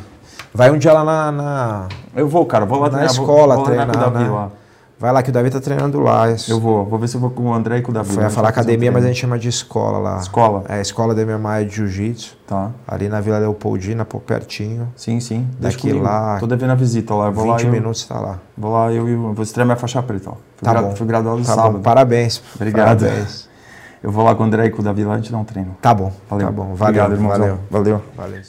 [0.53, 1.89] vai um dia lá na, na...
[2.15, 4.31] Eu vou, cara, vou lá na treinar, escola vou, vou treinar, com o Davi né?
[4.31, 4.51] lá.
[4.99, 6.25] Vai lá que o Davi tá treinando lá.
[6.49, 8.15] Eu vou, vou ver se eu vou com o André e com o Davi.
[8.15, 10.19] Foi a falar academia, mas a gente chama de escola lá.
[10.19, 10.65] Escola?
[10.69, 12.37] É, escola de MMA de Jiu-Jitsu.
[12.47, 12.71] Tá.
[12.89, 14.89] Ali na Vila Leopoldina, por pertinho.
[14.97, 15.47] Sim, sim.
[15.61, 16.39] Daqui lá.
[16.41, 17.27] Tô devendo a visita lá.
[17.27, 18.39] Eu vou 20 lá, minutos eu, tá lá.
[18.57, 20.31] Vou lá, eu, eu vou estrear minha faixa preta.
[20.31, 20.33] Ó.
[20.33, 20.97] Fui tá gra, bom.
[20.97, 21.73] Fui graduado tá sábado.
[21.75, 21.83] Bom.
[21.83, 22.43] Parabéns.
[22.55, 23.01] Obrigado.
[23.01, 23.49] Parabéns.
[24.03, 25.45] Eu vou lá com o André e com o Davi lá, a gente dá um
[25.45, 25.77] treino.
[25.83, 26.13] Tá bom.
[26.31, 26.47] Valeu.
[26.47, 26.75] Tá bom.
[26.75, 27.59] Valeu, Obrigado, Valeu.
[27.71, 28.03] Valeu.
[28.17, 28.41] Valeu.